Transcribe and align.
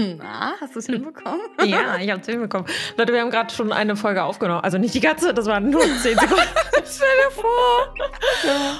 Na, 0.18 0.54
hast 0.60 0.74
du 0.74 0.78
es 0.78 0.86
hinbekommen? 0.86 1.40
Ja, 1.64 1.96
ich 1.98 2.10
habe 2.10 2.20
es 2.20 2.26
hinbekommen. 2.26 2.66
Leute, 2.96 3.12
wir 3.12 3.20
haben 3.20 3.30
gerade 3.30 3.52
schon 3.52 3.72
eine 3.72 3.96
Folge 3.96 4.22
aufgenommen. 4.22 4.62
Also 4.62 4.78
nicht 4.78 4.94
die 4.94 5.00
ganze, 5.00 5.34
das 5.34 5.46
waren 5.46 5.70
nur 5.70 5.82
10 6.02 6.18
Sekunden. 6.18 6.42
Stell 6.84 7.08
dir 7.18 7.30
vor. 7.30 7.94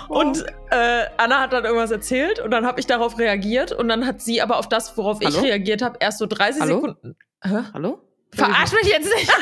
Und 0.08 0.44
äh, 0.70 1.04
Anna 1.18 1.40
hat 1.40 1.52
dann 1.52 1.64
irgendwas 1.64 1.90
erzählt 1.90 2.40
und 2.40 2.50
dann 2.50 2.66
habe 2.66 2.80
ich 2.80 2.86
darauf 2.86 3.18
reagiert 3.18 3.72
und 3.72 3.88
dann 3.88 4.06
hat 4.06 4.20
sie 4.20 4.40
aber 4.40 4.58
auf 4.58 4.68
das, 4.68 4.96
worauf 4.96 5.18
Hallo? 5.20 5.28
ich 5.28 5.42
reagiert 5.42 5.82
habe, 5.82 5.98
erst 6.00 6.18
so 6.18 6.26
30 6.26 6.62
Hallo? 6.62 6.74
Sekunden. 6.76 7.16
Hä? 7.42 7.58
Hallo? 7.74 8.00
Verarsch 8.34 8.72
mich 8.72 8.86
jetzt 8.88 9.12
nicht. 9.14 9.32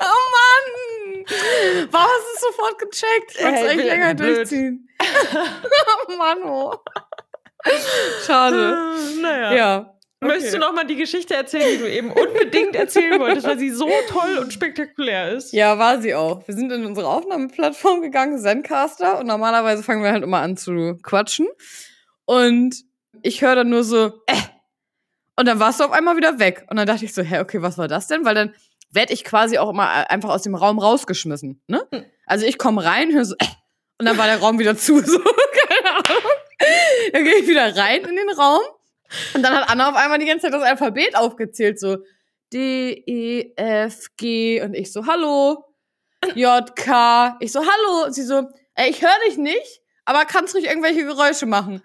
Oh 0.00 0.04
Mann! 0.04 1.24
Warum 1.90 2.06
hast 2.08 2.26
du 2.26 2.34
es 2.34 2.40
sofort 2.40 2.78
gecheckt? 2.78 3.32
Ich 3.38 3.44
wollte 3.44 3.58
es 3.58 3.70
eigentlich 3.70 3.86
länger 3.86 4.14
blöd. 4.14 4.36
durchziehen. 4.36 4.88
oh 6.08 6.16
Mann, 6.16 6.42
oh. 6.44 6.74
Schade. 8.26 8.76
naja. 9.22 9.52
Ja. 9.54 9.93
Möchtest 10.24 10.54
du 10.54 10.58
noch 10.58 10.72
mal 10.72 10.84
die 10.84 10.96
Geschichte 10.96 11.34
erzählen, 11.34 11.66
die 11.72 11.78
du 11.78 11.90
eben 11.90 12.10
unbedingt 12.10 12.74
erzählen 12.76 13.20
wolltest, 13.20 13.46
weil 13.46 13.58
sie 13.58 13.70
so 13.70 13.88
toll 14.08 14.38
und 14.38 14.52
spektakulär 14.52 15.32
ist? 15.32 15.52
Ja, 15.52 15.78
war 15.78 16.00
sie 16.00 16.14
auch. 16.14 16.46
Wir 16.46 16.54
sind 16.54 16.72
in 16.72 16.84
unsere 16.84 17.08
Aufnahmeplattform 17.08 18.02
gegangen, 18.02 18.38
Zencaster, 18.38 19.18
und 19.18 19.26
normalerweise 19.26 19.82
fangen 19.82 20.02
wir 20.02 20.12
halt 20.12 20.22
immer 20.22 20.40
an 20.40 20.56
zu 20.56 20.98
quatschen. 21.02 21.46
Und 22.24 22.76
ich 23.22 23.42
höre 23.42 23.56
dann 23.56 23.68
nur 23.68 23.84
so, 23.84 24.06
äh. 24.26 24.36
Und 25.36 25.46
dann 25.46 25.58
warst 25.58 25.80
du 25.80 25.84
auf 25.84 25.92
einmal 25.92 26.16
wieder 26.16 26.38
weg. 26.38 26.64
Und 26.70 26.76
dann 26.76 26.86
dachte 26.86 27.04
ich 27.04 27.12
so, 27.12 27.22
hä, 27.22 27.40
okay, 27.40 27.60
was 27.60 27.76
war 27.76 27.88
das 27.88 28.06
denn? 28.06 28.24
Weil 28.24 28.34
dann 28.34 28.54
werd 28.90 29.10
ich 29.10 29.24
quasi 29.24 29.58
auch 29.58 29.70
immer 29.70 30.10
einfach 30.10 30.30
aus 30.30 30.42
dem 30.42 30.54
Raum 30.54 30.78
rausgeschmissen. 30.78 31.60
Ne? 31.66 31.84
Also 32.26 32.46
ich 32.46 32.58
komme 32.58 32.84
rein, 32.84 33.12
höre 33.12 33.24
so, 33.24 33.34
äh. 33.38 33.46
Und 33.98 34.06
dann 34.06 34.18
war 34.18 34.26
der 34.26 34.38
Raum 34.38 34.58
wieder 34.58 34.76
zu. 34.76 35.00
So, 35.04 35.18
keine 35.18 35.96
Ahnung. 35.96 36.30
Dann 37.12 37.24
gehe 37.24 37.36
ich 37.36 37.48
wieder 37.48 37.76
rein 37.76 38.02
in 38.02 38.16
den 38.16 38.30
Raum. 38.36 38.60
Und 39.34 39.42
dann 39.42 39.54
hat 39.54 39.68
Anna 39.68 39.90
auf 39.90 39.96
einmal 39.96 40.18
die 40.18 40.26
ganze 40.26 40.46
Zeit 40.46 40.54
das 40.54 40.62
Alphabet 40.62 41.16
aufgezählt, 41.16 41.78
so 41.78 41.98
D, 42.52 42.92
E, 43.06 43.52
F, 43.56 44.08
G. 44.16 44.62
Und 44.62 44.74
ich 44.74 44.92
so, 44.92 45.06
hallo. 45.06 45.64
J, 46.34 46.74
K. 46.76 47.36
Ich 47.40 47.52
so, 47.52 47.60
hallo. 47.60 48.06
Und 48.06 48.14
sie 48.14 48.22
so, 48.22 48.48
ey, 48.74 48.90
ich 48.90 49.02
höre 49.02 49.10
dich 49.26 49.36
nicht, 49.36 49.82
aber 50.04 50.24
kannst 50.24 50.54
ruhig 50.54 50.66
irgendwelche 50.66 51.04
Geräusche 51.04 51.46
machen. 51.46 51.82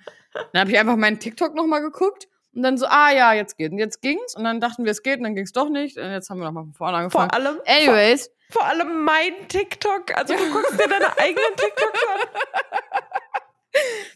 Dann 0.53 0.61
habe 0.61 0.71
ich 0.71 0.79
einfach 0.79 0.95
meinen 0.95 1.19
TikTok 1.19 1.55
nochmal 1.55 1.81
geguckt 1.81 2.27
und 2.53 2.63
dann 2.63 2.77
so, 2.77 2.85
ah 2.87 3.11
ja, 3.11 3.33
jetzt 3.33 3.57
geht. 3.57 3.71
Und 3.71 3.79
jetzt 3.79 4.01
ging's. 4.01 4.35
Und 4.35 4.43
dann 4.43 4.61
dachten 4.61 4.85
wir, 4.85 4.91
es 4.91 5.03
geht 5.03 5.17
und 5.17 5.23
dann 5.23 5.35
ging's 5.35 5.51
doch 5.51 5.69
nicht. 5.69 5.97
Und 5.97 6.11
jetzt 6.11 6.29
haben 6.29 6.39
wir 6.39 6.45
nochmal 6.45 6.63
von 6.65 6.73
vorne 6.73 7.09
Vor 7.09 7.21
angefangen. 7.21 7.31
allem, 7.31 7.61
Anyways, 7.65 8.29
vor, 8.49 8.61
vor 8.61 8.69
allem 8.69 9.03
mein 9.03 9.33
TikTok. 9.47 10.15
Also 10.15 10.35
du 10.35 10.51
guckst 10.51 10.73
dir 10.73 10.87
deine 10.87 11.17
eigenen 11.17 11.55
TikToks 11.55 11.99
an. 12.13 12.19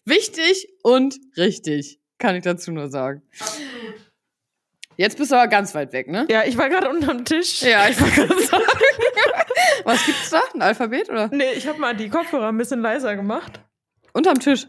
wichtig 0.05 0.69
und 0.83 1.19
richtig, 1.37 1.99
kann 2.17 2.35
ich 2.35 2.43
dazu 2.43 2.71
nur 2.71 2.89
sagen. 2.89 3.21
Jetzt 4.95 5.17
bist 5.17 5.31
du 5.31 5.35
aber 5.35 5.47
ganz 5.47 5.73
weit 5.73 5.91
weg, 5.93 6.07
ne? 6.07 6.27
Ja, 6.29 6.43
ich 6.43 6.57
war 6.57 6.69
gerade 6.69 6.89
unterm 6.89 7.25
Tisch. 7.25 7.61
Ja, 7.63 7.87
ich 7.87 7.99
wollte 7.99 8.27
gerade 8.27 8.41
sagen. 8.43 8.63
Was 9.85 10.05
gibt's 10.05 10.29
da? 10.29 10.41
Ein 10.53 10.61
Alphabet 10.61 11.09
oder? 11.09 11.29
Nee, 11.31 11.53
ich 11.55 11.67
habe 11.67 11.79
mal 11.79 11.95
die 11.95 12.09
Kopfhörer 12.09 12.49
ein 12.49 12.57
bisschen 12.57 12.81
leiser 12.81 13.15
gemacht. 13.15 13.59
Unterm 14.13 14.39
Tisch. 14.39 14.67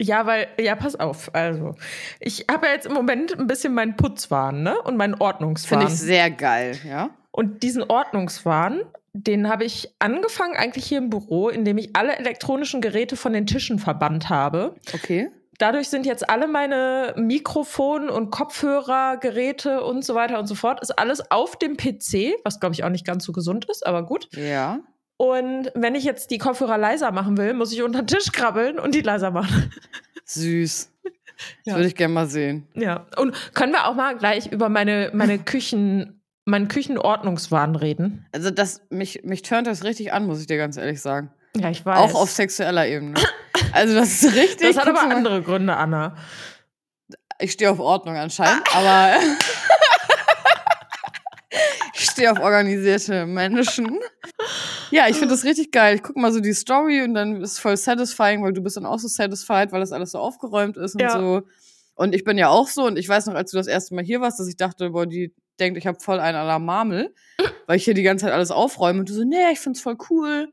Ja, 0.00 0.26
weil, 0.26 0.48
ja, 0.58 0.74
pass 0.76 0.96
auf. 0.96 1.34
Also, 1.34 1.74
ich 2.20 2.46
habe 2.50 2.66
ja 2.66 2.72
jetzt 2.72 2.86
im 2.86 2.94
Moment 2.94 3.38
ein 3.38 3.46
bisschen 3.46 3.74
meinen 3.74 3.96
Putzwahn, 3.96 4.62
ne? 4.62 4.80
Und 4.80 4.96
meinen 4.96 5.14
Ordnungswahn. 5.14 5.80
Finde 5.80 5.92
ich 5.92 6.00
sehr 6.00 6.30
geil, 6.30 6.78
ja? 6.88 7.10
Und 7.30 7.62
diesen 7.62 7.82
Ordnungswahn, 7.82 8.80
den 9.12 9.48
habe 9.48 9.64
ich 9.64 9.94
angefangen 9.98 10.56
eigentlich 10.56 10.86
hier 10.86 10.98
im 10.98 11.10
Büro, 11.10 11.48
indem 11.48 11.78
ich 11.78 11.94
alle 11.94 12.16
elektronischen 12.16 12.80
Geräte 12.80 13.16
von 13.16 13.32
den 13.32 13.46
Tischen 13.46 13.78
verbannt 13.78 14.30
habe. 14.30 14.74
Okay. 14.94 15.30
Dadurch 15.60 15.88
sind 15.90 16.06
jetzt 16.06 16.28
alle 16.30 16.48
meine 16.48 17.14
Mikrofon- 17.16 18.08
und 18.08 18.30
Kopfhörergeräte 18.30 19.82
und 19.84 20.04
so 20.04 20.14
weiter 20.14 20.38
und 20.38 20.46
so 20.46 20.54
fort, 20.54 20.80
ist 20.80 20.98
alles 20.98 21.30
auf 21.30 21.56
dem 21.58 21.76
PC, 21.76 22.34
was 22.44 22.60
glaube 22.60 22.74
ich 22.74 22.82
auch 22.82 22.88
nicht 22.88 23.06
ganz 23.06 23.24
so 23.24 23.32
gesund 23.32 23.66
ist, 23.66 23.86
aber 23.86 24.04
gut. 24.04 24.28
Ja. 24.34 24.80
Und 25.18 25.70
wenn 25.74 25.94
ich 25.94 26.04
jetzt 26.04 26.30
die 26.30 26.38
Kopfhörer 26.38 26.78
leiser 26.78 27.12
machen 27.12 27.36
will, 27.36 27.52
muss 27.52 27.72
ich 27.74 27.82
unter 27.82 28.02
den 28.02 28.06
Tisch 28.06 28.32
krabbeln 28.32 28.78
und 28.78 28.94
die 28.94 29.02
leiser 29.02 29.30
machen. 29.30 29.70
Süß. 30.24 30.92
Das 31.64 31.72
Ja. 31.72 31.74
würde 31.76 31.88
ich 31.88 31.94
gerne 31.96 32.12
mal 32.12 32.26
sehen. 32.26 32.68
Ja. 32.74 33.06
Und 33.16 33.34
können 33.54 33.72
wir 33.72 33.86
auch 33.86 33.94
mal 33.94 34.14
gleich 34.14 34.52
über 34.52 34.68
meine, 34.68 35.10
meine 35.14 35.38
Küchen, 35.38 36.20
meinen 36.44 36.68
Küchenordnungswahn 36.68 37.76
reden? 37.76 38.26
Also 38.32 38.50
das, 38.50 38.82
mich, 38.90 39.22
mich 39.24 39.40
turnt 39.40 39.66
das 39.66 39.82
richtig 39.82 40.12
an, 40.12 40.26
muss 40.26 40.38
ich 40.42 40.46
dir 40.48 40.58
ganz 40.58 40.76
ehrlich 40.76 41.00
sagen. 41.00 41.32
Ja, 41.56 41.70
ich 41.70 41.84
weiß. 41.84 41.98
Auch 41.98 42.14
auf 42.14 42.30
sexueller 42.30 42.86
Ebene. 42.86 43.14
Also 43.72 43.94
das 43.94 44.22
ist 44.22 44.34
richtig. 44.34 44.68
das 44.68 44.76
hat 44.78 44.88
aber 44.88 45.00
andere 45.02 45.42
Gründe, 45.42 45.76
Anna. 45.76 46.16
Ich 47.40 47.52
stehe 47.52 47.70
auf 47.70 47.80
Ordnung 47.80 48.16
anscheinend, 48.16 48.62
aber 48.74 49.16
ich 51.94 52.04
stehe 52.10 52.30
auf 52.30 52.38
organisierte 52.38 53.26
Menschen. 53.26 53.98
Ja, 54.90 55.08
ich 55.08 55.16
finde 55.16 55.34
das 55.34 55.44
richtig 55.44 55.72
geil. 55.72 55.96
Ich 55.96 56.02
gucke 56.02 56.20
mal 56.20 56.32
so 56.32 56.40
die 56.40 56.52
Story 56.52 57.02
und 57.02 57.14
dann 57.14 57.42
ist 57.42 57.52
es 57.52 57.58
voll 57.58 57.76
satisfying, 57.76 58.42
weil 58.42 58.52
du 58.52 58.62
bist 58.62 58.76
dann 58.76 58.86
auch 58.86 58.98
so 58.98 59.08
satisfied, 59.08 59.72
weil 59.72 59.80
das 59.80 59.92
alles 59.92 60.12
so 60.12 60.18
aufgeräumt 60.18 60.76
ist 60.76 60.94
und 60.94 61.02
Ja. 61.02 61.18
so. 61.18 61.42
Und 61.94 62.14
ich 62.14 62.24
bin 62.24 62.38
ja 62.38 62.48
auch 62.48 62.68
so 62.68 62.84
und 62.86 62.98
ich 62.98 63.08
weiß 63.08 63.26
noch, 63.26 63.34
als 63.34 63.50
du 63.50 63.56
das 63.56 63.66
erste 63.66 63.94
Mal 63.94 64.04
hier 64.04 64.20
warst, 64.20 64.40
dass 64.40 64.48
ich 64.48 64.56
dachte, 64.56 64.90
boah, 64.90 65.06
die 65.06 65.34
denkt, 65.58 65.76
ich 65.78 65.86
habe 65.86 66.00
voll 66.00 66.18
einen 66.18 66.36
Alarmamel, 66.36 67.14
weil 67.66 67.76
ich 67.76 67.84
hier 67.84 67.94
die 67.94 68.02
ganze 68.02 68.24
Zeit 68.24 68.32
alles 68.34 68.50
aufräume 68.50 69.00
und 69.00 69.08
du 69.08 69.12
so, 69.12 69.24
nee, 69.24 69.50
ich 69.52 69.60
find's 69.60 69.80
voll 69.80 69.96
cool. 70.08 70.50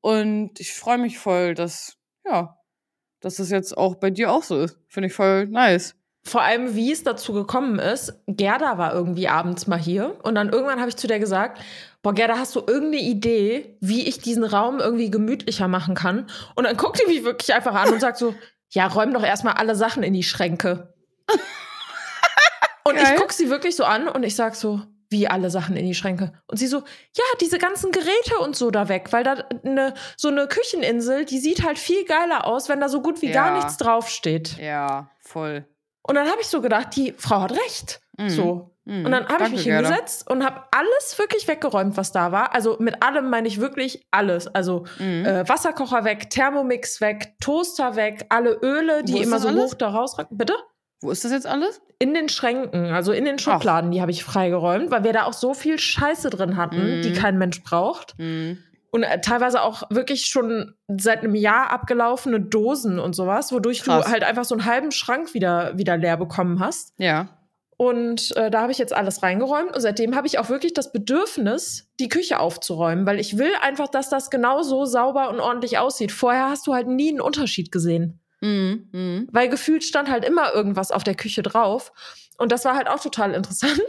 Und 0.00 0.60
ich 0.60 0.72
freue 0.74 0.98
mich 0.98 1.18
voll, 1.18 1.54
dass, 1.54 1.96
ja, 2.24 2.58
dass 3.20 3.36
das 3.36 3.50
jetzt 3.50 3.76
auch 3.76 3.96
bei 3.96 4.10
dir 4.10 4.32
auch 4.32 4.42
so 4.42 4.60
ist. 4.60 4.78
Finde 4.88 5.08
ich 5.08 5.14
voll 5.14 5.46
nice. 5.46 5.94
Vor 6.24 6.42
allem, 6.42 6.74
wie 6.74 6.92
es 6.92 7.04
dazu 7.04 7.32
gekommen 7.32 7.78
ist. 7.78 8.12
Gerda 8.26 8.76
war 8.76 8.92
irgendwie 8.92 9.28
abends 9.28 9.66
mal 9.66 9.78
hier 9.78 10.18
und 10.24 10.34
dann 10.34 10.50
irgendwann 10.50 10.78
habe 10.78 10.90
ich 10.90 10.96
zu 10.96 11.06
der 11.06 11.18
gesagt, 11.18 11.60
boah, 12.02 12.12
Gerda, 12.12 12.38
hast 12.38 12.54
du 12.54 12.60
irgendeine 12.60 13.02
Idee, 13.02 13.76
wie 13.80 14.06
ich 14.06 14.18
diesen 14.18 14.44
Raum 14.44 14.78
irgendwie 14.78 15.10
gemütlicher 15.10 15.68
machen 15.68 15.94
kann? 15.94 16.28
Und 16.54 16.64
dann 16.64 16.76
guckt 16.76 17.00
die 17.00 17.10
mich 17.10 17.24
wirklich 17.24 17.54
einfach 17.54 17.74
an 17.74 17.92
und 17.92 18.00
sagt 18.00 18.18
so, 18.18 18.34
ja, 18.70 18.86
räum 18.86 19.14
doch 19.14 19.24
erstmal 19.24 19.54
alle 19.54 19.74
Sachen 19.74 20.02
in 20.02 20.12
die 20.12 20.22
Schränke. 20.22 20.94
und 22.84 22.96
Geil. 22.96 23.04
ich 23.04 23.20
guck 23.20 23.32
sie 23.32 23.48
wirklich 23.48 23.74
so 23.74 23.84
an 23.84 24.08
und 24.08 24.22
ich 24.22 24.36
sag 24.36 24.54
so, 24.54 24.82
wie 25.10 25.28
alle 25.28 25.50
Sachen 25.50 25.76
in 25.76 25.86
die 25.86 25.94
Schränke. 25.94 26.32
Und 26.46 26.58
sie 26.58 26.66
so, 26.66 26.78
ja, 26.78 27.24
diese 27.40 27.58
ganzen 27.58 27.92
Geräte 27.92 28.38
und 28.42 28.56
so 28.56 28.70
da 28.70 28.88
weg, 28.88 29.08
weil 29.12 29.24
da 29.24 29.44
eine, 29.64 29.94
so 30.16 30.28
eine 30.28 30.46
Kücheninsel, 30.48 31.24
die 31.24 31.38
sieht 31.38 31.64
halt 31.64 31.78
viel 31.78 32.04
geiler 32.04 32.46
aus, 32.46 32.68
wenn 32.68 32.80
da 32.80 32.88
so 32.88 33.00
gut 33.00 33.22
wie 33.22 33.30
gar 33.30 33.48
Ja. 33.48 33.54
nichts 33.56 33.76
draufsteht. 33.78 34.58
Ja, 34.58 35.10
voll. 35.20 35.66
Und 36.02 36.14
dann 36.14 36.28
habe 36.28 36.40
ich 36.40 36.46
so 36.48 36.60
gedacht, 36.60 36.94
die 36.96 37.12
Frau 37.16 37.40
hat 37.42 37.52
recht. 37.52 38.00
Mhm. 38.18 38.28
So. 38.30 38.74
Mhm. 38.84 39.04
Und 39.04 39.12
dann 39.12 39.28
habe 39.28 39.44
ich 39.44 39.50
mich 39.50 39.64
Gerda. 39.64 39.88
hingesetzt 39.88 40.28
und 40.30 40.44
habe 40.44 40.62
alles 40.70 41.18
wirklich 41.18 41.46
weggeräumt, 41.48 41.96
was 41.98 42.12
da 42.12 42.32
war. 42.32 42.54
Also 42.54 42.76
mit 42.78 43.02
allem 43.02 43.28
meine 43.28 43.46
ich 43.48 43.60
wirklich 43.60 44.06
alles. 44.10 44.46
Also 44.48 44.84
Mhm. 44.98 45.24
äh, 45.26 45.48
Wasserkocher 45.48 46.04
weg, 46.04 46.30
Thermomix 46.30 47.00
weg, 47.02 47.34
Toaster 47.40 47.96
weg, 47.96 48.24
alle 48.30 48.52
Öle, 48.62 49.04
die 49.04 49.20
immer 49.22 49.38
so 49.38 49.48
alles? 49.48 49.62
hoch 49.72 49.74
da 49.74 49.88
rausracken. 49.90 50.36
Bitte? 50.38 50.54
Wo 51.00 51.10
ist 51.10 51.24
das 51.24 51.32
jetzt 51.32 51.46
alles? 51.46 51.80
In 52.00 52.14
den 52.14 52.28
Schränken, 52.28 52.86
also 52.92 53.12
in 53.12 53.24
den 53.24 53.38
Schubladen, 53.38 53.90
die 53.90 54.00
habe 54.00 54.10
ich 54.10 54.24
freigeräumt, 54.24 54.90
weil 54.90 55.04
wir 55.04 55.12
da 55.12 55.24
auch 55.24 55.32
so 55.32 55.54
viel 55.54 55.78
Scheiße 55.78 56.30
drin 56.30 56.56
hatten, 56.56 56.98
Mhm. 56.98 57.02
die 57.02 57.12
kein 57.12 57.38
Mensch 57.38 57.62
braucht. 57.62 58.14
Mhm. 58.18 58.58
Und 58.90 59.02
äh, 59.02 59.20
teilweise 59.20 59.62
auch 59.62 59.82
wirklich 59.90 60.26
schon 60.26 60.74
seit 60.88 61.18
einem 61.22 61.34
Jahr 61.34 61.70
abgelaufene 61.70 62.40
Dosen 62.40 62.98
und 62.98 63.14
sowas, 63.14 63.52
wodurch 63.52 63.82
Krass. 63.82 64.06
du 64.06 64.10
halt 64.10 64.24
einfach 64.24 64.44
so 64.44 64.54
einen 64.54 64.64
halben 64.64 64.90
Schrank 64.92 65.34
wieder, 65.34 65.76
wieder 65.76 65.96
leer 65.96 66.16
bekommen 66.16 66.58
hast. 66.60 66.94
Ja. 66.98 67.28
Und 67.76 68.34
äh, 68.36 68.50
da 68.50 68.62
habe 68.62 68.72
ich 68.72 68.78
jetzt 68.78 68.92
alles 68.92 69.22
reingeräumt 69.22 69.72
und 69.74 69.80
seitdem 69.80 70.16
habe 70.16 70.26
ich 70.26 70.38
auch 70.40 70.48
wirklich 70.48 70.74
das 70.74 70.90
Bedürfnis, 70.90 71.88
die 72.00 72.08
Küche 72.08 72.40
aufzuräumen, 72.40 73.06
weil 73.06 73.20
ich 73.20 73.38
will 73.38 73.52
einfach, 73.62 73.86
dass 73.88 74.08
das 74.08 74.30
genau 74.30 74.62
so 74.62 74.84
sauber 74.84 75.28
und 75.30 75.38
ordentlich 75.38 75.78
aussieht. 75.78 76.10
Vorher 76.10 76.48
hast 76.48 76.66
du 76.66 76.74
halt 76.74 76.88
nie 76.88 77.10
einen 77.10 77.20
Unterschied 77.20 77.70
gesehen, 77.70 78.20
Mhm. 78.40 78.88
Mhm. 78.92 79.28
weil 79.32 79.48
gefühlt 79.48 79.82
stand 79.84 80.08
halt 80.10 80.24
immer 80.24 80.52
irgendwas 80.54 80.90
auf 80.92 81.02
der 81.04 81.14
Küche 81.16 81.42
drauf. 81.42 81.92
Und 82.38 82.52
das 82.52 82.64
war 82.64 82.76
halt 82.76 82.88
auch 82.88 83.00
total 83.00 83.34
interessant. 83.34 83.80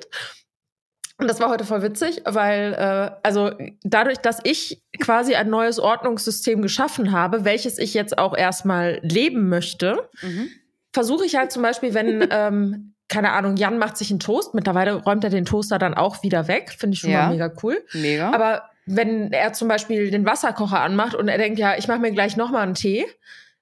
Und 1.18 1.28
das 1.30 1.42
war 1.42 1.50
heute 1.50 1.66
voll 1.66 1.81
witzig, 1.81 2.22
weil, 2.25 2.74
äh, 2.74 3.12
also 3.24 3.51
dadurch, 3.84 4.19
dass 4.19 4.40
ich 4.44 4.81
quasi 5.01 5.36
ein 5.36 5.50
neues 5.50 5.78
Ordnungssystem 5.78 6.62
geschaffen 6.62 7.12
habe, 7.12 7.44
welches 7.44 7.78
ich 7.78 7.94
jetzt 7.94 8.18
auch 8.18 8.36
erstmal 8.38 9.00
leben 9.04 9.50
möchte, 9.50 10.10
Mhm. 10.22 10.48
versuche 10.94 11.25
ich 11.25 11.36
halt 11.36 11.51
zum 11.51 11.62
Beispiel, 11.62 11.94
wenn, 11.94 12.25
ähm, 12.31 12.94
keine 13.10 13.31
Ahnung, 13.34 13.57
Jan 13.57 13.78
macht 13.80 13.98
sich 13.98 14.12
einen 14.12 14.19
Toast, 14.22 14.54
mittlerweile 14.54 14.94
räumt 14.94 15.24
er 15.25 15.30
den 15.30 15.44
Toaster 15.46 15.78
dann 15.78 15.94
auch 15.94 16.24
wieder 16.24 16.48
weg, 16.48 16.74
finde 16.78 16.94
ich 16.96 17.01
schon 17.01 17.10
Ja. 17.12 17.24
mal 17.24 17.31
mega 17.34 17.51
cool. 17.63 17.84
Mega. 17.94 18.31
Aber 18.31 18.63
wenn 18.86 19.34
er 19.34 19.51
zum 19.54 19.68
Beispiel 19.68 20.12
den 20.12 20.25
Wasserkocher 20.25 20.80
anmacht 20.80 21.16
und 21.16 21.28
er 21.28 21.38
denkt, 21.38 21.60
ja, 21.60 21.75
ich 21.78 21.88
mache 21.88 22.00
mir 22.00 22.12
gleich 22.12 22.38
noch 22.38 22.50
mal 22.51 22.62
einen 22.62 22.75
Tee, 22.75 23.06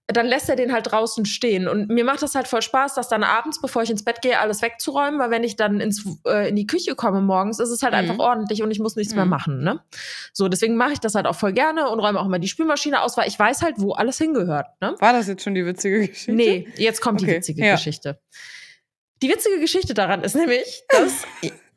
dann 0.09 0.25
lässt 0.25 0.47
er 0.47 0.55
den 0.55 0.71
halt 0.71 0.89
draußen 0.89 1.25
stehen. 1.25 1.67
Und 1.67 1.89
mir 1.89 2.05
macht 2.05 2.21
das 2.21 2.33
halt 2.33 2.47
voll 2.47 2.61
Spaß, 2.61 2.95
das 2.95 3.09
dann 3.09 3.23
abends, 3.23 3.59
bevor 3.59 3.83
ich 3.83 3.89
ins 3.89 4.05
Bett 4.05 4.21
gehe, 4.21 4.39
alles 4.39 4.61
wegzuräumen, 4.61 5.19
weil 5.19 5.31
wenn 5.31 5.43
ich 5.43 5.57
dann 5.57 5.81
ins, 5.81 6.05
äh, 6.25 6.47
in 6.47 6.55
die 6.55 6.65
Küche 6.65 6.95
komme 6.95 7.19
morgens, 7.19 7.59
ist 7.59 7.69
es 7.71 7.83
halt 7.83 7.91
Mhm. 7.93 7.99
einfach 7.99 8.19
ordentlich 8.19 8.63
und 8.63 8.71
ich 8.71 8.79
muss 8.79 8.95
nichts 8.95 9.13
mehr 9.15 9.25
Mhm. 9.25 9.31
machen. 9.31 9.63
Ne? 9.63 9.81
So, 10.31 10.47
deswegen 10.47 10.77
mache 10.77 10.93
ich 10.93 10.99
das 10.99 11.13
halt 11.15 11.27
auch 11.27 11.35
voll 11.35 11.51
gerne 11.51 11.89
und 11.89 11.99
räume 11.99 12.21
auch 12.21 12.25
immer 12.25 12.39
die 12.39 12.47
Spülmaschine 12.47 13.01
aus, 13.01 13.17
weil 13.17 13.27
ich 13.27 13.37
weiß 13.37 13.61
halt, 13.63 13.75
wo 13.79 13.91
alles 13.93 14.17
hingehört. 14.17 14.67
Ne? 14.79 14.95
War 14.99 15.11
das 15.11 15.27
jetzt 15.27 15.43
schon 15.43 15.55
die 15.55 15.65
witzige 15.65 15.99
Geschichte? 16.07 16.31
Nee, 16.31 16.69
jetzt 16.77 17.01
kommt 17.01 17.19
die 17.19 17.25
Okay, 17.25 17.35
witzige 17.37 17.65
ja. 17.65 17.73
Geschichte. 17.73 18.19
Die 19.21 19.29
witzige 19.29 19.59
Geschichte 19.59 19.93
daran 19.93 20.23
ist 20.23 20.35
nämlich, 20.35 20.83
dass 20.89 21.23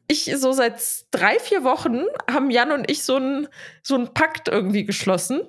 ich 0.07 0.31
so 0.37 0.53
seit 0.53 0.81
drei, 1.11 1.39
vier 1.39 1.65
Wochen 1.65 2.03
haben 2.31 2.51
Jan 2.51 2.71
und 2.71 2.91
ich 2.91 3.03
so 3.03 3.17
einen 3.17 3.49
so 3.83 3.95
einen 3.97 4.13
Pakt 4.15 4.49
irgendwie 4.49 4.85
geschlossen. 4.85 5.43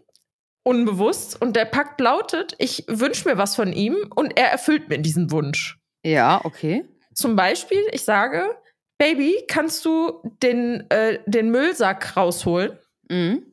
Unbewusst. 0.63 1.41
Und 1.41 1.55
der 1.55 1.65
Pakt 1.65 1.99
lautet, 1.99 2.55
ich 2.59 2.85
wünsche 2.87 3.27
mir 3.27 3.37
was 3.37 3.55
von 3.55 3.73
ihm 3.73 3.95
und 4.15 4.37
er 4.37 4.51
erfüllt 4.51 4.89
mir 4.89 4.99
diesen 4.99 5.31
Wunsch. 5.31 5.77
Ja, 6.03 6.41
okay. 6.43 6.85
Zum 7.13 7.35
Beispiel, 7.35 7.81
ich 7.91 8.03
sage, 8.03 8.55
Baby, 8.97 9.43
kannst 9.47 9.83
du 9.85 10.21
den, 10.43 10.87
äh, 10.91 11.19
den 11.25 11.49
Müllsack 11.49 12.15
rausholen? 12.15 12.77
Mhm. 13.09 13.43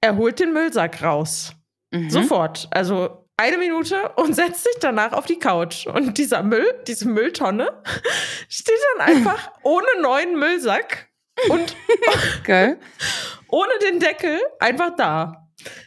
Er 0.00 0.16
holt 0.16 0.40
den 0.40 0.52
Müllsack 0.52 1.02
raus. 1.02 1.52
Mhm. 1.92 2.10
Sofort. 2.10 2.66
Also 2.72 3.28
eine 3.36 3.58
Minute 3.58 4.08
und 4.16 4.34
setzt 4.34 4.64
sich 4.64 4.74
danach 4.80 5.12
auf 5.12 5.26
die 5.26 5.38
Couch. 5.38 5.86
Und 5.86 6.18
dieser 6.18 6.42
Müll, 6.42 6.66
diese 6.88 7.08
Mülltonne, 7.08 7.80
steht 8.48 8.74
dann 8.98 9.08
einfach 9.08 9.52
ohne 9.62 9.86
neuen 10.02 10.36
Müllsack 10.36 11.08
und 11.48 11.76
Geil. 12.42 12.78
ohne 13.48 13.72
den 13.88 14.00
Deckel 14.00 14.40
einfach 14.58 14.96
da. 14.96 15.43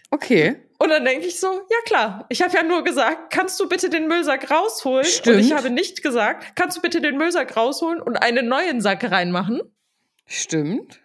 Okay. 0.09 0.57
Und 0.80 0.89
dann 0.89 1.04
denke 1.06 1.25
ich 1.25 1.39
so, 1.39 1.48
ja 1.48 1.77
klar, 1.86 2.25
ich 2.30 2.42
habe 2.42 2.54
ja 2.54 2.63
nur 2.63 2.83
gesagt, 2.83 3.31
kannst 3.31 3.59
du 3.59 3.68
bitte 3.68 3.89
den 3.89 4.07
Müllsack 4.07 4.51
rausholen? 4.51 5.06
Stimmt. 5.06 5.38
Und 5.38 5.42
ich 5.44 5.51
habe 5.54 5.69
nicht 5.69 6.04
gesagt, 6.04 6.56
kannst 6.56 6.77
du 6.77 6.81
bitte 6.81 7.01
den 7.01 7.18
Müllsack 7.18 7.57
rausholen 7.57 8.00
und 8.00 8.18
einen 8.18 8.48
neuen 8.48 8.80
Sack 8.80 9.09
reinmachen? 9.09 9.62
Stimmt. 10.25 11.00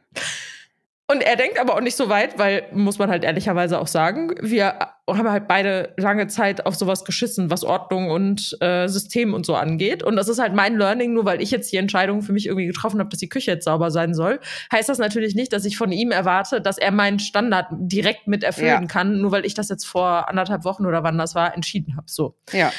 Und 1.06 1.22
er 1.22 1.36
denkt 1.36 1.58
aber 1.58 1.74
auch 1.74 1.80
nicht 1.80 1.96
so 1.96 2.08
weit, 2.08 2.38
weil, 2.38 2.68
muss 2.72 2.98
man 2.98 3.10
halt 3.10 3.24
ehrlicherweise 3.24 3.78
auch 3.78 3.86
sagen, 3.86 4.34
wir 4.40 4.91
haben 5.08 5.28
halt 5.28 5.48
beide 5.48 5.94
lange 5.96 6.28
Zeit 6.28 6.64
auf 6.64 6.76
sowas 6.76 7.04
geschissen, 7.04 7.50
was 7.50 7.64
Ordnung 7.64 8.10
und 8.10 8.56
äh, 8.60 8.86
System 8.86 9.34
und 9.34 9.44
so 9.44 9.56
angeht. 9.56 10.02
Und 10.02 10.14
das 10.16 10.28
ist 10.28 10.38
halt 10.38 10.54
mein 10.54 10.76
Learning, 10.76 11.12
nur 11.12 11.24
weil 11.24 11.42
ich 11.42 11.50
jetzt 11.50 11.72
die 11.72 11.76
Entscheidung 11.76 12.22
für 12.22 12.32
mich 12.32 12.46
irgendwie 12.46 12.66
getroffen 12.66 13.00
habe, 13.00 13.10
dass 13.10 13.18
die 13.18 13.28
Küche 13.28 13.50
jetzt 13.50 13.64
sauber 13.64 13.90
sein 13.90 14.14
soll, 14.14 14.38
heißt 14.70 14.88
das 14.88 14.98
natürlich 14.98 15.34
nicht, 15.34 15.52
dass 15.52 15.64
ich 15.64 15.76
von 15.76 15.90
ihm 15.90 16.12
erwarte, 16.12 16.60
dass 16.60 16.78
er 16.78 16.92
meinen 16.92 17.18
Standard 17.18 17.66
direkt 17.72 18.28
mit 18.28 18.44
erfüllen 18.44 18.82
Ja. 18.82 18.86
kann, 18.86 19.20
nur 19.20 19.32
weil 19.32 19.44
ich 19.44 19.54
das 19.54 19.68
jetzt 19.68 19.84
vor 19.84 20.28
anderthalb 20.28 20.64
Wochen 20.64 20.86
oder 20.86 21.02
wann 21.02 21.18
das 21.18 21.34
war, 21.34 21.54
entschieden 21.54 21.96
habe. 21.96 22.06
So. 22.08 22.36
Ja. 22.52 22.72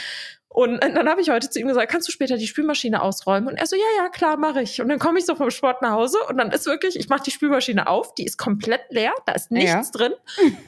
Und 0.53 0.79
dann 0.83 1.09
habe 1.09 1.19
ich 1.19 1.29
heute 1.31 1.49
zu 1.49 1.59
ihm 1.59 1.67
gesagt, 1.67 1.91
kannst 1.91 2.07
du 2.07 2.11
später 2.11 2.37
die 2.37 2.45
Spülmaschine 2.45 3.01
ausräumen? 3.01 3.47
Und 3.49 3.55
er 3.57 3.65
so, 3.65 3.75
ja, 3.75 3.81
ja, 3.97 4.09
klar, 4.09 4.37
mache 4.37 4.61
ich. 4.61 4.79
Und 4.81 4.87
dann 4.89 4.99
komme 4.99 5.17
ich 5.17 5.25
so 5.25 5.33
vom 5.33 5.49
Sport 5.49 5.81
nach 5.81 5.91
Hause 5.91 6.19
und 6.29 6.37
dann 6.37 6.51
ist 6.51 6.67
wirklich, 6.67 6.95
ich 6.95 7.09
mache 7.09 7.23
die 7.23 7.31
Spülmaschine 7.31 7.87
auf, 7.87 8.13
die 8.13 8.23
ist 8.23 8.37
komplett 8.37 8.81
leer, 8.89 9.13
da 9.25 9.31
ist 9.33 9.49
nichts 9.49 9.71
Ja. 9.71 9.81
drin. 9.91 10.13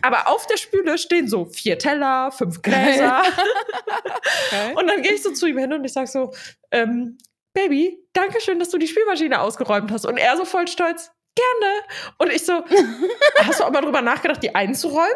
Aber 0.01 0.27
auf 0.27 0.47
der 0.47 0.57
Spüle 0.57 0.97
stehen 0.97 1.27
so 1.27 1.45
vier 1.45 1.77
Teller, 1.77 2.31
fünf 2.31 2.63
Gläser. 2.63 3.21
Und 4.75 4.87
dann 4.87 5.01
gehe 5.03 5.13
ich 5.13 5.21
so 5.23 5.31
zu 5.31 5.45
ihm 5.45 5.57
hin 5.59 5.71
und 5.73 5.83
ich 5.85 5.93
sage 5.93 6.07
so, 6.07 6.33
ähm, 6.71 7.17
Baby, 7.53 7.97
danke 8.13 8.41
schön, 8.41 8.59
dass 8.59 8.69
du 8.69 8.77
die 8.77 8.87
Spülmaschine 8.87 9.39
ausgeräumt 9.39 9.89
hast. 9.91 10.05
Und 10.05 10.17
er 10.17 10.35
so 10.35 10.43
voll 10.45 10.67
stolz, 10.67 11.11
gerne. 11.35 11.73
Und 12.17 12.31
ich 12.33 12.45
so, 12.45 12.63
hast 13.37 13.59
du 13.59 13.63
auch 13.63 13.71
mal 13.71 13.81
drüber 13.81 14.01
nachgedacht, 14.01 14.41
die 14.43 14.53
einzuräumen? 14.55 15.15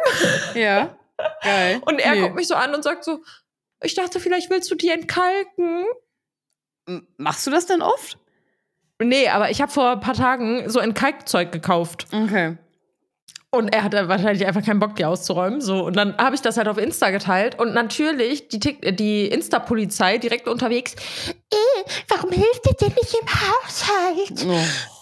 Ja. 0.54 0.96
Geil. 1.44 1.82
Und 1.86 2.00
er 2.00 2.16
Nee. 2.16 2.22
guckt 2.22 2.36
mich 2.36 2.48
so 2.48 2.56
an 2.56 2.74
und 2.74 2.84
sagt 2.84 3.04
so, 3.04 3.20
ich 3.82 3.96
dachte, 3.96 4.20
vielleicht 4.20 4.50
willst 4.50 4.70
du 4.72 4.76
die 4.76 4.90
entkalken. 4.90 5.86
M- 6.88 7.08
Machst 7.18 7.46
du 7.48 7.52
das 7.52 7.66
denn 7.66 7.82
oft? 7.82 8.18
Nee, 9.02 9.30
aber 9.30 9.50
ich 9.50 9.62
habe 9.62 9.72
vor 9.72 9.92
ein 9.92 10.00
paar 10.02 10.14
Tagen 10.16 10.70
so 10.70 10.80
ein 10.80 10.94
Kalkzeug 10.94 11.52
gekauft. 11.52 12.08
Okay. 12.12 12.58
Und 13.52 13.70
er 13.70 13.84
hatte 13.84 14.08
wahrscheinlich 14.08 14.46
einfach 14.46 14.64
keinen 14.64 14.80
Bock, 14.80 14.96
die 14.96 15.06
auszuräumen. 15.06 15.60
So. 15.62 15.84
Und 15.86 15.96
dann 15.96 16.16
habe 16.18 16.36
ich 16.36 16.42
das 16.42 16.58
halt 16.58 16.68
auf 16.68 16.78
Insta 16.78 17.10
geteilt. 17.10 17.58
Und 17.58 17.74
natürlich 17.74 18.48
die, 18.50 18.60
äh, 18.84 18.94
die 18.94 19.26
Insta-Polizei 19.28 20.18
direkt 20.20 20.48
unterwegs. 20.48 20.94
Äh, 21.50 21.56
warum 22.10 22.32
hilft 22.32 22.68
ihr 22.68 22.74
denn 22.74 22.94
nicht 22.94 23.16
im 23.20 23.28
Haushalt? 23.28 24.46
Oh. 24.48 24.99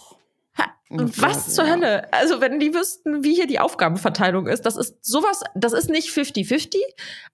Was 0.90 1.54
zur 1.54 1.68
Hölle? 1.68 2.10
Also, 2.12 2.40
wenn 2.40 2.58
die 2.60 2.72
wüssten, 2.74 3.22
wie 3.24 3.34
hier 3.34 3.46
die 3.46 3.60
Aufgabenverteilung 3.60 4.46
ist, 4.46 4.64
das 4.64 4.76
ist 4.76 4.96
sowas, 5.04 5.42
das 5.54 5.72
ist 5.72 5.90
nicht 5.90 6.08
50-50, 6.10 6.76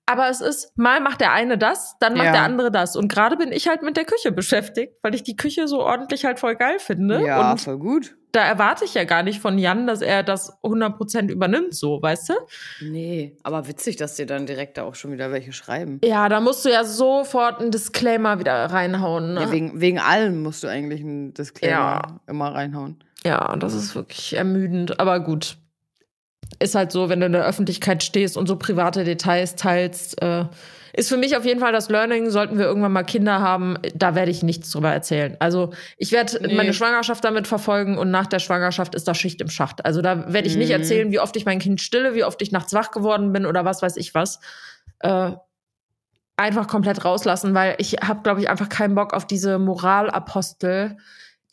aber 0.06 0.28
es 0.28 0.40
ist, 0.40 0.72
mal 0.76 1.00
macht 1.00 1.20
der 1.20 1.32
eine 1.32 1.56
das, 1.56 1.94
dann 2.00 2.14
macht 2.14 2.26
Ja. 2.26 2.32
der 2.32 2.42
andere 2.42 2.70
das. 2.70 2.96
Und 2.96 3.08
gerade 3.08 3.36
bin 3.36 3.52
ich 3.52 3.68
halt 3.68 3.82
mit 3.82 3.96
der 3.96 4.04
Küche 4.04 4.32
beschäftigt, 4.32 4.94
weil 5.02 5.14
ich 5.14 5.22
die 5.22 5.36
Küche 5.36 5.68
so 5.68 5.80
ordentlich 5.80 6.24
halt 6.24 6.38
voll 6.40 6.56
geil 6.56 6.78
finde. 6.78 7.22
Ja, 7.24 7.52
Und 7.52 7.60
voll 7.60 7.78
gut. 7.78 8.16
da 8.32 8.42
erwarte 8.44 8.84
ich 8.84 8.94
ja 8.94 9.04
gar 9.04 9.22
nicht 9.22 9.40
von 9.40 9.56
Jan, 9.58 9.86
dass 9.86 10.00
er 10.02 10.24
das 10.24 10.52
100% 10.62 11.30
übernimmt, 11.30 11.74
so, 11.76 12.02
weißt 12.02 12.30
du? 12.30 12.34
Nee, 12.82 13.36
aber 13.44 13.68
witzig, 13.68 13.94
dass 13.96 14.16
dir 14.16 14.26
dann 14.26 14.46
direkt 14.46 14.76
da 14.76 14.82
auch 14.82 14.96
schon 14.96 15.12
wieder 15.12 15.30
welche 15.30 15.52
schreiben. 15.52 16.00
Ja, 16.04 16.28
da 16.28 16.40
musst 16.40 16.64
du 16.64 16.70
ja 16.70 16.82
sofort 16.82 17.60
einen 17.60 17.70
Disclaimer 17.70 18.40
wieder 18.40 18.52
reinhauen. 18.66 19.34
Ne? 19.34 19.42
Ja, 19.42 19.52
wegen, 19.52 19.80
wegen 19.80 20.00
allem 20.00 20.42
musst 20.42 20.64
du 20.64 20.66
eigentlich 20.68 21.00
einen 21.02 21.32
Disclaimer 21.32 21.72
Ja. 21.76 22.02
immer 22.26 22.52
reinhauen. 22.52 22.98
Ja, 23.26 23.56
das 23.56 23.74
ist 23.74 23.94
wirklich 23.94 24.36
ermüdend, 24.36 25.00
aber 25.00 25.20
gut. 25.20 25.56
Ist 26.58 26.74
halt 26.74 26.92
so, 26.92 27.08
wenn 27.08 27.20
du 27.20 27.26
in 27.26 27.32
der 27.32 27.44
Öffentlichkeit 27.46 28.02
stehst 28.02 28.36
und 28.36 28.46
so 28.46 28.56
private 28.56 29.02
Details 29.04 29.56
teilst, 29.56 30.20
äh, 30.22 30.44
ist 30.92 31.08
für 31.08 31.16
mich 31.16 31.36
auf 31.36 31.44
jeden 31.44 31.58
Fall 31.58 31.72
das 31.72 31.88
Learning, 31.88 32.30
sollten 32.30 32.58
wir 32.58 32.66
irgendwann 32.66 32.92
mal 32.92 33.02
Kinder 33.02 33.40
haben, 33.40 33.76
da 33.94 34.14
werde 34.14 34.30
ich 34.30 34.42
nichts 34.44 34.70
drüber 34.70 34.92
erzählen. 34.92 35.36
Also 35.40 35.72
ich 35.96 36.12
werde 36.12 36.38
Nee. 36.46 36.54
meine 36.54 36.72
Schwangerschaft 36.74 37.24
damit 37.24 37.48
verfolgen 37.48 37.98
und 37.98 38.10
nach 38.12 38.26
der 38.26 38.38
Schwangerschaft 38.38 38.94
ist 38.94 39.08
da 39.08 39.14
Schicht 39.14 39.40
im 39.40 39.48
Schacht. 39.48 39.84
Also 39.84 40.02
da 40.02 40.32
werde 40.32 40.46
ich 40.46 40.56
nicht 40.56 40.68
Mhm. 40.68 40.74
erzählen, 40.74 41.10
wie 41.10 41.18
oft 41.18 41.34
ich 41.36 41.46
mein 41.46 41.58
Kind 41.58 41.80
stille, 41.80 42.14
wie 42.14 42.22
oft 42.24 42.40
ich 42.42 42.52
nachts 42.52 42.72
wach 42.74 42.90
geworden 42.92 43.32
bin 43.32 43.46
oder 43.46 43.64
was 43.64 43.82
weiß 43.82 43.96
ich 43.96 44.14
was. 44.14 44.38
Äh, 45.00 45.32
einfach 46.36 46.68
komplett 46.68 47.04
rauslassen, 47.04 47.54
weil 47.54 47.74
ich 47.78 47.94
habe, 47.94 48.22
glaube 48.22 48.40
ich, 48.40 48.48
einfach 48.50 48.68
keinen 48.68 48.94
Bock 48.94 49.14
auf 49.14 49.26
diese 49.26 49.58
Moralapostel, 49.58 50.96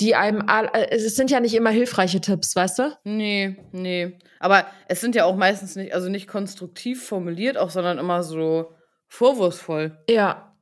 die 0.02 0.16
einem, 0.16 0.44
äh, 0.50 0.90
es 0.90 1.16
sind 1.16 1.32
ja 1.32 1.40
nicht 1.40 1.54
immer 1.54 1.70
hilfreiche 1.70 2.20
Tipps, 2.20 2.56
weißt 2.56 2.80
du? 2.80 2.98
Nee, 3.04 3.56
nee. 3.72 4.18
Aber 4.40 4.66
es 4.88 5.00
sind 5.02 5.16
ja 5.16 5.26
auch 5.26 5.36
meistens 5.36 5.76
nicht, 5.76 5.94
also 5.94 6.10
nicht 6.10 6.28
konstruktiv 6.28 7.06
formuliert, 7.06 7.58
auch, 7.58 7.70
sondern 7.70 7.98
immer 8.00 8.24
so 8.24 8.74
vorwurfsvoll. 9.08 9.98
Ja, 10.10 10.54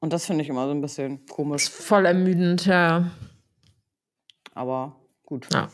Und 0.00 0.12
das 0.12 0.26
finde 0.26 0.42
ich 0.42 0.48
immer 0.50 0.66
so 0.66 0.72
ein 0.72 0.80
bisschen 0.80 1.24
komisch. 1.26 1.68
voll 1.70 2.04
ermüdend, 2.06 2.66
ja. 2.66 3.10
Aber 4.54 4.96
gut. 5.24 5.46
Ja. 5.52 5.68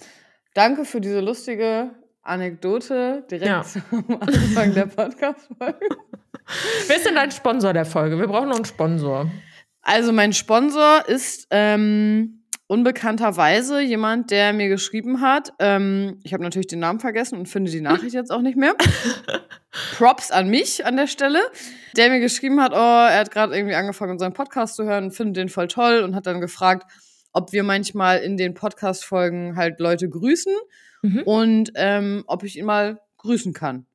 Danke 0.54 0.84
für 0.84 1.00
diese 1.00 1.20
lustige 1.20 1.90
Anekdote 2.22 3.24
direkt 3.30 3.46
Ja. 3.48 3.64
am 3.90 4.18
Anfang 4.20 4.74
der 4.74 4.86
Podcast-Folge. 4.96 5.88
Wer 6.86 6.96
ist 6.96 7.06
denn 7.06 7.14
dein 7.14 7.30
Sponsor 7.30 7.72
der 7.72 7.84
Folge? 7.84 8.18
Wir 8.18 8.26
brauchen 8.26 8.48
noch 8.48 8.56
einen 8.56 8.64
Sponsor. 8.64 9.30
Also 9.82 10.12
mein 10.12 10.32
Sponsor 10.32 11.04
ist 11.08 11.48
ähm, 11.50 12.44
unbekannterweise 12.68 13.80
jemand, 13.80 14.30
der 14.30 14.52
mir 14.52 14.68
geschrieben 14.68 15.20
hat. 15.20 15.52
Ähm, 15.58 16.18
ich 16.22 16.32
habe 16.32 16.42
natürlich 16.42 16.68
den 16.68 16.78
Namen 16.78 17.00
vergessen 17.00 17.36
und 17.38 17.48
finde 17.48 17.70
die 17.70 17.80
Nachricht 17.80 18.14
jetzt 18.14 18.30
auch 18.30 18.42
nicht 18.42 18.56
mehr. 18.56 18.74
Props 19.96 20.30
an 20.30 20.48
mich 20.48 20.84
an 20.86 20.96
der 20.96 21.06
Stelle, 21.06 21.40
der 21.96 22.10
mir 22.10 22.20
geschrieben 22.20 22.60
hat, 22.60 22.72
oh, 22.72 22.76
er 22.76 23.18
hat 23.18 23.30
gerade 23.30 23.54
irgendwie 23.56 23.74
angefangen, 23.74 24.12
unseren 24.12 24.32
Podcast 24.32 24.76
zu 24.76 24.84
hören, 24.84 25.10
findet 25.10 25.36
den 25.36 25.48
voll 25.48 25.68
toll 25.68 26.00
und 26.00 26.14
hat 26.14 26.26
dann 26.26 26.40
gefragt, 26.40 26.90
ob 27.32 27.52
wir 27.52 27.62
manchmal 27.62 28.18
in 28.18 28.36
den 28.36 28.54
Podcast-Folgen 28.54 29.56
halt 29.56 29.80
Leute 29.80 30.08
grüßen 30.08 30.52
Mhm. 31.04 31.22
und 31.24 31.72
ähm, 31.74 32.22
ob 32.28 32.44
ich 32.44 32.56
ihn 32.56 32.64
mal 32.64 33.00
grüßen 33.16 33.52
kann. 33.52 33.86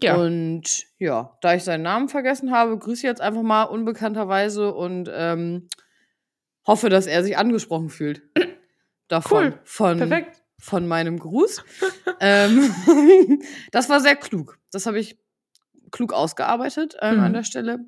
Ja. 0.00 0.16
Und 0.16 0.84
ja, 0.98 1.36
da 1.40 1.54
ich 1.54 1.64
seinen 1.64 1.82
Namen 1.82 2.08
vergessen 2.08 2.50
habe, 2.52 2.78
grüße 2.78 2.98
ich 3.00 3.02
jetzt 3.02 3.20
einfach 3.20 3.42
mal 3.42 3.64
unbekannterweise 3.64 4.72
und 4.74 5.10
ähm, 5.12 5.68
hoffe, 6.66 6.88
dass 6.88 7.06
er 7.06 7.22
sich 7.24 7.36
angesprochen 7.36 7.90
fühlt. 7.90 8.22
Davon. 9.08 9.44
Cool. 9.46 9.58
Von, 9.64 9.98
Perfekt. 9.98 10.42
von 10.58 10.86
meinem 10.88 11.18
Gruß. 11.18 11.64
ähm, 12.20 12.72
das 13.72 13.88
war 13.88 14.00
sehr 14.00 14.16
klug. 14.16 14.58
Das 14.70 14.86
habe 14.86 14.98
ich 14.98 15.18
klug 15.90 16.12
ausgearbeitet 16.12 16.96
ähm, 17.00 17.16
Mhm. 17.18 17.22
an 17.24 17.32
der 17.34 17.42
Stelle. 17.44 17.80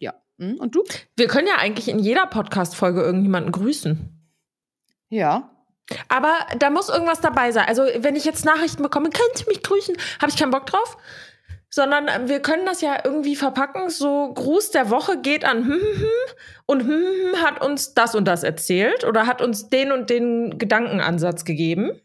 Ja. 0.00 0.14
Mhm. 0.38 0.56
Und 0.56 0.74
du? 0.74 0.82
Wir 1.16 1.28
können 1.28 1.46
ja 1.46 1.56
eigentlich 1.58 1.88
in 1.88 1.98
jeder 2.00 2.26
Podcast-Folge 2.26 3.02
irgendjemanden 3.02 3.52
grüßen. 3.52 4.10
Ja. 5.08 5.50
Aber 6.08 6.32
da 6.58 6.70
muss 6.70 6.88
irgendwas 6.88 7.20
dabei 7.20 7.52
sein. 7.52 7.66
Also, 7.68 7.82
wenn 7.98 8.16
ich 8.16 8.24
jetzt 8.24 8.44
Nachrichten 8.46 8.82
bekomme, 8.82 9.10
könnt 9.10 9.40
ihr 9.42 9.46
mich 9.48 9.62
grüßen, 9.62 9.94
habe 10.20 10.30
ich 10.32 10.38
keinen 10.38 10.50
Bock 10.50 10.64
drauf. 10.66 10.96
Sondern 11.74 12.06
ähm, 12.06 12.28
wir 12.28 12.38
können 12.38 12.66
das 12.66 12.82
ja 12.82 12.98
irgendwie 13.02 13.34
verpacken. 13.34 13.90
So, 13.90 14.32
Gruß 14.32 14.70
der 14.70 14.90
Woche 14.90 15.20
geht 15.20 15.44
an 15.44 15.64
hm, 15.64 15.72
hm, 15.72 15.80
hm, 15.80 16.06
und 16.66 16.80
hm, 16.82 16.88
hm, 16.88 17.42
hat 17.42 17.60
uns 17.60 17.94
das 17.94 18.14
und 18.14 18.26
das 18.26 18.44
erzählt 18.44 19.02
oder 19.02 19.26
hat 19.26 19.42
uns 19.42 19.70
den 19.70 19.90
und 19.90 20.08
den 20.08 20.56
Gedankenansatz 20.56 21.44
gegeben. 21.44 22.00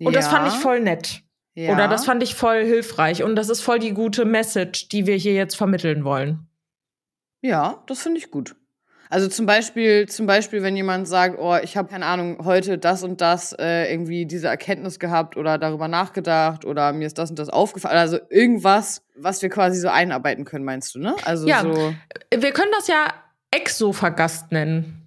Und 0.00 0.16
das 0.16 0.26
fand 0.26 0.48
ich 0.48 0.54
voll 0.54 0.80
nett. 0.80 1.22
Ja. 1.54 1.72
Oder 1.72 1.86
das 1.86 2.04
fand 2.04 2.20
ich 2.24 2.34
voll 2.34 2.64
hilfreich. 2.64 3.22
Und 3.22 3.36
das 3.36 3.48
ist 3.48 3.60
voll 3.60 3.78
die 3.78 3.94
gute 3.94 4.24
Message, 4.24 4.88
die 4.88 5.06
wir 5.06 5.14
hier 5.14 5.34
jetzt 5.34 5.54
vermitteln 5.54 6.02
wollen. 6.04 6.48
Ja, 7.42 7.84
das 7.86 8.02
finde 8.02 8.18
ich 8.18 8.32
gut. 8.32 8.56
Also 9.10 9.28
zum 9.28 9.46
Beispiel, 9.46 10.08
zum 10.08 10.26
Beispiel, 10.26 10.62
wenn 10.62 10.76
jemand 10.76 11.06
sagt, 11.08 11.38
oh, 11.38 11.56
ich 11.62 11.76
habe 11.76 11.88
keine 11.88 12.06
Ahnung, 12.06 12.44
heute 12.44 12.78
das 12.78 13.02
und 13.02 13.20
das 13.20 13.52
äh, 13.58 13.90
irgendwie 13.92 14.26
diese 14.26 14.48
Erkenntnis 14.48 14.98
gehabt 14.98 15.36
oder 15.36 15.58
darüber 15.58 15.88
nachgedacht 15.88 16.64
oder 16.64 16.92
mir 16.92 17.06
ist 17.06 17.18
das 17.18 17.30
und 17.30 17.38
das 17.38 17.48
aufgefallen. 17.48 17.98
Also 17.98 18.18
irgendwas, 18.30 19.02
was 19.16 19.42
wir 19.42 19.48
quasi 19.48 19.78
so 19.80 19.88
einarbeiten 19.88 20.44
können, 20.44 20.64
meinst 20.64 20.94
du, 20.94 20.98
ne? 20.98 21.14
Also 21.24 21.46
Ja. 21.46 21.62
so. 21.62 21.94
Wir 22.36 22.52
können 22.52 22.72
das 22.76 22.88
ja 22.88 23.06
Ex-Sofa-Gast 23.50 24.52
nennen. 24.52 25.02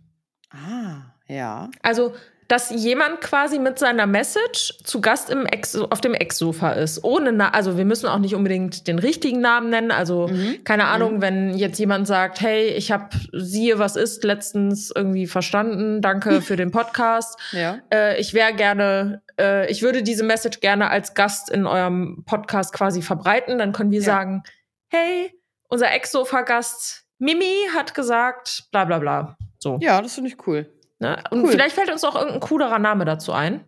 Ah, 0.50 1.14
ja. 1.28 1.70
Also, 1.82 2.14
dass 2.50 2.72
jemand 2.72 3.22
quasi 3.22 3.60
mit 3.60 3.78
seiner 3.80 4.08
Message 4.08 4.74
zu 4.84 5.00
Gast 5.02 5.30
im 5.30 5.46
Ex 5.46 5.76
auf 5.78 6.02
dem 6.02 6.14
Ex-Sofa 6.16 6.72
ist. 6.72 7.04
Ohne, 7.04 7.32
Na 7.32 7.52
also 7.52 7.78
wir 7.78 7.86
müssen 7.86 8.08
auch 8.08 8.18
nicht 8.18 8.34
unbedingt 8.36 8.88
den 8.88 8.98
richtigen 9.00 9.40
Namen 9.40 9.70
nennen. 9.70 9.92
Also, 9.92 10.28
Mhm. 10.28 10.64
keine 10.64 10.86
Ahnung, 10.86 11.22
wenn 11.22 11.56
jetzt 11.56 11.78
jemand 11.80 12.08
sagt, 12.08 12.42
hey, 12.42 12.70
ich 12.70 12.92
habe 12.92 13.10
siehe, 13.34 13.78
was 13.78 13.96
ist, 13.96 14.24
letztens 14.24 14.92
irgendwie 14.94 15.28
verstanden. 15.28 16.02
Danke 16.02 16.42
für 16.42 16.56
den 16.58 16.72
Podcast. 16.72 17.40
Ja. 17.52 17.80
Äh, 17.94 18.20
ich 18.20 18.34
wäre 18.34 18.54
gerne, 18.54 19.22
äh, 19.40 19.70
ich 19.72 19.82
würde 19.84 20.02
diese 20.04 20.24
Message 20.24 20.60
gerne 20.60 20.90
als 20.90 21.14
Gast 21.14 21.50
in 21.52 21.66
eurem 21.68 22.24
Podcast 22.26 22.74
quasi 22.74 23.02
verbreiten. 23.04 23.60
Dann 23.60 23.74
können 23.74 23.92
wir 23.92 24.00
Ja. 24.00 24.06
sagen, 24.06 24.44
hey, 24.90 25.32
unser 25.70 25.92
Ex-Sofa-Gast 25.92 27.04
Mimi 27.20 27.68
hat 27.76 27.94
gesagt, 27.94 28.64
bla 28.72 28.86
bla 28.86 28.98
bla. 28.98 29.38
So. 29.60 29.78
Ja, 29.82 30.02
das 30.02 30.16
finde 30.16 30.30
ich 30.32 30.48
cool. 30.48 30.72
Ne? 31.00 31.22
Und 31.32 31.44
Cool. 31.44 31.52
vielleicht 31.52 31.76
fällt 31.76 31.92
uns 31.92 32.04
auch 32.04 32.16
irgendein 32.16 32.42
coolerer 32.42 32.80
Name 32.80 33.06
dazu 33.06 33.32
ein. 33.32 33.64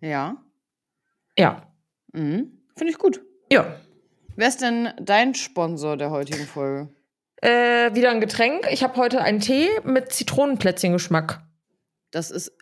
Ja. 0.00 0.36
Ja. 1.36 1.62
Mhm. 2.12 2.52
Finde 2.76 2.92
ich 2.92 2.98
gut. 2.98 3.20
Ja. 3.50 3.66
Wer 4.36 4.48
ist 4.48 4.60
denn 4.62 4.90
dein 5.00 5.34
Sponsor 5.34 5.96
der 5.96 6.10
heutigen 6.10 6.46
Folge? 6.46 6.88
Äh, 7.42 7.94
wieder 7.94 8.10
ein 8.10 8.20
Getränk. 8.20 8.66
Ich 8.70 8.82
habe 8.82 8.96
heute 8.96 9.20
einen 9.22 9.40
Tee 9.40 9.68
mit 9.84 10.12
Zitronenplätzchen-Geschmack. 10.12 11.42
Das 12.10 12.30
ist 12.30 12.52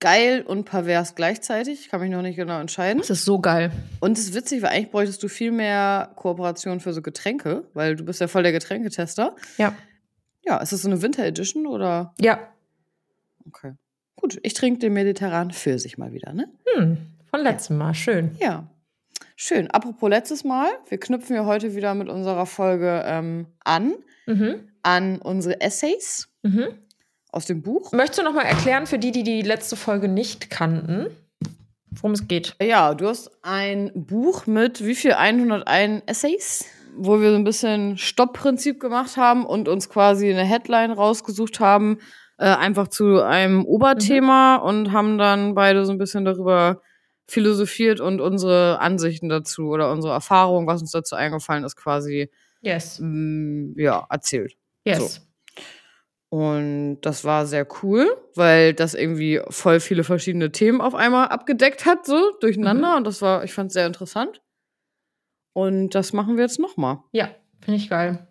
geil 0.00 0.42
und 0.46 0.64
pervers 0.64 1.14
gleichzeitig. 1.14 1.80
Ich 1.80 1.88
kann 1.90 2.00
mich 2.00 2.10
noch 2.10 2.22
nicht 2.22 2.36
genau 2.36 2.58
entscheiden. 2.60 2.98
Das 2.98 3.10
ist 3.10 3.24
so 3.24 3.38
geil. 3.40 3.70
Und 4.00 4.16
es 4.18 4.24
ist 4.24 4.34
witzig, 4.34 4.62
weil 4.62 4.70
eigentlich 4.70 4.90
bräuchtest 4.90 5.22
du 5.22 5.28
viel 5.28 5.52
mehr 5.52 6.12
Kooperation 6.16 6.80
für 6.80 6.92
so 6.92 7.02
Getränke, 7.02 7.64
weil 7.74 7.94
du 7.96 8.04
bist 8.04 8.20
ja 8.20 8.28
voll 8.28 8.42
der 8.42 8.52
Getränketester. 8.52 9.36
Ja. 9.58 9.74
Ja, 10.44 10.58
ist 10.58 10.72
das 10.72 10.82
so 10.82 10.88
eine 10.88 11.02
Winter 11.02 11.24
Edition 11.24 11.66
oder? 11.66 12.14
Ja. 12.18 12.38
Okay. 13.48 13.72
Gut, 14.16 14.38
ich 14.42 14.54
trinke 14.54 14.78
den 14.80 14.92
mediterranen 14.94 15.52
Pfirsich 15.52 15.98
mal 15.98 16.12
wieder, 16.12 16.32
ne? 16.32 16.48
Hm. 16.74 16.96
Von 17.30 17.40
letztem 17.42 17.76
Mal. 17.78 17.94
Schön. 17.94 18.34
Ja. 18.40 18.66
Schön. 19.36 19.70
Apropos 19.70 20.08
letztes 20.08 20.44
Mal, 20.44 20.68
wir 20.88 20.98
knüpfen 20.98 21.36
ja 21.36 21.44
heute 21.44 21.74
wieder 21.74 21.94
mit 21.94 22.08
unserer 22.08 22.46
Folge 22.46 23.02
ähm, 23.04 23.46
an, 23.64 23.94
Mhm. 24.26 24.68
an 24.82 25.18
unsere 25.20 25.60
Essays 25.60 26.28
Mhm. 26.42 26.68
aus 27.30 27.44
dem 27.44 27.62
Buch. 27.62 27.92
Möchtest 27.92 28.20
du 28.20 28.22
noch 28.24 28.32
mal 28.32 28.42
erklären 28.46 28.86
für 28.86 28.98
die, 28.98 29.12
die 29.12 29.22
die 29.22 29.42
letzte 29.42 29.76
Folge 29.76 30.08
nicht 30.08 30.48
kannten, 30.50 31.06
worum 31.90 32.12
es 32.12 32.26
geht? 32.26 32.56
Ja, 32.60 32.94
du 32.94 33.06
hast 33.08 33.30
ein 33.42 33.90
Buch 33.94 34.46
mit 34.46 34.84
wie 34.84 34.94
viel? 34.94 35.12
101 35.14 36.02
Essays, 36.06 36.64
wo 36.96 37.20
wir 37.20 37.30
so 37.30 37.36
ein 37.36 37.44
bisschen 37.44 37.98
Stoppprinzip 37.98 38.80
gemacht 38.80 39.16
haben 39.18 39.44
und 39.44 39.68
uns 39.68 39.88
quasi 39.90 40.30
eine 40.30 40.44
Headline 40.44 40.92
rausgesucht 40.92 41.60
haben, 41.60 41.98
äh, 42.38 42.44
einfach 42.46 42.88
zu 42.88 43.22
einem 43.22 43.64
Oberthema 43.64 44.56
und 44.56 44.92
haben 44.92 45.18
dann 45.18 45.54
beide 45.54 45.84
so 45.86 45.92
ein 45.92 45.98
bisschen 45.98 46.24
darüber 46.24 46.82
philosophiert 47.28 48.00
und 48.00 48.20
unsere 48.20 48.78
Ansichten 48.80 49.28
dazu 49.28 49.68
oder 49.68 49.90
unsere 49.90 50.12
Erfahrung, 50.14 50.66
was 50.66 50.80
uns 50.80 50.92
dazu 50.92 51.16
eingefallen 51.16 51.64
ist, 51.64 51.76
quasi 51.76 52.30
Yes. 52.60 52.98
mm, 53.00 53.78
ja, 53.78 54.06
erzählt. 54.10 54.56
Yes. 54.84 55.26
Und 56.28 57.00
das 57.02 57.24
war 57.24 57.46
sehr 57.46 57.66
cool, 57.82 58.06
weil 58.34 58.74
das 58.74 58.94
irgendwie 58.94 59.40
voll 59.48 59.80
viele 59.80 60.04
verschiedene 60.04 60.50
Themen 60.52 60.80
auf 60.80 60.94
einmal 60.94 61.28
abgedeckt 61.28 61.86
hat, 61.86 62.04
so 62.04 62.32
durcheinander. 62.40 62.96
Und 62.96 63.06
das 63.06 63.22
war, 63.22 63.44
ich 63.44 63.52
fand 63.52 63.68
es 63.68 63.74
sehr 63.74 63.86
interessant. 63.86 64.42
Und 65.52 65.90
das 65.94 66.12
machen 66.12 66.36
wir 66.36 66.42
jetzt 66.44 66.58
nochmal. 66.58 66.98
Ja, 67.12 67.30
finde 67.60 67.78
ich 67.78 67.88
geil. 67.88 68.26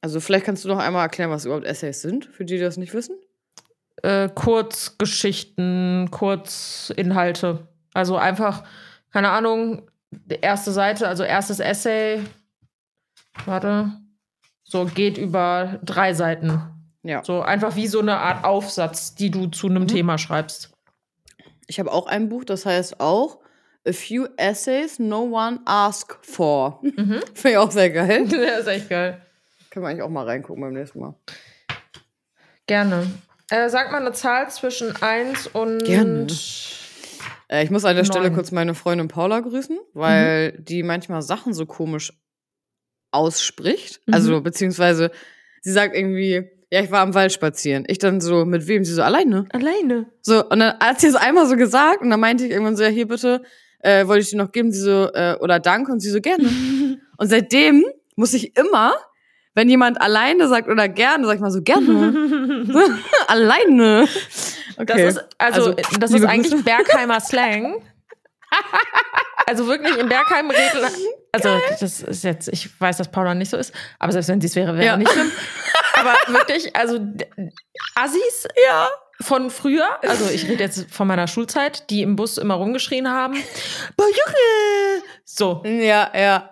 Also 0.00 0.20
vielleicht 0.20 0.46
kannst 0.46 0.64
du 0.64 0.68
noch 0.68 0.78
einmal 0.78 1.02
erklären, 1.02 1.30
was 1.30 1.44
überhaupt 1.44 1.66
Essays 1.66 2.00
sind, 2.00 2.24
für 2.24 2.44
die, 2.44 2.54
die 2.56 2.60
das 2.62 2.76
nicht 2.76 2.94
wissen. 2.94 3.16
Äh, 4.02 4.28
Kurzgeschichten, 4.34 6.08
Kurzinhalte. 6.10 7.66
Also 7.94 8.16
einfach, 8.16 8.64
keine 9.12 9.30
Ahnung, 9.30 9.88
die 10.10 10.40
erste 10.40 10.72
Seite, 10.72 11.06
also 11.08 11.22
erstes 11.22 11.60
Essay. 11.60 12.20
Warte. 13.44 13.92
So 14.64 14.84
geht 14.86 15.18
über 15.18 15.78
drei 15.82 16.14
Seiten. 16.14 16.60
Ja. 17.02 17.22
So 17.24 17.42
einfach 17.42 17.76
wie 17.76 17.86
so 17.86 18.00
eine 18.00 18.18
Art 18.18 18.44
Aufsatz, 18.44 19.14
die 19.14 19.30
du 19.30 19.46
zu 19.46 19.68
einem 19.68 19.84
Mhm. 19.84 19.88
Thema 19.88 20.18
schreibst. 20.18 20.70
Ich 21.66 21.78
habe 21.78 21.92
auch 21.92 22.06
ein 22.06 22.28
Buch, 22.28 22.44
das 22.44 22.66
heißt 22.66 23.00
auch 23.00 23.38
A 23.86 23.92
Few 23.92 24.26
Essays 24.36 24.98
No 24.98 25.22
One 25.32 25.60
Asked 25.64 26.18
For. 26.26 26.80
Mhm. 26.82 27.20
Finde 27.34 27.50
ich 27.50 27.56
auch 27.56 27.70
sehr 27.70 27.90
geil. 27.90 28.26
das 28.28 28.60
ist 28.60 28.66
echt 28.66 28.88
geil. 28.88 29.20
Können 29.70 29.84
wir 29.84 29.90
eigentlich 29.90 30.02
auch 30.02 30.08
mal 30.10 30.24
reingucken 30.26 30.60
beim 30.62 30.72
nächsten 30.74 31.00
Mal. 31.00 31.14
Gerne. 32.66 33.06
Äh, 33.52 33.68
sag 33.68 33.92
mal 33.92 34.00
eine 34.00 34.12
Zahl 34.12 34.50
zwischen 34.50 34.96
1 35.02 35.48
und. 35.48 35.84
Gerne. 35.84 36.26
Äh, 37.48 37.64
ich 37.64 37.70
muss 37.70 37.84
an 37.84 37.94
der 37.94 38.04
Stelle 38.04 38.28
Neun. 38.28 38.34
kurz 38.34 38.50
meine 38.50 38.74
Freundin 38.74 39.08
Paula 39.08 39.40
grüßen, 39.40 39.78
weil 39.92 40.52
die 40.52 40.82
manchmal 40.82 41.20
Sachen 41.20 41.52
so 41.52 41.66
komisch 41.66 42.14
ausspricht. 43.10 44.00
Mhm. 44.06 44.14
Also, 44.14 44.40
beziehungsweise, 44.40 45.10
sie 45.60 45.70
sagt 45.70 45.94
irgendwie, 45.94 46.48
ja, 46.70 46.80
ich 46.80 46.90
war 46.90 47.00
am 47.00 47.12
Wald 47.12 47.30
spazieren. 47.30 47.84
Ich 47.88 47.98
dann 47.98 48.22
so, 48.22 48.46
mit 48.46 48.68
wem? 48.68 48.86
Sie 48.86 48.94
so, 48.94 49.02
alleine. 49.02 49.44
Alleine. 49.52 50.06
So, 50.22 50.48
und 50.48 50.60
dann 50.60 50.78
hat 50.78 51.02
sie 51.02 51.08
es 51.08 51.14
einmal 51.14 51.46
so 51.46 51.56
gesagt 51.56 52.00
und 52.00 52.08
dann 52.08 52.20
meinte 52.20 52.46
ich 52.46 52.52
irgendwann 52.52 52.76
so, 52.76 52.84
ja, 52.84 52.88
hier 52.88 53.06
bitte, 53.06 53.42
äh, 53.80 54.06
wollte 54.06 54.22
ich 54.22 54.30
dir 54.30 54.38
noch 54.38 54.52
geben, 54.52 54.72
sie 54.72 54.80
so, 54.80 55.10
äh, 55.12 55.36
oder 55.40 55.60
danke 55.60 55.92
und 55.92 56.00
sie 56.00 56.08
so, 56.08 56.22
gerne. 56.22 56.48
und 57.18 57.26
seitdem 57.26 57.84
muss 58.16 58.32
ich 58.32 58.56
immer, 58.56 58.94
wenn 59.54 59.68
jemand 59.68 60.00
alleine 60.00 60.48
sagt 60.48 60.68
oder 60.68 60.88
gerne, 60.88 61.26
sag 61.26 61.34
ich 61.34 61.42
mal 61.42 61.50
so, 61.50 61.60
gerne. 61.60 62.14
alleine. 63.28 64.06
Okay. 64.76 64.84
Das 64.86 65.00
ist, 65.00 65.24
also, 65.38 65.70
Also, 65.70 65.98
das 65.98 66.10
ist 66.12 66.24
eigentlich 66.24 66.52
Grüße. 66.52 66.64
Bergheimer 66.64 67.20
Slang. 67.20 67.82
Also 69.46 69.66
wirklich 69.66 69.96
in 69.96 70.08
Bergheim 70.08 70.50
reden. 70.50 70.86
Also, 71.32 71.48
das 71.80 72.00
ist 72.02 72.24
jetzt, 72.24 72.48
ich 72.48 72.68
weiß, 72.80 72.98
dass 72.98 73.10
Paula 73.10 73.34
nicht 73.34 73.50
so 73.50 73.56
ist, 73.56 73.72
aber 73.98 74.12
selbst 74.12 74.28
wenn 74.28 74.40
sie 74.40 74.46
es 74.46 74.54
wäre, 74.56 74.74
wäre 74.74 74.84
Ja. 74.86 74.96
nicht 74.96 75.10
schlimm. 75.10 75.30
Aber 75.94 76.14
wirklich, 76.38 76.74
also 76.76 76.98
Assis 77.94 78.46
ja. 78.66 78.88
Von 79.22 79.50
früher, 79.50 79.86
also 80.02 80.28
ich 80.28 80.48
rede 80.48 80.64
jetzt 80.64 80.90
von 80.90 81.06
meiner 81.06 81.26
Schulzeit, 81.26 81.88
die 81.90 82.02
im 82.02 82.16
Bus 82.16 82.38
immer 82.38 82.54
rumgeschrien 82.54 83.08
haben, 83.08 83.34
Boah, 83.96 84.06
Junge! 84.06 85.02
So. 85.24 85.62
Ja, 85.64 86.10
ja. 86.14 86.50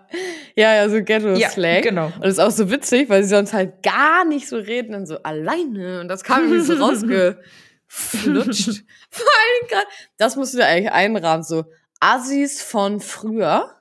Ja, 0.57 0.75
ja, 0.75 0.89
so 0.89 1.03
Ghetto-Slang. 1.03 1.75
Ja, 1.75 1.81
genau. 1.81 2.07
Und 2.07 2.25
das 2.25 2.33
ist 2.33 2.39
auch 2.39 2.51
so 2.51 2.71
witzig, 2.71 3.09
weil 3.09 3.23
sie 3.23 3.31
sonst 3.31 3.53
halt 3.53 3.83
gar 3.83 4.25
nicht 4.25 4.49
so 4.49 4.57
reden 4.57 4.95
und 4.95 5.07
so 5.07 5.23
alleine. 5.23 6.01
Und 6.01 6.09
das 6.09 6.25
kam 6.25 6.45
irgendwie 6.45 6.65
so 6.65 6.75
rausgeflutscht. 6.75 7.45
Vor 9.11 9.27
allem 9.27 9.69
gerade, 9.69 9.87
das 10.17 10.37
musst 10.37 10.55
du 10.55 10.59
dir 10.59 10.67
eigentlich 10.67 10.93
einrahmen, 10.93 11.43
so 11.43 11.65
Assis 12.01 12.63
von 12.63 13.01
früher. 13.01 13.80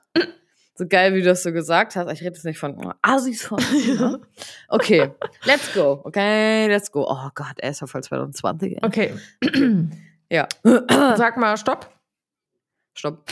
So 0.80 0.86
geil, 0.88 1.12
wie 1.12 1.18
du 1.18 1.26
das 1.26 1.42
so 1.42 1.52
gesagt 1.52 1.94
hast. 1.94 2.10
Ich 2.10 2.20
rede 2.22 2.30
jetzt 2.30 2.44
nicht 2.46 2.58
von 2.58 2.74
oh, 2.82 2.94
Assis 3.02 3.42
von 3.42 3.58
früher. 3.58 4.18
Okay, 4.68 5.10
let's 5.44 5.74
go. 5.74 6.00
Okay, 6.04 6.68
let's 6.68 6.90
go. 6.90 7.04
Oh 7.06 7.28
Gott, 7.34 7.58
er 7.58 7.72
ist 7.72 7.82
ja 7.82 7.86
voll 7.86 8.02
2020. 8.02 8.78
Ey. 8.78 8.78
Okay. 8.82 9.14
Ja, 10.32 10.46
Sag 10.62 11.36
mal, 11.36 11.56
stopp. 11.56 11.92
stopp. 12.94 13.28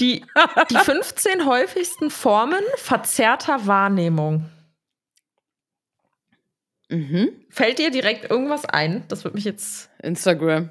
Die, 0.00 0.24
die 0.70 0.76
15 0.76 1.44
häufigsten 1.44 2.08
Formen 2.08 2.62
verzerrter 2.76 3.66
Wahrnehmung. 3.66 4.48
Mhm. 6.88 7.32
Fällt 7.50 7.80
dir 7.80 7.90
direkt 7.90 8.30
irgendwas 8.30 8.64
ein? 8.64 9.04
Das 9.08 9.24
würde 9.24 9.34
mich 9.34 9.44
jetzt. 9.44 9.90
Instagram. 10.00 10.70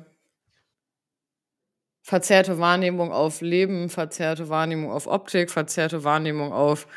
Verzerrte 2.04 2.58
Wahrnehmung 2.58 3.12
auf 3.12 3.42
Leben, 3.42 3.90
verzerrte 3.90 4.50
Wahrnehmung 4.50 4.92
auf 4.92 5.08
Optik, 5.08 5.52
verzerrte 5.52 6.04
Wahrnehmung 6.04 6.52
auf 6.52 6.88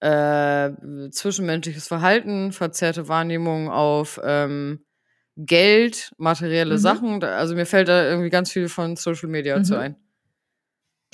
äh, 0.00 0.70
zwischenmenschliches 1.10 1.86
Verhalten, 1.88 2.52
verzerrte 2.52 3.08
Wahrnehmung 3.08 3.70
auf 3.70 4.20
ähm, 4.22 4.84
Geld, 5.36 6.12
materielle 6.18 6.74
Mhm. 6.74 6.78
Sachen. 6.78 7.24
Also 7.24 7.54
mir 7.54 7.64
fällt 7.66 7.88
da 7.88 8.04
irgendwie 8.04 8.28
ganz 8.28 8.50
viel 8.52 8.68
von 8.68 8.96
Social 8.96 9.28
Media 9.28 9.58
Mhm. 9.58 9.64
zu 9.64 9.78
ein. 9.78 9.96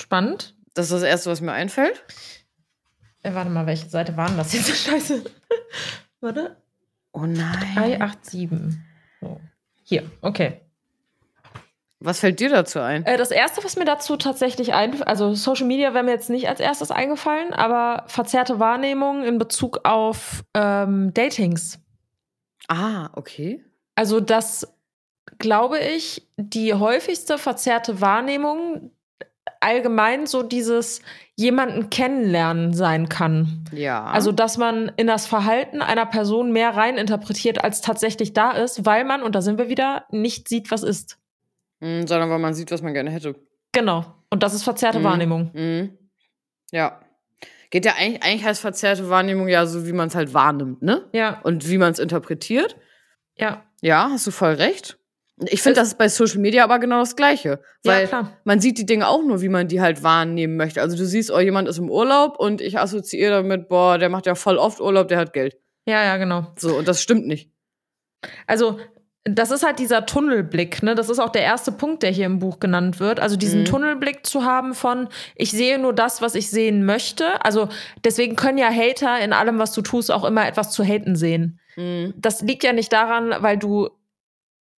Spannend. 0.01 0.57
Das 0.75 0.87
ist 0.87 0.93
das 0.93 1.03
Erste, 1.03 1.31
was 1.31 1.41
mir 1.41 1.53
einfällt. 1.53 2.05
Äh, 3.23 3.35
warte 3.35 3.51
mal, 3.51 3.67
welche 3.67 3.89
Seite 3.89 4.17
waren 4.17 4.37
das 4.37 4.53
jetzt? 4.53 4.69
Scheiße. 4.85 5.25
Warte. 6.21 6.57
Oh 7.13 7.27
nein. 7.27 7.75
387. 7.75 8.49
So. 9.21 9.41
Hier, 9.85 10.11
okay. 10.23 10.61
Was 12.01 12.21
fällt 12.21 12.39
dir 12.39 12.49
dazu 12.49 12.79
ein? 12.79 13.05
Äh, 13.07 13.17
das 13.17 13.31
erste, 13.31 13.65
was 13.65 13.77
mir 13.77 13.85
dazu 13.85 14.17
tatsächlich 14.17 14.73
einfällt, 14.73 15.09
also 15.09 15.35
Social 15.35 15.67
Media 15.67 15.95
wäre 15.95 16.05
mir 16.05 16.13
jetzt 16.13 16.31
nicht 16.31 16.49
als 16.49 16.61
erstes 16.61 16.91
eingefallen, 16.91 17.53
aber 17.53 18.05
verzerrte 18.07 18.61
Wahrnehmung 18.61 19.25
in 19.25 19.39
Bezug 19.39 19.81
auf 19.83 20.45
ähm, 20.55 21.13
Datings. 21.13 21.81
Ah, 22.69 23.09
okay. 23.15 23.65
Also, 23.97 24.21
das 24.21 24.73
glaube 25.39 25.79
ich, 25.79 26.29
die 26.37 26.75
häufigste 26.75 27.37
verzerrte 27.37 28.01
Wahrnehmung 28.01 28.93
allgemein 29.61 30.27
so 30.27 30.43
dieses 30.43 31.01
jemanden 31.35 31.91
kennenlernen 31.91 32.75
sein 32.75 33.09
kann. 33.09 33.65
Ja. 33.73 34.05
Also, 34.05 34.31
dass 34.31 34.57
man 34.57 34.93
in 34.97 35.09
das 35.09 35.27
Verhalten 35.27 35.83
einer 35.83 36.07
Person 36.07 36.53
mehr 36.53 36.77
reininterpretiert, 36.77 37.65
als 37.65 37.81
tatsächlich 37.81 38.35
da 38.35 38.53
ist, 38.53 38.87
weil 38.87 39.05
man, 39.05 39.23
und 39.23 39.35
da 39.35 39.43
sind 39.43 39.59
wir 39.59 39.69
wieder, 39.69 40.05
nicht 40.11 40.49
sieht, 40.49 40.71
was 40.71 40.85
ist. 40.85 41.19
Mhm, 41.81 42.07
sondern 42.07 42.31
weil 42.31 42.39
man 42.39 42.55
sieht, 42.55 42.71
was 42.71 42.83
man 42.83 42.95
gerne 42.95 43.11
hätte. 43.11 43.35
Genau. 43.73 44.05
Und 44.31 44.43
das 44.43 44.55
ist 44.55 44.65
verzerrte 44.65 44.99
Mhm. 45.01 45.05
Wahrnehmung. 45.05 45.51
Mhm. 45.55 45.99
Ja. 46.73 47.01
Geht 47.71 47.85
ja 47.85 47.93
eigentlich, 47.99 48.23
eigentlich 48.23 48.45
heißt 48.45 48.61
verzerrte 48.61 49.09
Wahrnehmung 49.11 49.49
ja 49.49 49.67
so, 49.67 49.87
wie 49.87 49.93
man 49.93 50.09
es 50.09 50.15
halt 50.15 50.33
wahrnimmt, 50.35 50.83
ne? 50.83 51.09
Ja, 51.13 51.41
Und 51.43 51.69
wie 51.69 51.79
man 51.79 51.93
es 51.93 51.99
interpretiert. 51.99 52.77
ja. 53.37 53.65
Ja, 53.81 54.09
hast 54.11 54.27
du 54.27 54.33
voll 54.33 54.55
recht. 54.55 54.99
Ich 55.47 55.63
finde, 55.63 55.79
das 55.79 55.87
ist 55.91 55.99
bei 55.99 56.09
Social 56.09 56.39
Media 56.41 56.65
aber 56.65 56.81
genau 56.81 56.99
das 56.99 57.15
Gleiche. 57.15 57.63
Weil 57.85 58.01
ja, 58.03 58.07
klar. 58.09 58.37
man 58.43 58.59
sieht 58.59 58.77
die 58.77 58.87
Dinge 58.87 59.07
auch 59.07 59.23
nur, 59.23 59.41
wie 59.41 59.49
man 59.49 59.69
die 59.69 59.81
halt 59.81 60.03
wahrnehmen 60.03 60.57
möchte. 60.57 60.83
Also 60.83 60.97
du 60.97 61.07
siehst, 61.07 61.31
oh, 61.31 61.39
jemand 61.39 61.69
ist 61.69 61.79
im 61.79 61.89
Urlaub 61.89 62.41
und 62.41 62.61
ich 62.61 62.77
assoziiere 62.77 63.31
damit, 63.43 63.69
boah, 63.69 63.97
der 63.97 64.09
macht 64.09 64.27
ja 64.27 64.35
voll 64.35 64.57
oft 64.59 64.81
Urlaub, 64.81 65.07
der 65.07 65.19
hat 65.19 65.33
Geld. 65.33 65.57
Ja, 65.87 66.03
ja, 66.05 66.17
genau. 66.17 66.53
So, 66.59 66.77
und 66.77 66.89
das 66.89 67.01
stimmt 67.01 67.29
nicht. 67.29 67.53
Also, 68.49 68.81
das 69.35 69.51
ist 69.51 69.65
halt 69.65 69.79
dieser 69.79 70.07
Tunnelblick, 70.07 70.83
ne? 70.83 70.95
Das 70.95 71.09
ist 71.09 71.19
auch 71.19 71.31
der 71.31 71.43
erste 71.43 71.73
Punkt, 71.73 72.03
der 72.03 72.11
hier 72.11 72.27
im 72.27 72.39
Buch 72.39 72.61
genannt 72.61 73.01
wird. 73.01 73.21
Also 73.21 73.37
diesen 73.37 73.61
Mhm. 73.61 73.65
Tunnelblick 73.67 74.27
zu 74.27 74.45
haben 74.45 74.75
von, 74.75 75.09
ich 75.35 75.51
sehe 75.51 75.79
nur 75.79 75.93
das, 75.93 76.23
was 76.23 76.35
ich 76.35 76.51
sehen 76.51 76.85
möchte. 76.85 77.45
Also 77.45 77.69
deswegen 78.05 78.37
können 78.37 78.59
ja 78.59 78.71
Hater 78.71 79.21
in 79.21 79.33
allem, 79.33 79.59
was 79.59 79.73
du 79.73 79.83
tust, 79.83 80.11
auch 80.11 80.25
immer 80.25 80.47
etwas 80.47 80.71
zu 80.73 80.85
haten 80.85 81.17
sehen. 81.17 81.59
Mhm. 81.77 82.15
Das 82.17 82.41
liegt 82.43 82.65
ja 82.65 82.73
nicht 82.73 82.93
daran, 82.93 83.35
weil 83.41 83.57
du 83.59 83.89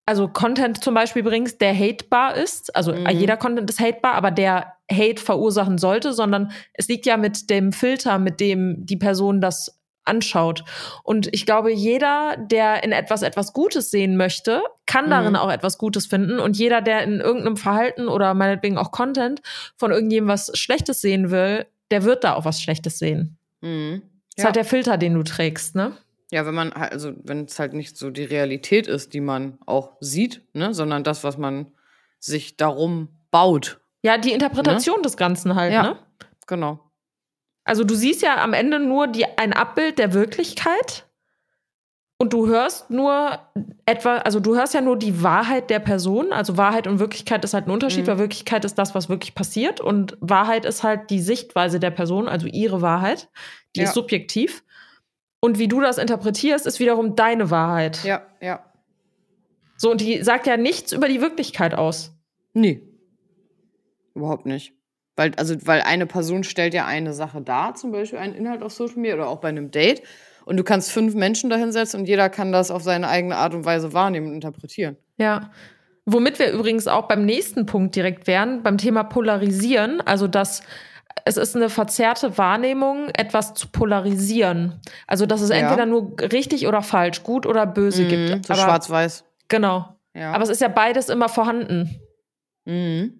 also 0.07 0.27
Content 0.27 0.83
zum 0.83 0.95
Beispiel 0.95 1.23
bringst, 1.23 1.61
der 1.61 1.73
hatebar 1.73 2.35
ist. 2.37 2.75
Also 2.75 2.93
Mhm. 2.93 3.09
jeder 3.11 3.37
Content 3.37 3.71
ist 3.71 3.79
hatebar, 3.79 4.15
aber 4.15 4.33
der 4.33 4.73
Hate 4.91 5.23
verursachen 5.23 5.79
sollte, 5.79 6.13
sondern 6.13 6.51
es 6.73 6.89
liegt 6.89 7.07
ja 7.07 7.17
mit 7.17 7.49
dem 7.49 7.73
Filter, 7.73 8.19
mit 8.19 8.41
dem 8.41 8.85
die 8.87 8.97
Person 8.97 9.41
das 9.41 9.80
anschaut. 10.05 10.65
Und 11.05 11.29
ich 11.33 11.47
glaube, 11.47 11.73
jeder, 11.73 12.37
der 12.39 12.83
in 12.85 12.93
etwas 12.93 13.23
etwas 13.23 13.53
Gutes 13.53 13.91
sehen 13.91 14.17
möchte, 14.17 14.63
kann 14.87 15.07
Mhm. 15.07 15.11
darin 15.11 15.37
auch 15.37 15.51
etwas 15.51 15.79
Gutes 15.79 16.07
finden. 16.07 16.39
Und 16.41 16.57
jeder, 16.57 16.81
der 16.81 17.03
in 17.05 17.21
irgendeinem 17.21 17.57
Verhalten 17.57 18.09
oder 18.09 18.35
meinetwegen 18.35 18.79
auch 18.79 18.93
Content 18.93 19.41
von 19.77 19.91
irgendjemandem 19.91 20.33
was 20.33 20.51
Schlechtes 20.59 21.01
sehen 21.01 21.31
will, 21.31 21.67
der 21.91 22.05
wird 22.05 22.25
da 22.25 22.35
auch 22.35 22.45
was 22.45 22.61
Schlechtes 22.63 22.99
sehen. 22.99 23.39
Mhm. 23.61 24.03
Das 24.37 24.43
ist 24.43 24.45
halt 24.45 24.57
der 24.57 24.65
Filter, 24.65 24.97
den 24.97 25.15
du 25.15 25.23
trägst, 25.23 25.75
ne? 25.75 25.93
Ja, 26.33 26.47
wenn 26.47 26.55
man 26.55 26.73
also 26.73 27.13
wenn 27.25 27.45
es 27.47 27.59
halt 27.59 27.73
nicht 27.75 27.97
so 27.97 28.11
die 28.11 28.23
Realität 28.25 28.87
ist, 28.87 29.13
die 29.15 29.21
man 29.21 29.59
auch 29.67 29.93
sieht, 30.01 30.43
ne, 30.55 30.73
sondern 30.73 31.03
das, 31.03 31.25
was 31.25 31.37
man 31.37 31.73
sich 32.21 32.57
darum 32.57 33.09
baut. 33.33 33.81
Ja, 34.03 34.17
die 34.17 34.33
Interpretation 34.33 35.03
des 35.03 35.17
Ganzen 35.17 35.57
halt, 35.57 35.73
Ja. 35.73 35.83
ne? 35.83 35.97
Genau. 36.47 36.79
Also 37.71 37.85
du 37.85 37.95
siehst 37.95 38.21
ja 38.21 38.43
am 38.43 38.53
Ende 38.53 38.81
nur 38.81 39.07
die, 39.07 39.25
ein 39.39 39.53
Abbild 39.53 40.01
der 40.01 40.13
Wirklichkeit 40.13 41.07
und 42.19 42.33
du 42.33 42.49
hörst 42.49 42.91
nur 42.91 43.39
etwa, 43.87 44.17
also 44.17 44.41
du 44.41 44.57
hörst 44.57 44.75
ja 44.75 44.81
nur 44.81 44.97
die 44.99 45.23
Wahrheit 45.23 45.71
der 45.71 45.79
Person. 45.79 46.33
Also 46.33 46.57
Wahrheit 46.57 46.89
und 46.89 46.99
Wirklichkeit 46.99 47.45
ist 47.45 47.55
halt 47.55 47.69
ein 47.69 47.71
Unterschied, 47.71 48.03
Mhm. 48.03 48.07
weil 48.09 48.19
Wirklichkeit 48.19 48.65
ist 48.65 48.75
das, 48.75 48.97
was 48.97 49.09
wirklich 49.09 49.37
passiert 49.37 49.81
und 49.81 50.17
Wahrheit 50.21 50.65
ist 50.65 50.83
halt 50.83 51.11
die 51.11 51.21
Sichtweise 51.21 51.79
der 51.79 51.93
Person, 51.93 52.27
also 52.27 52.49
ihre 52.49 52.83
Wahrheit. 52.83 53.29
Die 53.77 53.81
Ja. 53.83 53.87
ist 53.87 53.95
subjektiv. 53.95 54.65
Und 55.39 55.61
wie 55.61 55.69
du 55.69 55.81
das 55.81 55.97
interpretierst, 55.99 56.67
ist 56.67 56.81
wiederum 56.81 57.15
deine 57.15 57.51
Wahrheit. 57.53 58.03
Ja, 58.03 58.27
ja. 58.41 58.65
So, 59.77 59.93
und 59.93 60.01
die 60.01 60.25
sagt 60.25 60.49
ja 60.49 60.57
nichts 60.57 60.91
über 60.91 61.07
die 61.07 61.21
Wirklichkeit 61.21 61.75
aus. 61.77 62.17
Nee. 62.53 62.83
Überhaupt 64.17 64.45
nicht. 64.45 64.75
Weil, 65.21 65.33
also, 65.37 65.55
weil 65.67 65.83
eine 65.83 66.07
Person 66.07 66.45
stellt 66.45 66.73
ja 66.73 66.87
eine 66.87 67.13
Sache 67.13 67.43
dar, 67.43 67.75
zum 67.75 67.93
Beispiel 67.93 68.19
einen 68.19 68.35
Inhalt 68.35 68.63
auf 68.63 68.73
Social 68.73 68.97
Media 68.97 69.17
oder 69.17 69.29
auch 69.29 69.37
bei 69.43 69.49
einem 69.51 69.71
Date. 69.71 70.01
Und 70.47 70.57
du 70.57 70.65
kannst 70.65 70.91
fünf 70.91 71.15
Menschen 71.15 71.51
dahinsetzen 71.51 72.01
und 72.01 72.07
jeder 72.07 72.31
kann 72.31 72.53
das 72.53 72.71
auf 72.71 72.83
seine 72.83 73.07
eigene 73.07 73.37
Art 73.37 73.53
und 73.53 73.67
Weise 73.67 73.93
wahrnehmen 73.93 74.29
und 74.29 74.33
interpretieren. 74.35 74.97
Ja. 75.19 75.51
Womit 76.07 76.39
wir 76.39 76.51
übrigens 76.51 76.89
auch 76.89 77.07
beim 77.07 77.27
nächsten 77.27 77.67
Punkt 77.67 77.95
direkt 77.97 78.27
wären, 78.27 78.63
beim 78.63 78.79
Thema 78.79 79.03
Polarisieren. 79.05 80.01
Also, 80.01 80.27
dass 80.27 80.63
es 81.27 81.37
ist 81.37 81.55
eine 81.55 81.69
verzerrte 81.69 82.39
Wahrnehmung, 82.39 83.11
etwas 83.13 83.53
zu 83.53 83.69
polarisieren. 83.69 84.81
Also, 85.07 85.27
dass 85.27 85.43
es 85.43 85.51
Ja. 85.51 85.57
entweder 85.57 85.85
nur 85.85 86.15
richtig 86.33 86.67
oder 86.67 86.81
falsch, 86.81 87.23
gut 87.25 87.45
oder 87.45 87.67
böse 87.67 88.05
Mhm, 88.05 88.09
gibt. 88.09 88.47
so 88.47 88.55
schwarz-weiß. 88.55 89.25
Genau. 89.49 89.97
Ja. 90.15 90.33
Aber 90.33 90.45
es 90.45 90.49
ist 90.49 90.63
ja 90.63 90.69
beides 90.69 91.11
immer 91.11 91.29
vorhanden. 91.29 92.01
Mhm. 92.65 93.20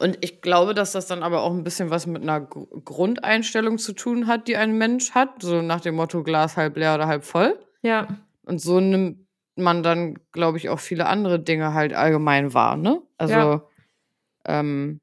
Und 0.00 0.18
ich 0.22 0.40
glaube, 0.40 0.74
dass 0.74 0.92
das 0.92 1.06
dann 1.06 1.22
aber 1.22 1.42
auch 1.42 1.52
ein 1.52 1.62
bisschen 1.62 1.90
was 1.90 2.06
mit 2.06 2.22
einer 2.22 2.40
Gr- 2.40 2.66
Grundeinstellung 2.84 3.78
zu 3.78 3.92
tun 3.92 4.26
hat, 4.26 4.48
die 4.48 4.56
ein 4.56 4.76
Mensch 4.78 5.12
hat. 5.12 5.42
So 5.42 5.60
nach 5.62 5.80
dem 5.80 5.94
Motto 5.96 6.22
Glas 6.22 6.56
halb 6.56 6.76
leer 6.76 6.94
oder 6.94 7.06
halb 7.06 7.24
voll. 7.24 7.58
Ja. 7.82 8.08
Und 8.44 8.60
so 8.60 8.80
nimmt 8.80 9.26
man 9.56 9.82
dann, 9.82 10.18
glaube 10.32 10.56
ich, 10.58 10.70
auch 10.70 10.78
viele 10.80 11.06
andere 11.06 11.38
Dinge 11.38 11.74
halt 11.74 11.92
allgemein 11.92 12.54
wahr, 12.54 12.76
ne? 12.76 13.02
Also, 13.18 13.34
Ja. 13.34 13.62
ähm, 14.46 15.00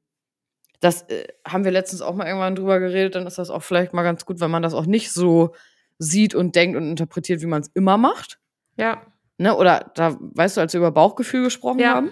das 0.80 1.02
äh, 1.02 1.26
haben 1.46 1.64
wir 1.64 1.70
letztens 1.70 2.02
auch 2.02 2.14
mal 2.14 2.26
irgendwann 2.26 2.56
drüber 2.56 2.80
geredet, 2.80 3.14
dann 3.14 3.26
ist 3.26 3.38
das 3.38 3.50
auch 3.50 3.62
vielleicht 3.62 3.92
mal 3.94 4.02
ganz 4.02 4.26
gut, 4.26 4.40
wenn 4.40 4.50
man 4.50 4.62
das 4.62 4.74
auch 4.74 4.86
nicht 4.86 5.12
so 5.12 5.54
sieht 5.98 6.34
und 6.34 6.54
denkt 6.56 6.76
und 6.76 6.88
interpretiert, 6.88 7.40
wie 7.40 7.46
man 7.46 7.62
es 7.62 7.68
immer 7.74 7.96
macht. 7.98 8.38
Ja. 8.76 9.02
Ne? 9.38 9.56
Oder 9.56 9.90
da, 9.94 10.16
weißt 10.20 10.56
du, 10.56 10.60
als 10.60 10.72
wir 10.72 10.78
über 10.78 10.90
Bauchgefühl 10.92 11.44
gesprochen 11.44 11.78
Ja. 11.80 11.94
haben, 11.94 12.10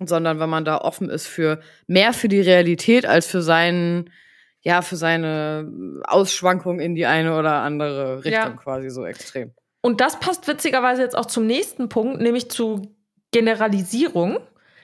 sondern 0.00 0.40
wenn 0.40 0.48
man 0.50 0.64
da 0.64 0.78
offen 0.78 1.08
ist 1.10 1.26
für 1.26 1.60
mehr 1.86 2.12
für 2.12 2.28
die 2.28 2.40
Realität 2.40 3.06
als 3.06 3.26
für 3.26 3.42
seinen, 3.42 4.10
ja, 4.62 4.82
für 4.82 4.96
seine 4.96 6.02
Ausschwankung 6.06 6.80
in 6.80 6.94
die 6.94 7.06
eine 7.06 7.38
oder 7.38 7.54
andere 7.62 8.18
Richtung 8.24 8.32
Ja. 8.32 8.50
quasi 8.50 8.90
so 8.90 9.04
extrem. 9.04 9.52
Und 9.82 10.00
das 10.00 10.18
passt 10.18 10.48
witzigerweise 10.48 11.02
jetzt 11.02 11.16
auch 11.16 11.26
zum 11.26 11.46
nächsten 11.46 11.88
Punkt, 11.88 12.20
nämlich 12.20 12.50
zu 12.50 12.94
Generalisierung. 13.32 14.38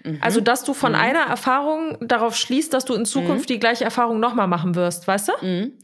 Mhm. 0.04 0.18
Also, 0.20 0.40
dass 0.40 0.64
du 0.64 0.74
von 0.74 0.92
Mhm. 0.92 0.98
einer 0.98 1.20
Erfahrung 1.22 1.96
darauf 2.00 2.36
schließt, 2.36 2.72
dass 2.72 2.84
du 2.84 2.94
in 2.94 3.04
Zukunft 3.06 3.48
die 3.48 3.58
gleiche 3.58 3.84
Erfahrung 3.84 4.20
nochmal 4.20 4.48
machen 4.48 4.74
wirst, 4.74 5.06
weißt 5.06 5.28
du? 5.28 5.46
Mhm. 5.46 5.78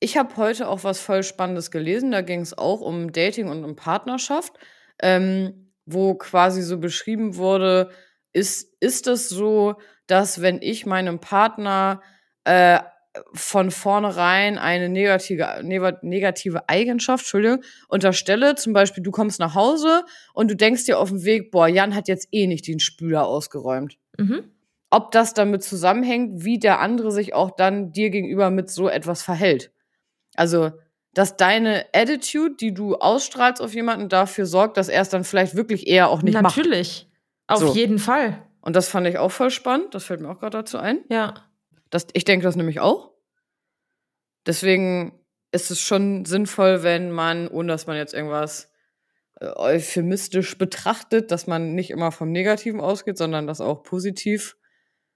Ich 0.00 0.16
habe 0.16 0.36
heute 0.36 0.68
auch 0.68 0.82
was 0.84 1.00
voll 1.00 1.22
Spannendes 1.22 1.70
gelesen. 1.70 2.10
Da 2.10 2.22
ging 2.22 2.40
es 2.40 2.56
auch 2.56 2.80
um 2.80 3.12
Dating 3.12 3.48
und 3.48 3.64
um 3.64 3.76
Partnerschaft, 3.76 4.52
ähm, 5.00 5.70
wo 5.86 6.14
quasi 6.14 6.62
so 6.62 6.78
beschrieben 6.78 7.36
wurde, 7.36 7.90
ist, 8.32 8.71
ist 8.82 9.06
es 9.06 9.28
so, 9.28 9.76
dass 10.06 10.42
wenn 10.42 10.60
ich 10.60 10.84
meinem 10.86 11.20
Partner 11.20 12.02
äh, 12.44 12.80
von 13.34 13.70
vornherein 13.70 14.56
eine 14.58 14.88
negative, 14.88 15.60
negative 16.02 16.68
Eigenschaft, 16.68 17.24
Entschuldigung, 17.24 17.62
unterstelle, 17.88 18.54
zum 18.54 18.72
Beispiel 18.72 19.02
du 19.02 19.10
kommst 19.10 19.38
nach 19.38 19.54
Hause 19.54 20.04
und 20.32 20.50
du 20.50 20.56
denkst 20.56 20.84
dir 20.86 20.98
auf 20.98 21.10
dem 21.10 21.22
Weg, 21.24 21.50
boah, 21.50 21.68
Jan 21.68 21.94
hat 21.94 22.08
jetzt 22.08 22.28
eh 22.32 22.46
nicht 22.46 22.66
den 22.66 22.80
Spüler 22.80 23.26
ausgeräumt 23.26 23.98
Mhm. 24.18 24.44
ob 24.90 25.10
das 25.10 25.32
damit 25.34 25.62
zusammenhängt, 25.62 26.44
wie 26.44 26.58
der 26.58 26.80
andere 26.80 27.12
sich 27.12 27.32
auch 27.34 27.50
dann 27.52 27.92
dir 27.92 28.10
gegenüber 28.10 28.50
mit 28.50 28.68
so 28.70 28.88
etwas 28.88 29.22
verhält. 29.22 29.70
Also, 30.34 30.70
dass 31.14 31.36
deine 31.36 31.86
Attitude, 31.94 32.56
die 32.60 32.72
du 32.74 32.96
ausstrahlst 32.96 33.60
auf 33.62 33.74
jemanden, 33.74 34.08
dafür 34.08 34.44
sorgt, 34.46 34.76
dass 34.78 34.88
er 34.88 35.02
es 35.02 35.08
dann 35.10 35.24
vielleicht 35.24 35.54
wirklich 35.54 35.86
eher 35.86 36.08
auch 36.08 36.22
nicht 36.22 36.40
macht. 36.40 36.56
Natürlich. 36.56 37.08
Auf 37.46 37.60
So. 37.60 37.74
jeden 37.74 37.98
Fall. 37.98 38.42
Und 38.62 38.76
das 38.76 38.88
fand 38.88 39.06
ich 39.06 39.18
auch 39.18 39.30
voll 39.30 39.50
spannend. 39.50 39.94
Das 39.94 40.04
fällt 40.04 40.20
mir 40.20 40.30
auch 40.30 40.38
gerade 40.38 40.58
dazu 40.58 40.78
ein. 40.78 41.00
Ja. 41.10 41.34
Das, 41.90 42.06
ich 42.14 42.24
denke 42.24 42.44
das 42.44 42.56
nämlich 42.56 42.80
auch. 42.80 43.10
Deswegen 44.46 45.20
ist 45.50 45.70
es 45.70 45.80
schon 45.80 46.24
sinnvoll, 46.24 46.82
wenn 46.82 47.10
man, 47.10 47.48
ohne 47.48 47.68
dass 47.68 47.86
man 47.86 47.96
jetzt 47.96 48.14
irgendwas 48.14 48.70
äh, 49.40 49.46
euphemistisch 49.56 50.56
betrachtet, 50.56 51.30
dass 51.30 51.46
man 51.46 51.74
nicht 51.74 51.90
immer 51.90 52.12
vom 52.12 52.32
Negativen 52.32 52.80
ausgeht, 52.80 53.18
sondern 53.18 53.46
das 53.46 53.60
auch 53.60 53.82
positiv 53.82 54.56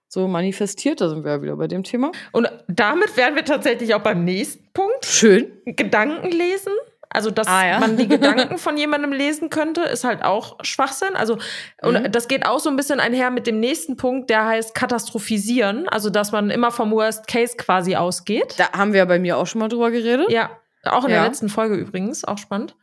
so 0.09 0.29
manifestiert. 0.29 1.01
Da 1.01 1.09
sind 1.09 1.25
wir 1.25 1.33
ja 1.33 1.43
wieder 1.43 1.57
bei 1.57 1.69
dem 1.69 1.83
Thema. 1.83 2.13
Und 2.33 2.49
damit 2.69 3.17
wären 3.17 3.35
wir 3.35 3.45
tatsächlich 3.45 3.95
auch 3.95 4.03
beim 4.03 4.25
nächsten 4.25 4.73
Punkt. 4.73 5.05
Schön. 5.05 5.53
Gedanken 5.65 6.31
lesen. 6.31 6.73
Also, 7.17 7.31
dass 7.33 7.49
Ah, 7.49 7.67
ja. 7.67 7.81
man 7.81 7.97
die 7.97 8.07
Gedanken 8.09 8.59
von 8.59 8.77
jemandem 8.77 9.11
lesen 9.13 9.51
könnte, 9.51 9.81
ist 9.83 10.05
halt 10.05 10.23
auch 10.23 10.59
Schwachsinn. 10.63 11.17
Also, 11.17 11.39
und 11.83 11.95
Mhm. 12.03 12.13
das 12.13 12.29
geht 12.29 12.47
auch 12.47 12.61
so 12.61 12.69
ein 12.71 12.77
bisschen 12.77 13.01
einher 13.01 13.31
mit 13.31 13.47
dem 13.49 13.59
nächsten 13.59 13.97
Punkt, 13.97 14.31
der 14.31 14.45
heißt 14.47 14.75
katastrophisieren. 14.75 15.89
Also, 15.89 16.11
dass 16.11 16.31
man 16.31 16.51
immer 16.51 16.71
vom 16.71 16.93
Worst 16.93 17.27
Case 17.27 17.57
quasi 17.57 17.97
ausgeht. 17.97 18.55
Da 18.59 18.71
haben 18.73 18.93
wir 18.93 18.99
ja 18.99 19.05
bei 19.07 19.19
mir 19.19 19.37
auch 19.39 19.47
schon 19.47 19.61
mal 19.61 19.69
drüber 19.69 19.91
geredet. 19.91 20.31
Ja, 20.31 20.51
auch 20.85 21.05
in 21.05 21.11
Ja. 21.11 21.17
der 21.21 21.29
letzten 21.29 21.49
Folge 21.49 21.75
übrigens, 21.75 22.25
auch 22.25 22.39
spannend. 22.39 22.77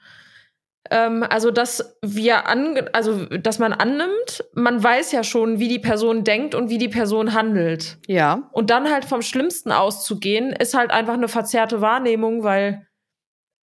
Ähm, 0.91 1.23
also, 1.29 1.49
dass 1.49 1.95
wir 2.01 2.45
ange 2.47 2.89
also, 2.93 3.25
dass 3.27 3.57
man 3.57 3.71
annimmt, 3.71 4.43
man 4.53 4.83
weiß 4.83 5.13
ja 5.13 5.23
schon, 5.23 5.57
wie 5.59 5.69
die 5.69 5.79
Person 5.79 6.25
denkt 6.25 6.55
und 6.55 6.69
wie 6.69 6.77
die 6.77 6.89
Person 6.89 7.33
handelt. 7.33 7.97
Ja. 8.07 8.49
Und 8.51 8.69
dann 8.69 8.91
halt 8.91 9.05
vom 9.05 9.21
Schlimmsten 9.21 9.71
auszugehen, 9.71 10.51
ist 10.51 10.73
halt 10.73 10.91
einfach 10.91 11.13
eine 11.13 11.29
verzerrte 11.29 11.79
Wahrnehmung, 11.79 12.43
weil, 12.43 12.85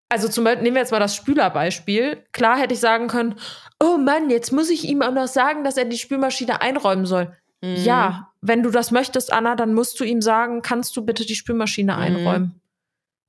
also 0.08 0.28
zum 0.28 0.44
Beispiel, 0.44 0.62
nehmen 0.62 0.76
wir 0.76 0.82
jetzt 0.82 0.92
mal 0.92 1.00
das 1.00 1.16
Spülerbeispiel. 1.16 2.24
Klar 2.32 2.58
hätte 2.58 2.74
ich 2.74 2.80
sagen 2.80 3.08
können, 3.08 3.34
oh 3.82 3.96
Mann, 3.98 4.30
jetzt 4.30 4.52
muss 4.52 4.70
ich 4.70 4.84
ihm 4.84 5.02
auch 5.02 5.12
noch 5.12 5.26
sagen, 5.28 5.64
dass 5.64 5.76
er 5.76 5.84
die 5.84 5.98
Spülmaschine 5.98 6.60
einräumen 6.60 7.06
soll. 7.06 7.36
Mhm. 7.62 7.76
Ja, 7.76 8.30
wenn 8.40 8.62
du 8.62 8.70
das 8.70 8.90
möchtest, 8.90 9.32
Anna, 9.32 9.56
dann 9.56 9.74
musst 9.74 9.98
du 9.98 10.04
ihm 10.04 10.22
sagen, 10.22 10.62
kannst 10.62 10.96
du 10.96 11.04
bitte 11.04 11.26
die 11.26 11.34
Spülmaschine 11.34 11.94
Mhm. 11.94 11.98
einräumen. 11.98 12.60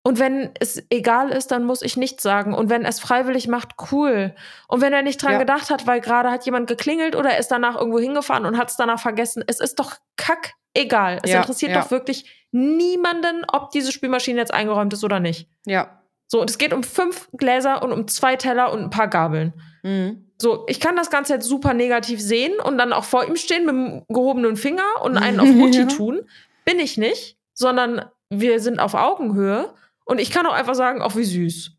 Und 0.04 0.20
wenn 0.20 0.52
es 0.60 0.82
egal 0.90 1.32
ist, 1.32 1.52
dann 1.52 1.66
muss 1.66 1.82
ich 1.82 1.98
nichts 1.98 2.24
sagen. 2.24 2.54
Und 2.54 2.70
wenn 2.70 2.84
er 2.84 2.90
es 2.90 3.00
freiwillig 3.02 3.50
macht, 3.50 3.72
cool. 3.92 4.34
Und 4.70 4.80
wenn 4.80 4.94
er 4.94 5.02
nicht 5.02 5.22
dran 5.22 5.34
Ja. 5.34 5.38
gedacht 5.40 5.70
hat, 5.70 5.86
weil 5.86 6.00
gerade 6.00 6.32
hat 6.32 6.46
jemand 6.46 6.68
geklingelt 6.68 7.14
oder 7.14 7.32
er 7.32 7.40
ist 7.40 7.50
danach 7.50 7.76
irgendwo 7.76 8.00
hingefahren 8.00 8.46
und 8.46 8.58
hat 8.58 8.70
es 8.70 8.78
danach 8.78 9.02
vergessen, 9.02 9.44
es 9.48 9.60
ist 9.60 9.80
doch 9.80 9.96
kack 10.16 10.54
egal. 10.74 11.20
Es 11.24 11.32
Ja, 11.32 11.40
interessiert 11.42 11.74
ja. 11.74 11.82
doch 11.82 11.92
wirklich 11.92 12.48
niemanden, 12.52 13.44
ob 13.52 13.72
diese 13.72 13.92
Spülmaschine 13.92 14.40
jetzt 14.40 14.54
eingeräumt 14.54 14.94
ist 14.94 15.04
oder 15.04 15.20
nicht. 15.20 15.50
Ja. 15.66 16.02
So, 16.28 16.42
und 16.42 16.50
es 16.50 16.58
geht 16.58 16.74
um 16.74 16.84
fünf 16.84 17.30
Gläser 17.34 17.82
und 17.84 17.92
um 17.94 18.08
zwei 18.08 18.36
Teller 18.36 18.72
und 18.74 18.82
ein 18.82 18.90
paar 18.90 19.08
Gabeln. 19.08 19.54
Mhm. 19.84 20.26
So, 20.40 20.66
ich 20.68 20.80
kann 20.80 20.96
das 20.96 21.10
Ganze 21.10 21.34
jetzt 21.36 21.48
super 21.48 21.74
negativ 21.74 22.22
sehen 22.22 22.60
und 22.64 22.78
dann 22.78 22.94
auch 22.94 23.06
vor 23.06 23.26
ihm 23.26 23.38
stehen 23.38 23.66
mit 23.66 23.74
dem 23.74 24.06
gehobenen 24.10 24.56
Finger 24.58 24.84
und 25.02 25.18
einen 25.18 25.40
auf 25.40 25.48
Mutti 25.54 25.80
Ja. 25.80 25.86
tun. 25.86 26.22
Bin 26.66 26.80
ich 26.80 26.98
nicht, 26.98 27.38
sondern 27.54 28.06
wir 28.30 28.60
sind 28.60 28.80
auf 28.80 28.94
Augenhöhe 28.94 29.74
und 30.06 30.20
ich 30.20 30.30
kann 30.32 30.46
auch 30.46 30.54
einfach 30.54 30.76
sagen, 30.76 31.02
auch 31.02 31.16
wie 31.16 31.24
süß. 31.24 31.72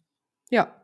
Ja. 0.51 0.75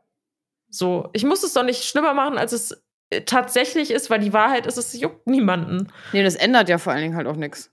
So, 0.68 1.08
ich 1.14 1.24
muss 1.24 1.42
es 1.42 1.54
doch 1.54 1.64
nicht 1.64 1.84
schlimmer 1.84 2.12
machen, 2.14 2.36
als 2.36 2.52
es 2.52 2.82
äh, 3.10 3.22
tatsächlich 3.22 3.90
ist, 3.90 4.10
weil 4.10 4.20
die 4.20 4.32
Wahrheit 4.34 4.66
ist, 4.66 4.76
es 4.76 4.92
juckt 4.92 5.26
niemanden. 5.26 5.88
Nee, 6.12 6.22
das 6.22 6.34
ändert 6.34 6.68
ja 6.68 6.78
vor 6.78 6.92
allen 6.92 7.02
Dingen 7.02 7.16
halt 7.16 7.26
auch 7.26 7.36
nichts. 7.36 7.70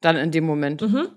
Dann 0.00 0.16
in 0.16 0.30
dem 0.30 0.44
Moment. 0.44 0.80
Mhm. 0.80 1.08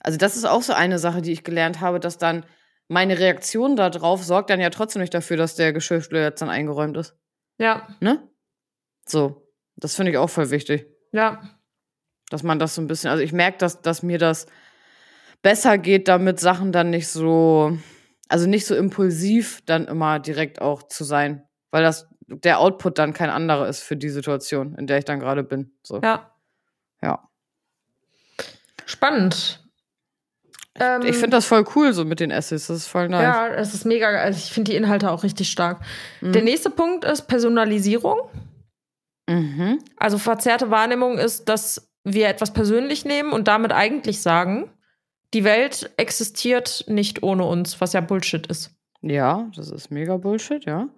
Also, 0.00 0.18
das 0.18 0.36
ist 0.36 0.44
auch 0.44 0.62
so 0.62 0.74
eine 0.74 0.98
Sache, 0.98 1.22
die 1.22 1.32
ich 1.32 1.44
gelernt 1.44 1.80
habe, 1.80 1.98
dass 2.00 2.18
dann 2.18 2.44
meine 2.88 3.18
Reaktion 3.18 3.76
darauf 3.76 4.22
sorgt 4.22 4.50
dann 4.50 4.60
ja 4.60 4.70
trotzdem 4.70 5.00
nicht 5.02 5.14
dafür, 5.14 5.36
dass 5.36 5.54
der 5.54 5.72
Geschirrspüler 5.72 6.22
jetzt 6.22 6.42
dann 6.42 6.50
eingeräumt 6.50 6.96
ist. 6.96 7.16
Ja, 7.58 7.88
Ne? 8.00 8.28
So. 9.06 9.48
Das 9.76 9.96
finde 9.96 10.12
ich 10.12 10.18
auch 10.18 10.30
voll 10.30 10.50
wichtig. 10.50 10.86
ja, 11.12 11.42
Dass 12.30 12.42
man 12.42 12.58
das 12.58 12.74
so 12.74 12.82
ein 12.82 12.86
bisschen, 12.86 13.10
also 13.10 13.22
ich 13.22 13.32
merke, 13.32 13.58
dass, 13.58 13.80
dass 13.82 14.02
mir 14.02 14.18
das 14.18 14.46
besser 15.42 15.76
geht, 15.78 16.08
damit 16.08 16.38
Sachen 16.38 16.72
dann 16.72 16.90
nicht 16.90 17.08
so, 17.08 17.76
also 18.28 18.46
nicht 18.46 18.66
so 18.66 18.74
impulsiv 18.76 19.62
dann 19.66 19.86
immer 19.86 20.18
direkt 20.20 20.60
auch 20.60 20.82
zu 20.84 21.04
sein. 21.04 21.48
Weil 21.70 21.82
das 21.82 22.08
der 22.26 22.60
Output 22.60 22.98
dann 22.98 23.12
kein 23.12 23.30
anderer 23.30 23.68
ist 23.68 23.80
für 23.80 23.96
die 23.96 24.08
Situation, 24.08 24.74
in 24.76 24.86
der 24.86 24.98
ich 24.98 25.04
dann 25.04 25.20
gerade 25.20 25.42
bin. 25.42 25.76
So. 25.82 26.00
ja. 26.00 26.32
Ja. 27.02 27.28
Spannend. 28.86 29.61
Ähm, 30.78 31.02
Ich 31.02 31.16
finde 31.16 31.36
das 31.36 31.46
voll 31.46 31.64
cool, 31.74 31.92
so 31.92 32.04
mit 32.04 32.20
den 32.20 32.30
Essays. 32.30 32.66
Das 32.68 32.78
ist 32.78 32.86
voll 32.86 33.08
nice. 33.08 33.22
Ja, 33.22 33.48
es 33.48 33.74
ist 33.74 33.84
mega. 33.84 34.08
Also 34.08 34.38
ich 34.38 34.52
finde 34.52 34.70
die 34.70 34.76
Inhalte 34.76 35.10
auch 35.10 35.22
richtig 35.22 35.50
stark. 35.50 35.80
Mhm. 36.20 36.32
Der 36.32 36.42
nächste 36.42 36.70
Punkt 36.70 37.04
ist 37.04 37.22
Personalisierung. 37.22 38.18
Mhm. 39.28 39.78
Also 39.96 40.18
verzerrte 40.18 40.70
Wahrnehmung 40.70 41.18
ist, 41.18 41.48
dass 41.48 41.90
wir 42.04 42.28
etwas 42.28 42.52
persönlich 42.52 43.04
nehmen 43.04 43.32
und 43.32 43.48
damit 43.48 43.72
eigentlich 43.72 44.22
sagen, 44.22 44.70
die 45.34 45.44
Welt 45.44 45.90
existiert 45.96 46.84
nicht 46.88 47.22
ohne 47.22 47.44
uns, 47.44 47.80
was 47.80 47.92
ja 47.92 48.00
Bullshit 48.00 48.46
ist. 48.46 48.70
Ja, 49.00 49.50
das 49.56 49.70
ist 49.70 49.90
mega 49.90 50.16
Bullshit, 50.16 50.64
ja. 50.64 50.88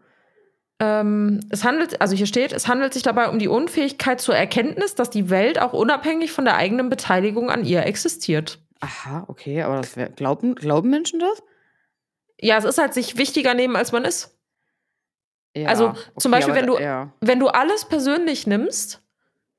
Ähm, 0.80 1.40
es 1.50 1.64
handelt, 1.64 2.00
also 2.00 2.16
hier 2.16 2.26
steht, 2.26 2.52
es 2.52 2.66
handelt 2.66 2.92
sich 2.94 3.04
dabei 3.04 3.28
um 3.28 3.38
die 3.38 3.48
Unfähigkeit 3.48 4.20
zur 4.20 4.34
Erkenntnis, 4.34 4.94
dass 4.94 5.08
die 5.08 5.30
Welt 5.30 5.60
auch 5.60 5.72
unabhängig 5.72 6.32
von 6.32 6.44
der 6.44 6.56
eigenen 6.56 6.88
Beteiligung 6.88 7.48
an 7.50 7.64
ihr 7.64 7.86
existiert. 7.86 8.58
Aha, 8.84 9.24
okay, 9.28 9.62
aber 9.62 9.76
das 9.78 9.96
wär, 9.96 10.08
glauben, 10.10 10.54
glauben 10.54 10.90
Menschen 10.90 11.20
das? 11.20 11.42
Ja, 12.40 12.58
es 12.58 12.64
ist 12.64 12.78
halt 12.78 12.92
sich 12.94 13.16
wichtiger 13.16 13.54
nehmen, 13.54 13.76
als 13.76 13.92
man 13.92 14.04
ist. 14.04 14.36
Ja, 15.56 15.68
Also, 15.68 15.94
zum 16.18 16.30
Beispiel, 16.32 16.54
wenn 16.54 16.66
du- 16.66 16.78
Ja. 16.78 17.12
Wenn 17.20 17.38
du 17.40 17.48
alles 17.48 17.84
persönlich 17.84 18.46
nimmst, 18.46 19.00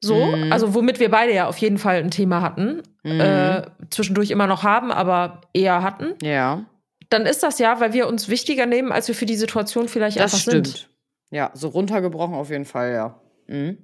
so, 0.02 0.14
Mhm. 0.26 0.52
also 0.52 0.74
womit 0.76 1.00
wir 1.00 1.10
beide 1.10 1.34
ja 1.34 1.48
auf 1.48 1.58
jeden 1.58 1.78
Fall 1.78 1.96
ein 1.98 2.12
Thema 2.12 2.42
hatten, 2.42 2.84
Mhm. 3.04 3.20
äh, 3.22 3.62
zwischendurch 3.90 4.30
immer 4.30 4.46
noch 4.48 4.64
haben, 4.64 4.92
aber 4.92 5.42
eher 5.54 5.82
hatten, 5.84 6.16
ja, 6.22 6.66
dann 7.10 7.26
ist 7.26 7.44
das 7.44 7.60
ja, 7.60 7.80
weil 7.80 7.94
wir 7.94 8.08
uns 8.08 8.28
wichtiger 8.30 8.66
nehmen, 8.66 8.92
als 8.92 9.08
wir 9.08 9.16
für 9.16 9.26
die 9.26 9.38
Situation 9.38 9.88
vielleicht 9.88 10.18
das 10.20 10.34
einfach 10.34 10.40
stimmt. 10.40 10.68
sind. 10.68 10.90
Ja, 11.32 11.52
so 11.54 11.70
runtergebrochen 11.70 12.36
auf 12.36 12.50
jeden 12.50 12.66
Fall, 12.66 12.92
ja. 12.94 13.22
Mhm. 13.48 13.78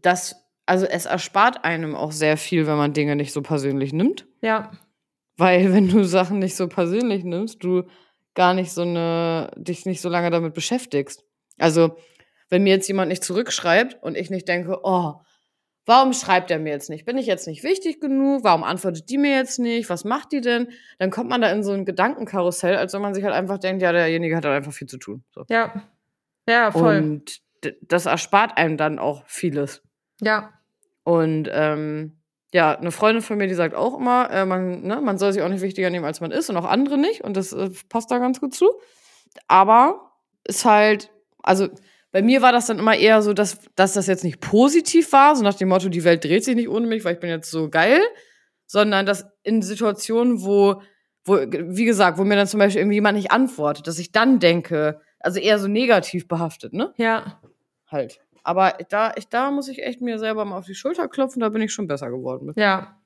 Das, 0.00 0.45
also 0.66 0.84
es 0.84 1.06
erspart 1.06 1.64
einem 1.64 1.94
auch 1.94 2.12
sehr 2.12 2.36
viel, 2.36 2.66
wenn 2.66 2.76
man 2.76 2.92
Dinge 2.92 3.16
nicht 3.16 3.32
so 3.32 3.40
persönlich 3.40 3.92
nimmt. 3.92 4.26
Ja, 4.42 4.72
Weil 5.36 5.72
wenn 5.72 5.88
du 5.88 6.04
Sachen 6.04 6.40
nicht 6.40 6.56
so 6.56 6.68
persönlich 6.68 7.24
nimmst, 7.24 7.62
du 7.62 7.84
gar 8.34 8.52
nicht 8.52 8.72
so 8.72 8.82
eine, 8.82 9.50
dich 9.56 9.86
nicht 9.86 10.00
so 10.00 10.08
lange 10.08 10.30
damit 10.30 10.54
beschäftigst. 10.54 11.24
Also, 11.58 11.96
wenn 12.50 12.62
mir 12.62 12.74
jetzt 12.74 12.88
jemand 12.88 13.08
nicht 13.08 13.24
zurückschreibt 13.24 14.02
und 14.02 14.16
ich 14.16 14.28
nicht 14.28 14.46
denke, 14.46 14.80
oh, 14.82 15.14
warum 15.86 16.12
schreibt 16.12 16.50
er 16.50 16.58
mir 16.58 16.70
jetzt 16.70 16.90
nicht? 16.90 17.06
Bin 17.06 17.16
ich 17.16 17.26
jetzt 17.26 17.46
nicht 17.46 17.64
wichtig 17.64 18.00
genug? 18.00 18.44
Warum 18.44 18.62
antwortet 18.62 19.08
die 19.08 19.18
mir 19.18 19.34
jetzt 19.34 19.58
nicht? 19.58 19.88
Was 19.88 20.04
macht 20.04 20.32
die 20.32 20.42
denn? 20.42 20.68
Dann 20.98 21.10
kommt 21.10 21.30
man 21.30 21.40
da 21.40 21.50
in 21.50 21.62
so 21.62 21.72
ein 21.72 21.86
Gedankenkarussell, 21.86 22.76
als 22.76 22.92
wenn 22.92 23.00
man 23.00 23.14
sich 23.14 23.24
halt 23.24 23.34
einfach 23.34 23.58
denkt, 23.58 23.82
ja, 23.82 23.92
derjenige 23.92 24.36
hat 24.36 24.44
halt 24.44 24.56
einfach 24.56 24.72
viel 24.72 24.86
zu 24.86 24.98
tun. 24.98 25.24
So. 25.30 25.44
ja, 25.48 25.82
ja, 26.48 26.70
voll. 26.70 26.98
Und 26.98 27.40
das 27.82 28.06
erspart 28.06 28.58
einem 28.58 28.76
dann 28.76 28.98
auch 28.98 29.24
vieles. 29.26 29.82
ja, 30.20 30.52
Und 31.06 31.48
ähm, 31.52 32.18
ja, 32.52 32.76
eine 32.76 32.90
Freundin 32.90 33.22
von 33.22 33.38
mir, 33.38 33.46
die 33.46 33.54
sagt 33.54 33.76
auch 33.76 33.96
immer, 33.96 34.28
äh, 34.28 34.44
man, 34.44 34.82
ne, 34.82 35.00
man 35.00 35.18
soll 35.18 35.32
sich 35.32 35.40
auch 35.40 35.48
nicht 35.48 35.60
wichtiger 35.60 35.88
nehmen, 35.88 36.04
als 36.04 36.20
man 36.20 36.32
ist 36.32 36.50
und 36.50 36.56
auch 36.56 36.64
andere 36.64 36.98
nicht. 36.98 37.20
Und 37.20 37.36
das 37.36 37.52
äh, 37.52 37.70
passt 37.88 38.10
da 38.10 38.18
ganz 38.18 38.40
gut 38.40 38.54
zu. 38.54 38.68
Aber 39.46 40.10
ist 40.42 40.64
halt, 40.64 41.12
also 41.44 41.68
bei 42.10 42.22
mir 42.22 42.42
war 42.42 42.50
das 42.50 42.66
dann 42.66 42.80
immer 42.80 42.96
eher 42.96 43.22
so, 43.22 43.34
dass, 43.34 43.60
dass 43.76 43.92
das 43.92 44.08
jetzt 44.08 44.24
nicht 44.24 44.40
positiv 44.40 45.12
war, 45.12 45.36
so 45.36 45.44
nach 45.44 45.54
dem 45.54 45.68
Motto, 45.68 45.88
die 45.88 46.02
Welt 46.02 46.24
dreht 46.24 46.44
sich 46.44 46.56
nicht 46.56 46.68
ohne 46.68 46.88
mich, 46.88 47.04
weil 47.04 47.14
ich 47.14 47.20
bin 47.20 47.30
jetzt 47.30 47.52
so 47.52 47.70
geil, 47.70 48.00
sondern 48.66 49.06
dass 49.06 49.26
in 49.44 49.62
Situationen, 49.62 50.42
wo, 50.44 50.82
wo, 51.24 51.36
wie 51.36 51.84
gesagt, 51.84 52.18
wo 52.18 52.24
mir 52.24 52.34
dann 52.34 52.48
zum 52.48 52.58
Beispiel 52.58 52.80
irgendwie 52.80 52.96
jemand 52.96 53.16
nicht 53.16 53.30
antwortet, 53.30 53.86
dass 53.86 54.00
ich 54.00 54.10
dann 54.10 54.40
denke, 54.40 55.00
also 55.20 55.38
eher 55.38 55.60
so 55.60 55.68
negativ 55.68 56.26
behaftet, 56.26 56.72
ne? 56.72 56.92
ja. 56.96 57.40
Halt. 57.88 58.18
Aber 58.46 58.74
da, 58.88 59.12
ich, 59.16 59.28
da 59.28 59.50
muss 59.50 59.68
ich 59.68 59.82
echt 59.82 60.00
mir 60.00 60.18
selber 60.18 60.44
mal 60.44 60.58
auf 60.58 60.66
die 60.66 60.74
Schulter 60.74 61.08
klopfen, 61.08 61.40
da 61.40 61.48
bin 61.48 61.62
ich 61.62 61.72
schon 61.72 61.86
besser 61.86 62.10
geworden 62.10 62.46
mit. 62.46 62.56
Ja. 62.56 62.96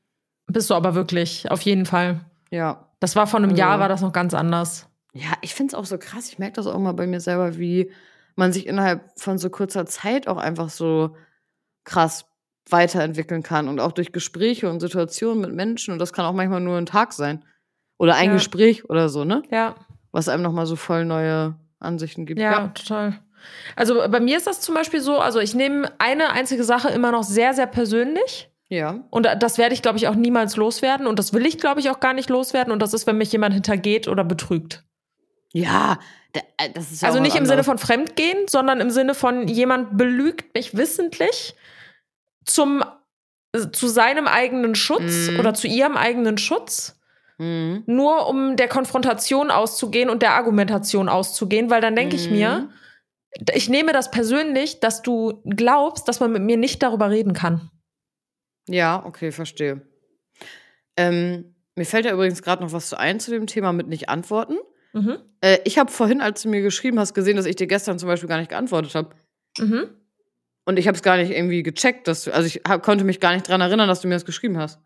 Bist 0.47 0.69
du 0.71 0.75
aber 0.75 0.95
wirklich, 0.95 1.51
auf 1.51 1.63
jeden 1.63 1.87
Fall. 1.87 2.21
Ja. 2.51 2.89
Das 3.01 3.17
war 3.17 3.27
vor 3.27 3.39
einem 3.39 3.51
Also- 3.51 3.61
Jahr, 3.61 3.79
war 3.81 3.89
das 3.89 4.03
noch 4.03 4.13
ganz 4.13 4.35
anders. 4.35 4.89
Ja, 5.13 5.33
ich 5.41 5.55
finde 5.55 5.73
es 5.73 5.75
auch 5.75 5.85
so 5.87 5.97
krass. 5.99 6.29
Ich 6.29 6.39
merke 6.39 6.55
das 6.57 6.67
auch 6.67 6.79
mal 6.79 6.93
bei 6.93 7.07
mir 7.07 7.21
selber, 7.21 7.57
wie 7.59 7.91
man 8.37 8.53
sich 8.53 8.67
innerhalb 8.67 9.03
von 9.19 9.39
so 9.39 9.51
kurzer 9.51 9.87
Zeit 9.87 10.29
auch 10.29 10.37
einfach 10.37 10.69
so 10.71 11.17
krass 11.85 12.27
weiterentwickeln 12.69 13.43
kann 13.43 13.69
und 13.69 13.81
auch 13.81 13.93
durch 13.93 14.13
Gespräche 14.13 14.69
und 14.71 14.81
Situationen 14.81 15.41
mit 15.41 15.53
Menschen. 15.55 15.93
Und 15.93 15.99
das 15.99 16.13
kann 16.13 16.25
auch 16.27 16.33
manchmal 16.33 16.61
nur 16.61 16.77
ein 16.79 16.87
Tag 16.87 17.13
sein. 17.13 17.45
Oder 17.99 18.15
ein 18.15 18.29
Ja. 18.29 18.33
Gespräch 18.35 18.89
oder 18.89 19.09
so, 19.09 19.25
ne? 19.25 19.43
Ja, 19.51 19.75
Was 20.13 20.29
einem 20.29 20.43
nochmal 20.43 20.67
so 20.67 20.77
voll 20.77 21.05
neue 21.05 21.55
Ansichten 21.79 22.27
gibt. 22.27 22.41
ja, 22.41 22.69
total. 22.69 23.21
Also 23.77 24.03
bei 24.09 24.21
mir 24.21 24.37
ist 24.37 24.47
das 24.47 24.61
zum 24.61 24.75
Beispiel 24.75 25.01
so, 25.01 25.19
also 25.19 25.39
ich 25.41 25.55
nehme 25.55 25.91
eine 25.99 26.31
einzige 26.31 26.65
Sache 26.65 26.89
immer 26.89 27.13
noch 27.13 27.23
sehr, 27.25 27.55
sehr 27.55 27.67
persönlich. 27.67 28.51
Ja. 28.69 29.01
Und 29.11 29.27
das 29.41 29.59
werde 29.59 29.75
ich, 29.75 29.83
glaube 29.83 29.99
ich, 29.99 30.07
auch 30.07 30.15
niemals 30.15 30.57
loswerden. 30.57 31.07
Und 31.07 31.19
das 31.19 31.33
will 31.33 31.45
ich, 31.45 31.59
glaube 31.59 31.81
ich, 31.81 31.91
auch 31.91 31.99
gar 32.01 32.13
nicht 32.13 32.31
loswerden. 32.31 32.73
Und 32.73 32.81
das 32.81 32.95
ist, 32.95 33.07
wenn 33.07 33.19
mich 33.19 33.33
jemand 33.33 33.53
hintergeht 33.55 34.07
oder 34.07 34.23
betrügt. 34.23 34.85
Ja, 35.53 35.99
äh, 36.33 36.71
das 36.73 36.93
ist 36.93 37.03
ja 37.03 37.09
also 37.09 37.21
nicht 37.21 37.35
im 37.35 37.47
Sinne 37.47 37.65
von 37.65 37.79
Fremdgehen, 37.79 38.47
sondern 38.49 38.81
im 38.81 38.91
Sinne 38.91 39.15
von 39.15 39.49
jemand 39.49 39.99
belügt 39.99 40.55
mich 40.55 40.77
wissentlich 40.77 41.57
zum, 42.45 42.85
äh, 43.53 43.71
zu 43.73 43.89
seinem 43.89 44.29
eigenen 44.29 44.77
Schutz 44.77 45.29
Mhm. 45.31 45.41
oder 45.41 45.55
zu 45.55 45.67
ihrem 45.67 45.97
eigenen 45.97 46.39
Schutz. 46.39 46.97
Mhm. 47.39 47.83
Nur 47.87 48.29
um 48.29 48.55
der 48.55 48.69
Konfrontation 48.69 49.51
auszugehen 49.51 50.11
und 50.11 50.23
der 50.23 50.35
Argumentation 50.35 51.09
auszugehen, 51.09 51.71
weil 51.71 51.81
dann 51.81 51.97
denke 51.97 52.15
ich 52.15 52.29
Mhm. 52.31 52.37
mir, 52.37 52.69
ich 53.55 53.69
nehme 53.69 53.93
das 53.93 54.11
persönlich, 54.11 54.81
dass 54.81 55.03
du 55.03 55.43
glaubst, 55.45 56.09
dass 56.09 56.21
man 56.21 56.33
mit 56.33 56.43
mir 56.43 56.57
nicht 56.57 56.83
darüber 56.83 57.11
reden 57.11 57.33
kann. 57.33 57.71
Ja, 58.69 59.05
okay, 59.05 59.33
verstehe. 59.33 59.83
Ähm, 60.97 61.55
mir 61.77 61.87
fällt 61.87 62.05
ja 62.05 62.13
übrigens 62.13 62.43
gerade 62.43 62.63
noch 62.63 62.73
was 62.73 62.89
zu 62.89 62.99
ein 62.99 63.21
zu 63.21 63.31
dem 63.31 63.47
Thema 63.47 63.73
mit 63.73 63.89
nicht 63.89 64.09
antworten. 64.09 64.57
Mhm. 64.93 65.19
Äh, 65.41 65.59
ich 65.65 65.79
habe 65.79 65.91
vorhin, 65.91 66.21
als 66.21 66.43
du 66.43 66.49
mir 66.49 66.63
geschrieben 66.63 66.99
hast, 66.99 67.15
gesehen, 67.15 67.37
dass 67.37 67.47
ich 67.47 67.57
dir 67.57 67.67
gestern 67.67 67.99
zum 67.99 68.09
Beispiel 68.09 68.29
gar 68.29 68.39
nicht 68.39 68.51
geantwortet 68.51 68.95
habe. 68.95 69.15
Mhm. 69.59 69.89
Und 70.65 70.79
ich 70.79 70.87
habe 70.87 70.97
es 70.97 71.03
gar 71.03 71.17
nicht 71.17 71.31
irgendwie 71.31 71.63
gecheckt, 71.63 72.07
dass 72.07 72.25
du, 72.25 72.35
also 72.35 72.47
ich 72.47 72.63
hab, 72.69 72.83
konnte 72.83 73.05
mich 73.05 73.21
gar 73.21 73.33
nicht 73.33 73.49
dran 73.49 73.61
erinnern, 73.61 73.89
dass 73.89 74.01
du 74.01 74.09
mir 74.09 74.15
das 74.15 74.25
geschrieben 74.25 74.59
hast. 74.59 74.81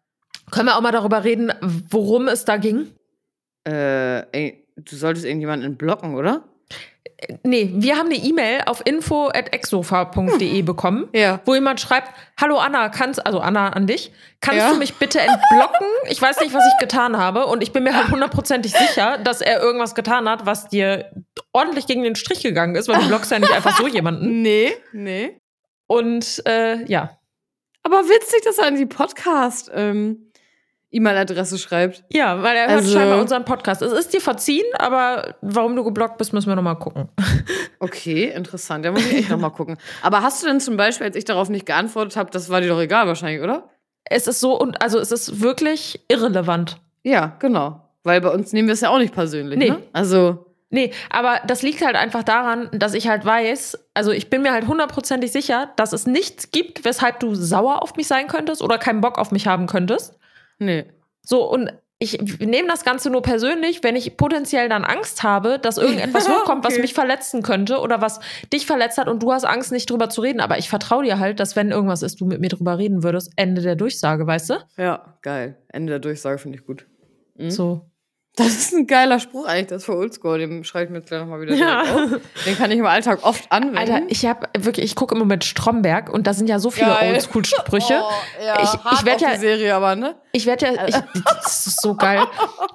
Können 0.51 0.69
wir 0.69 0.77
auch 0.77 0.83
mal 0.83 0.93
darüber 0.93 1.25
reden, 1.25 1.53
worum 1.61 2.29
es 2.29 2.45
da 2.45 2.59
ging? 2.59 2.91
Äh, 3.67 4.21
ey, 4.33 4.67
du 4.77 4.97
solltest 4.97 5.25
irgendjemanden 5.25 5.77
blocken, 5.77 6.15
oder? 6.15 6.45
Nee, 7.43 7.71
wir 7.75 7.97
haben 7.97 8.07
eine 8.07 8.17
E-Mail 8.17 8.63
auf 8.67 8.83
info.exofa.de 8.85 10.63
bekommen, 10.63 11.09
Ja. 11.13 11.41
wo 11.45 11.55
jemand 11.55 11.81
schreibt, 11.81 12.09
hallo 12.41 12.57
Anna, 12.59 12.89
kannst, 12.89 13.25
also 13.25 13.41
Anna 13.41 13.71
an 13.71 13.87
dich, 13.87 14.13
kannst 14.41 14.59
Ja. 14.61 14.71
du 14.73 14.77
mich 14.79 14.95
bitte 14.95 15.21
entblocken? 15.21 15.87
Ich 16.09 16.21
weiß 16.21 16.41
nicht, 16.41 16.53
was 16.55 16.63
ich 16.73 16.79
getan 16.81 17.17
habe 17.17 17.47
und 17.47 17.63
ich 17.63 17.73
bin 17.73 17.85
mir 17.85 17.95
halt 17.97 18.11
hundertprozentig 18.11 18.73
sicher, 18.73 19.19
dass 19.19 19.41
er 19.41 19.61
irgendwas 19.63 19.95
getan 19.95 20.29
hat, 20.29 20.47
was 20.47 20.69
dir 20.69 21.11
ordentlich 21.53 21.87
gegen 21.87 22.03
den 22.03 22.17
Strich 22.17 22.43
gegangen 22.43 22.75
ist, 22.77 22.89
weil 22.89 23.01
du 23.01 23.09
blockst 23.09 23.31
ja 23.31 23.39
nicht 23.39 23.53
einfach 23.53 23.77
so 23.77 23.87
jemanden. 23.89 24.43
Nee, 24.43 24.73
nee. 24.93 25.39
Und 25.87 26.43
äh, 26.47 26.85
ja, 26.87 27.19
Aber 27.83 28.05
witzig, 28.09 28.41
dass 28.45 28.59
er 28.59 28.67
an 28.67 28.77
die 28.77 28.87
Podcast 28.87 29.71
ähm, 29.75 30.31
E-Mail-Adresse 30.95 31.59
schreibt. 31.59 32.05
Ja, 32.11 32.43
weil 32.43 32.57
er 32.57 32.69
hört 32.69 32.79
Also- 32.79 32.97
scheinbar 32.97 33.21
unseren 33.21 33.45
Podcast. 33.45 33.83
Es 33.83 33.93
ist 33.93 34.13
dir 34.13 34.21
verziehen, 34.21 34.65
aber 34.79 35.35
warum 35.43 35.75
du 35.77 35.85
geblockt 35.85 36.19
bist, 36.19 36.33
müssen 36.33 36.49
wir 36.49 36.57
nochmal 36.57 36.79
gucken. 36.79 37.09
Okay, 37.81 38.33
interessant. 38.35 38.83
Da 38.85 38.93
muss 38.93 39.05
ich 39.05 39.13
echt 39.15 39.31
nochmal 39.31 39.51
gucken. 39.51 39.77
Aber 40.01 40.23
hast 40.23 40.43
du 40.43 40.47
denn 40.47 40.59
zum 40.59 40.79
Beispiel, 40.79 41.07
als 41.07 41.17
ich 41.17 41.27
darauf 41.27 41.51
nicht 41.51 41.67
geantwortet 41.67 42.17
habe, 42.17 42.31
das 42.31 42.49
war 42.49 42.63
dir 42.63 42.69
doch 42.69 42.81
egal 42.81 43.07
wahrscheinlich, 43.07 43.43
oder? 43.43 43.69
Es 44.05 44.27
ist 44.27 44.41
so 44.41 44.59
und 44.59 44.81
also 44.81 44.99
es 44.99 45.13
ist 45.13 45.43
wirklich 45.43 46.01
irrelevant. 46.09 46.79
Ja, 47.03 47.37
genau. 47.41 47.83
Weil 48.03 48.23
bei 48.23 48.31
uns 48.31 48.55
nehmen 48.55 48.69
wir 48.69 48.73
es 48.73 48.81
ja 48.81 48.89
auch 48.89 48.99
nicht 48.99 49.13
persönlich. 49.13 49.59
Nee. 49.59 49.71
Ne? 49.71 49.83
Also, 49.93 50.47
Nee, 50.71 50.91
aber 51.11 51.41
das 51.47 51.63
liegt 51.63 51.85
halt 51.85 51.95
einfach 51.95 52.25
daran, 52.25 52.69
dass 52.73 52.95
ich 52.95 53.07
halt 53.07 53.25
weiß, 53.25 53.79
also 53.95 54.11
ich 54.11 54.29
bin 54.29 54.43
mir 54.43 54.51
halt 54.53 54.67
hundertprozentig 54.67 55.31
sicher, 55.31 55.71
dass 55.77 55.93
es 55.93 56.07
nichts 56.07 56.51
gibt, 56.51 56.85
weshalb 56.85 57.21
du 57.21 57.35
sauer 57.37 57.81
auf 57.83 57.95
mich 57.97 58.09
sein 58.09 58.27
könntest 58.27 58.61
oder 58.61 58.77
keinen 58.79 59.01
Bock 59.01 59.17
auf 59.19 59.31
mich 59.31 59.47
haben 59.47 59.67
könntest. 59.67 60.19
Nee. 60.59 60.85
So, 61.23 61.51
und 61.51 61.73
ich 61.99 62.21
nehme 62.41 62.69
das 62.69 62.85
Ganze 62.85 63.09
nur 63.09 63.23
persönlich, 63.23 63.83
wenn 63.83 63.97
ich 63.97 64.17
potenziell 64.19 64.69
dann 64.69 64.85
Angst 64.85 65.23
habe, 65.23 65.59
dass 65.59 65.79
irgendetwas 65.79 66.29
hochkommt, 66.29 66.65
was 66.65 66.75
Okay. 66.75 66.83
mich 66.83 66.93
verletzen 66.93 67.41
könnte 67.43 67.79
oder 67.81 68.03
was 68.03 68.21
dich 68.53 68.67
verletzt 68.67 68.99
hat 68.99 69.09
und 69.09 69.23
du 69.23 69.33
hast 69.33 69.45
Angst, 69.45 69.73
nicht 69.73 69.89
drüber 69.89 70.11
zu 70.11 70.21
reden. 70.21 70.41
Aber 70.41 70.59
ich 70.59 70.69
vertraue 70.69 71.05
dir 71.05 71.19
halt, 71.19 71.41
dass 71.41 71.57
wenn 71.57 71.71
irgendwas 71.71 72.03
ist, 72.03 72.21
du 72.21 72.27
mit 72.27 72.41
mir 72.41 72.49
drüber 72.51 72.77
reden 72.79 73.03
würdest. 73.05 73.33
Ende 73.37 73.63
der 73.63 73.77
Durchsage, 73.77 74.27
weißt 74.27 74.51
du? 74.51 74.55
Ja, 74.77 75.17
geil. 75.23 75.57
Ende 75.69 75.93
der 75.93 76.01
Durchsage 76.01 76.37
finde 76.39 76.59
ich 76.59 76.67
gut. 76.67 76.85
Mhm. 77.37 77.51
So. 77.51 77.87
Das 78.37 78.49
ist 78.49 78.73
ein 78.75 78.89
geiler 78.89 79.21
Spruch 79.21 79.47
eigentlich, 79.47 79.69
das 79.69 79.85
für 79.85 79.95
Oldschool. 79.97 80.39
Den 80.41 80.65
schreibe 80.65 80.87
ich 80.87 80.91
mir 80.91 80.97
jetzt 80.99 81.07
gleich 81.09 81.21
nochmal 81.21 81.41
wieder 81.43 81.55
Ja. 81.55 81.83
auf. 81.83 82.21
Den 82.45 82.57
kann 82.59 82.71
ich 82.73 82.79
im 82.79 82.87
Alltag 82.87 83.21
oft 83.23 83.51
anwenden. 83.53 83.79
Alter, 83.79 84.01
ich 84.09 84.27
habe 84.27 84.49
wirklich, 84.59 84.87
ich 84.87 84.97
gucke 84.97 85.15
im 85.15 85.21
Moment 85.21 85.45
Stromberg 85.45 86.13
und 86.13 86.27
da 86.27 86.35
sind 86.35 86.49
ja 86.49 86.59
so 86.59 86.71
viele. 86.73 86.97
Oldschool-Sprüche. 86.99 88.01
Oh, 88.03 88.45
ja, 88.45 88.57
Ich- 88.63 88.75
ich 88.75 88.85
hart 88.85 89.05
werd 89.07 89.25
auf 89.25 89.33
ja- 89.35 89.39
Serie 89.39 89.75
aber, 89.75 89.95
ne? 89.95 90.17
Ich 90.33 90.47
werde 90.47 90.67
ja, 90.67 90.87
ich, 90.89 90.97
das 91.43 91.67
ist 91.69 91.81
so 91.81 91.95
geil. 91.95 92.23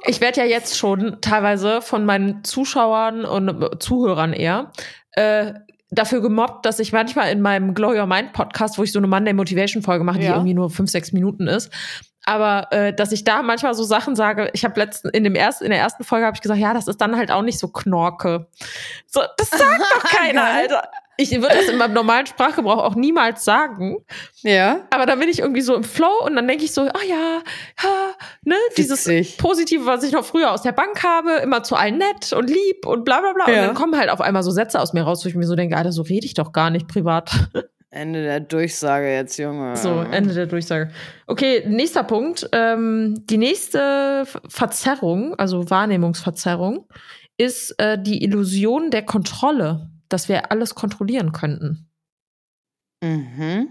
Ich 0.05 0.21
werde 0.21 0.39
ja 0.41 0.45
jetzt 0.47 0.77
schon 0.77 1.17
teilweise 1.19 1.81
von 1.81 2.05
meinen 2.05 2.43
Zuschauern 2.45 3.25
und 3.25 3.61
äh, 3.61 3.79
Zuhörern 3.79 4.31
eher 4.31 4.71
äh, 5.11 5.53
dafür 5.91 6.21
gemobbt, 6.21 6.65
dass 6.65 6.79
ich 6.79 6.93
manchmal 6.93 7.31
in 7.31 7.41
meinem 7.41 7.73
Glow 7.73 7.89
Your 7.91 8.05
Mind 8.05 8.31
Podcast, 8.31 8.77
wo 8.77 8.83
ich 8.83 8.93
so 8.93 8.99
eine 8.99 9.07
Monday 9.07 9.33
Motivation 9.33 9.83
Folge 9.83 10.05
mache, 10.05 10.19
die 10.19 10.25
Ja. 10.25 10.35
irgendwie 10.35 10.53
nur 10.53 10.69
fünf, 10.69 10.89
sechs 10.89 11.11
Minuten 11.11 11.47
ist, 11.47 11.69
aber 12.29 12.71
äh, 12.71 12.93
dass 12.93 13.11
ich 13.11 13.23
da 13.23 13.41
manchmal 13.41 13.73
so 13.73 13.83
Sachen 13.83 14.15
sage. 14.15 14.51
Ich 14.53 14.63
habe 14.63 14.79
letzten 14.79 15.09
in 15.09 15.23
dem 15.23 15.33
ersten 15.33 15.63
in 15.63 15.71
der 15.71 15.79
ersten 15.79 16.03
Folge 16.03 16.27
habe 16.27 16.35
ich 16.35 16.41
gesagt, 16.41 16.59
ja, 16.59 16.73
das 16.73 16.87
ist 16.87 17.01
dann 17.01 17.17
halt 17.17 17.31
auch 17.31 17.41
nicht 17.41 17.57
so 17.57 17.69
Knorke. 17.69 18.47
So, 19.07 19.21
das 19.37 19.49
sagt 19.49 19.81
doch 19.81 20.03
keiner. 20.09 20.43
Alter. 20.43 20.89
Ich 21.17 21.31
würde 21.31 21.55
das 21.55 21.67
in 21.67 21.77
meinem 21.77 21.93
normalen 21.93 22.27
Sprachgebrauch 22.27 22.77
auch 22.77 22.95
niemals 22.95 23.43
sagen. 23.43 23.97
Ja. 24.37 24.87
Aber 24.89 25.05
dann 25.05 25.19
bin 25.19 25.27
ich 25.27 25.39
irgendwie 25.39 25.59
so 25.59 25.75
im 25.75 25.83
Flow 25.83 26.23
und 26.23 26.35
dann 26.35 26.47
denke 26.47 26.63
ich 26.63 26.73
so, 26.73 26.83
ah 26.83 27.03
ja, 27.05 27.41
ja, 27.83 27.89
ne, 28.45 28.55
dieses 28.77 29.05
Witzig. 29.05 29.37
Positive, 29.37 29.85
was 29.85 30.03
ich 30.03 30.13
noch 30.13 30.23
früher 30.23 30.51
aus 30.51 30.61
der 30.61 30.71
Bank 30.71 31.03
habe, 31.03 31.31
immer 31.43 31.61
zu 31.61 31.75
allen 31.75 31.97
nett 31.97 32.31
und 32.31 32.49
lieb 32.49 32.85
und 32.85 33.03
bla 33.03 33.19
bla 33.19 33.33
bla. 33.33 33.49
Ja. 33.49 33.61
Und 33.61 33.67
dann 33.67 33.75
kommen 33.75 33.97
halt 33.97 34.09
auf 34.09 34.21
einmal 34.21 34.43
so 34.43 34.51
Sätze 34.51 34.79
aus 34.79 34.93
mir 34.93 35.01
raus, 35.01 35.25
wo 35.25 35.29
ich 35.29 35.35
mir 35.35 35.45
so 35.45 35.55
denke, 35.55 35.75
Alter, 35.75 35.91
so 35.91 36.03
rede 36.03 36.25
ich 36.25 36.35
doch 36.35 36.53
gar 36.53 36.69
nicht 36.69 36.87
privat. 36.87 37.31
Ende 37.91 38.21
der 38.23 38.39
Durchsage 38.39 39.11
jetzt, 39.11 39.37
Junge. 39.37 39.75
So, 39.75 40.01
Ende 40.01 40.33
der 40.33 40.45
Durchsage. 40.45 40.91
Okay, 41.25 41.63
nächster 41.67 42.03
Punkt. 42.03 42.47
Ähm, 42.51 43.15
die 43.25 43.37
nächste 43.39 44.25
Ver- 44.25 44.41
Verzerrung, 44.47 45.33
also 45.39 45.69
Wahrnehmungsverzerrung, 45.71 46.87
ist 47.37 47.71
äh, 47.79 47.97
die 48.01 48.23
Illusion 48.23 48.91
der 48.91 49.03
Kontrolle, 49.03 49.89
dass 50.07 50.29
wir 50.29 50.51
alles 50.51 50.75
kontrollieren 50.75 51.31
könnten. 51.31 51.89
Mhm. 53.03 53.69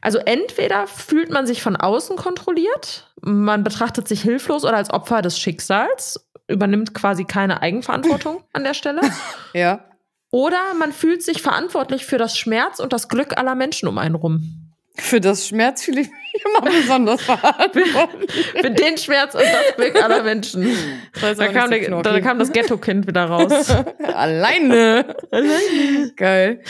Also 0.00 0.18
entweder 0.18 0.86
fühlt 0.86 1.30
man 1.30 1.46
sich 1.46 1.62
von 1.62 1.76
außen 1.76 2.16
kontrolliert, 2.16 3.12
man 3.20 3.62
betrachtet 3.64 4.08
sich 4.08 4.22
hilflos 4.22 4.64
oder 4.64 4.76
als 4.76 4.90
Opfer 4.90 5.20
des 5.20 5.38
Schicksals, 5.38 6.28
übernimmt 6.48 6.94
quasi 6.94 7.24
keine 7.24 7.60
Eigenverantwortung 7.62 8.42
an 8.52 8.64
der 8.64 8.74
Stelle. 8.74 9.00
Ja. 9.52 9.84
Oder 10.34 10.74
man 10.76 10.92
fühlt 10.92 11.22
sich 11.22 11.40
verantwortlich 11.40 12.06
für 12.06 12.18
das 12.18 12.36
Schmerz 12.36 12.80
und 12.80 12.92
das 12.92 13.08
Glück 13.08 13.38
aller 13.38 13.54
Menschen 13.54 13.86
um 13.86 13.98
einen 13.98 14.16
rum. 14.16 14.72
Für 14.96 15.20
das 15.20 15.46
Schmerz 15.46 15.84
fühle 15.84 16.00
ich 16.00 16.08
mich 16.08 16.44
immer 16.44 16.72
besonders 16.72 17.22
verantwortlich. 17.22 18.46
Für 18.60 18.70
den 18.72 18.98
Schmerz 18.98 19.36
und 19.36 19.44
das 19.44 19.76
Glück 19.76 20.02
aller 20.02 20.24
Menschen. 20.24 20.66
Das 21.20 21.38
Da 21.38 21.46
kam, 21.46 21.70
so 21.70 21.78
der, 21.78 22.02
da 22.02 22.20
kam 22.20 22.40
das 22.40 22.50
Ghetto-Kind 22.50 23.06
wieder 23.06 23.26
raus. 23.26 23.72
Alleine. 24.12 25.14
Geil. 26.16 26.64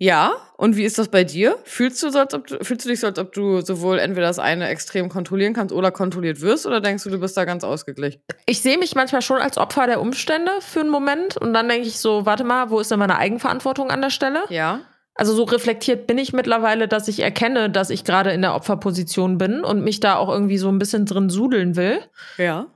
Ja, 0.00 0.36
und 0.56 0.76
wie 0.76 0.84
ist 0.84 0.96
das 0.96 1.08
bei 1.08 1.24
dir? 1.24 1.58
Fühlst 1.64 2.00
du, 2.02 2.10
so, 2.10 2.20
als 2.20 2.32
ob 2.32 2.46
du, 2.46 2.62
fühlst 2.64 2.84
du 2.84 2.88
dich 2.88 3.00
so, 3.00 3.08
als 3.08 3.18
ob 3.18 3.32
du 3.32 3.60
sowohl 3.62 3.98
entweder 3.98 4.28
das 4.28 4.38
eine 4.38 4.68
extrem 4.68 5.08
kontrollieren 5.08 5.54
kannst 5.54 5.74
oder 5.74 5.90
kontrolliert 5.90 6.40
wirst? 6.40 6.66
Oder 6.66 6.80
denkst 6.80 7.02
du, 7.02 7.10
du 7.10 7.18
bist 7.18 7.36
da 7.36 7.44
ganz 7.44 7.64
ausgeglichen? 7.64 8.22
Ich 8.46 8.62
sehe 8.62 8.78
mich 8.78 8.94
manchmal 8.94 9.22
schon 9.22 9.40
als 9.40 9.58
Opfer 9.58 9.86
der 9.86 10.00
Umstände 10.00 10.52
für 10.60 10.80
einen 10.80 10.90
Moment 10.90 11.36
und 11.36 11.52
dann 11.52 11.68
denke 11.68 11.88
ich 11.88 11.98
so, 11.98 12.26
warte 12.26 12.44
mal, 12.44 12.70
wo 12.70 12.78
ist 12.78 12.92
denn 12.92 13.00
meine 13.00 13.18
Eigenverantwortung 13.18 13.90
an 13.90 14.00
der 14.00 14.10
Stelle? 14.10 14.44
Ja. 14.50 14.80
Also 15.16 15.34
so 15.34 15.42
reflektiert 15.42 16.06
bin 16.06 16.16
ich 16.16 16.32
mittlerweile, 16.32 16.86
dass 16.86 17.08
ich 17.08 17.20
erkenne, 17.20 17.68
dass 17.70 17.90
ich 17.90 18.04
gerade 18.04 18.30
in 18.30 18.40
der 18.40 18.54
Opferposition 18.54 19.36
bin 19.36 19.64
und 19.64 19.82
mich 19.82 19.98
da 19.98 20.14
auch 20.14 20.28
irgendwie 20.28 20.58
so 20.58 20.68
ein 20.68 20.78
bisschen 20.78 21.06
drin 21.06 21.28
sudeln 21.28 21.74
will. 21.74 21.98
Ja. 22.36 22.66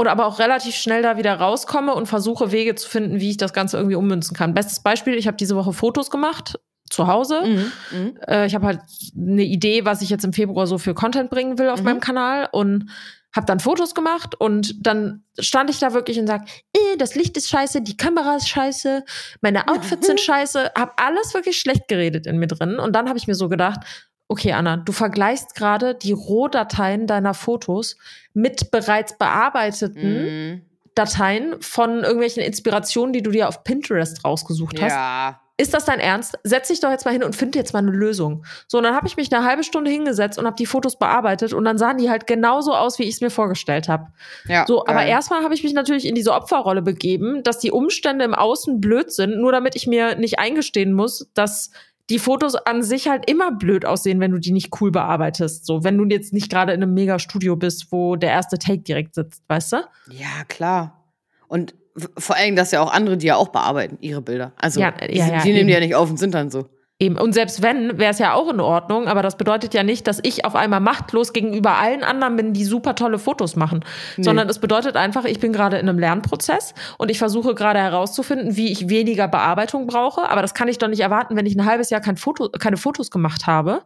Oder 0.00 0.12
aber 0.12 0.26
auch 0.26 0.38
relativ 0.38 0.76
schnell 0.76 1.02
da 1.02 1.16
wieder 1.16 1.34
rauskomme 1.34 1.92
und 1.94 2.06
versuche 2.06 2.52
Wege 2.52 2.74
zu 2.76 2.88
finden, 2.88 3.18
wie 3.20 3.30
ich 3.30 3.36
das 3.36 3.52
Ganze 3.52 3.76
irgendwie 3.78 3.96
ummünzen 3.96 4.36
kann. 4.36 4.54
Bestes 4.54 4.80
Beispiel, 4.80 5.14
ich 5.14 5.26
habe 5.26 5.36
diese 5.36 5.56
Woche 5.56 5.72
Fotos 5.72 6.10
gemacht 6.10 6.58
zu 6.88 7.08
Hause. 7.08 7.42
Mhm. 7.44 7.72
Mhm. 7.90 8.16
Äh, 8.26 8.46
ich 8.46 8.54
habe 8.54 8.66
halt 8.66 8.80
eine 9.16 9.42
Idee, 9.42 9.84
was 9.84 10.00
ich 10.00 10.08
jetzt 10.10 10.24
im 10.24 10.32
Februar 10.32 10.66
so 10.66 10.78
für 10.78 10.94
Content 10.94 11.30
bringen 11.30 11.58
will 11.58 11.68
auf 11.68 11.80
Mhm. 11.80 11.84
meinem 11.84 12.00
Kanal 12.00 12.48
und 12.52 12.90
habe 13.36 13.44
dann 13.44 13.60
Fotos 13.60 13.94
gemacht 13.94 14.34
und 14.40 14.86
dann 14.86 15.22
stand 15.38 15.68
ich 15.68 15.78
da 15.80 15.92
wirklich 15.92 16.18
und 16.18 16.26
sag, 16.26 16.48
äh, 16.72 16.96
das 16.96 17.14
Licht 17.14 17.36
ist 17.36 17.50
scheiße, 17.50 17.82
die 17.82 17.96
Kamera 17.96 18.36
ist 18.36 18.48
scheiße, 18.48 19.04
meine 19.42 19.68
Outfits 19.68 20.06
sind 20.06 20.18
scheiße, 20.20 20.70
habe 20.76 20.92
alles 20.96 21.34
wirklich 21.34 21.58
schlecht 21.58 21.88
geredet 21.88 22.26
in 22.26 22.38
mir 22.38 22.46
drin 22.46 22.78
und 22.78 22.94
dann 22.96 23.06
habe 23.08 23.18
ich 23.18 23.26
mir 23.26 23.34
so 23.34 23.48
gedacht, 23.50 23.80
okay 24.28 24.52
Anna, 24.52 24.76
du 24.76 24.92
vergleichst 24.92 25.54
gerade 25.54 25.94
die 25.94 26.12
Rohdateien 26.12 27.06
deiner 27.06 27.34
Fotos 27.34 27.96
mit 28.34 28.70
bereits 28.70 29.16
bearbeiteten 29.18 30.24
Mhm. 30.24 30.62
Dateien 30.94 31.62
von 31.62 32.02
irgendwelchen 32.02 32.42
Inspirationen, 32.42 33.12
die 33.12 33.22
du 33.22 33.30
dir 33.30 33.48
auf 33.48 33.62
Pinterest 33.62 34.24
rausgesucht 34.24 34.82
hast. 34.82 34.92
Ja. 34.92 35.40
Ist 35.56 35.74
das 35.74 35.84
dein 35.84 35.98
Ernst? 35.98 36.38
Setz 36.44 36.68
dich 36.68 36.80
doch 36.80 36.90
jetzt 36.90 37.04
mal 37.04 37.10
hin 37.12 37.24
und 37.24 37.34
find 37.34 37.56
jetzt 37.56 37.72
mal 37.72 37.80
eine 37.80 37.90
Lösung. 37.90 38.44
So, 38.68 38.78
und 38.78 38.84
dann 38.84 38.94
habe 38.94 39.06
ich 39.08 39.16
mich 39.16 39.32
eine 39.32 39.44
halbe 39.44 39.64
Stunde 39.64 39.90
hingesetzt 39.90 40.38
und 40.38 40.46
habe 40.46 40.56
die 40.56 40.66
Fotos 40.66 40.96
bearbeitet 40.96 41.52
und 41.52 41.64
dann 41.64 41.78
sahen 41.78 41.98
die 41.98 42.10
halt 42.10 42.26
genauso 42.26 42.74
aus, 42.74 42.98
wie 42.98 43.04
ich 43.04 43.14
es 43.14 43.20
mir 43.20 43.30
vorgestellt 43.30 43.88
habe. 43.88 44.06
ja. 44.46 44.64
So, 44.66 44.86
aber 44.86 45.04
erstmal 45.04 45.42
habe 45.42 45.54
ich 45.54 45.64
mich 45.64 45.72
natürlich 45.72 46.06
in 46.06 46.14
diese 46.14 46.32
Opferrolle 46.32 46.82
begeben, 46.82 47.42
dass 47.42 47.58
die 47.58 47.72
Umstände 47.72 48.24
im 48.24 48.34
Außen 48.34 48.80
blöd 48.80 49.12
sind, 49.12 49.38
nur 49.38 49.50
damit 49.50 49.74
ich 49.74 49.86
mir 49.86 50.16
nicht 50.16 50.38
eingestehen 50.38 50.92
muss, 50.92 51.28
dass 51.34 51.70
die 52.10 52.18
Fotos 52.18 52.54
an 52.54 52.82
sich 52.82 53.08
halt 53.08 53.28
immer 53.30 53.52
blöd 53.52 53.84
aussehen, 53.84 54.20
wenn 54.20 54.30
du 54.30 54.38
die 54.38 54.52
nicht 54.52 54.80
cool 54.80 54.90
bearbeitest. 54.90 55.66
So, 55.66 55.84
wenn 55.84 55.98
du 55.98 56.04
jetzt 56.06 56.32
nicht 56.32 56.50
gerade 56.50 56.72
in 56.72 56.82
einem 56.82 56.94
Mega-Studio 56.94 57.56
bist, 57.56 57.92
wo 57.92 58.16
der 58.16 58.30
erste 58.30 58.58
Take 58.58 58.80
direkt 58.80 59.14
sitzt, 59.14 59.42
weißt 59.48 59.72
du? 59.74 59.76
Ja, 60.10 60.44
klar. 60.48 61.04
Und 61.48 61.74
vor 62.16 62.36
allem, 62.36 62.56
dass 62.56 62.70
ja 62.70 62.80
auch 62.80 62.92
andere, 62.92 63.16
die 63.16 63.26
ja 63.26 63.36
auch 63.36 63.48
bearbeiten, 63.48 63.98
ihre 64.00 64.22
Bilder. 64.22 64.52
Also, 64.56 64.80
Ja, 64.80 64.92
die, 64.92 65.16
ja, 65.16 65.28
ja, 65.28 65.42
die 65.42 65.52
nehmen 65.52 65.66
die 65.66 65.74
ja 65.74 65.80
nicht 65.80 65.94
auf 65.94 66.08
und 66.08 66.18
sind 66.18 66.34
dann 66.34 66.50
so. 66.50 66.68
Eben. 67.00 67.16
Und 67.16 67.32
selbst 67.32 67.62
wenn, 67.62 67.96
wäre 67.96 68.10
es 68.10 68.18
ja 68.18 68.34
auch 68.34 68.52
in 68.52 68.58
Ordnung, 68.58 69.06
aber 69.06 69.22
das 69.22 69.36
bedeutet 69.36 69.72
ja 69.72 69.84
nicht, 69.84 70.08
dass 70.08 70.18
ich 70.24 70.44
auf 70.44 70.56
einmal 70.56 70.80
machtlos 70.80 71.32
gegenüber 71.32 71.78
allen 71.78 72.02
anderen 72.02 72.34
bin, 72.34 72.52
die 72.54 72.64
super 72.64 72.96
tolle 72.96 73.20
Fotos 73.20 73.54
machen. 73.54 73.84
Sondern 74.16 74.48
es 74.48 74.58
bedeutet 74.58 74.96
einfach, 74.96 75.24
ich 75.24 75.38
bin 75.38 75.52
gerade 75.52 75.78
in 75.78 75.88
einem 75.88 76.00
Lernprozess 76.00 76.74
und 76.96 77.08
ich 77.08 77.18
versuche 77.18 77.54
gerade 77.54 77.78
herauszufinden, 77.78 78.56
wie 78.56 78.72
ich 78.72 78.88
weniger 78.88 79.28
Bearbeitung 79.28 79.86
brauche. 79.86 80.28
Aber 80.28 80.42
das 80.42 80.54
kann 80.54 80.66
ich 80.66 80.78
doch 80.78 80.88
nicht 80.88 80.98
erwarten, 80.98 81.36
wenn 81.36 81.46
ich 81.46 81.54
ein 81.54 81.64
halbes 81.64 81.90
Jahr 81.90 82.00
kein 82.00 82.16
Foto, 82.16 82.48
keine 82.48 82.76
Fotos 82.76 83.12
gemacht 83.12 83.46
habe, 83.46 83.82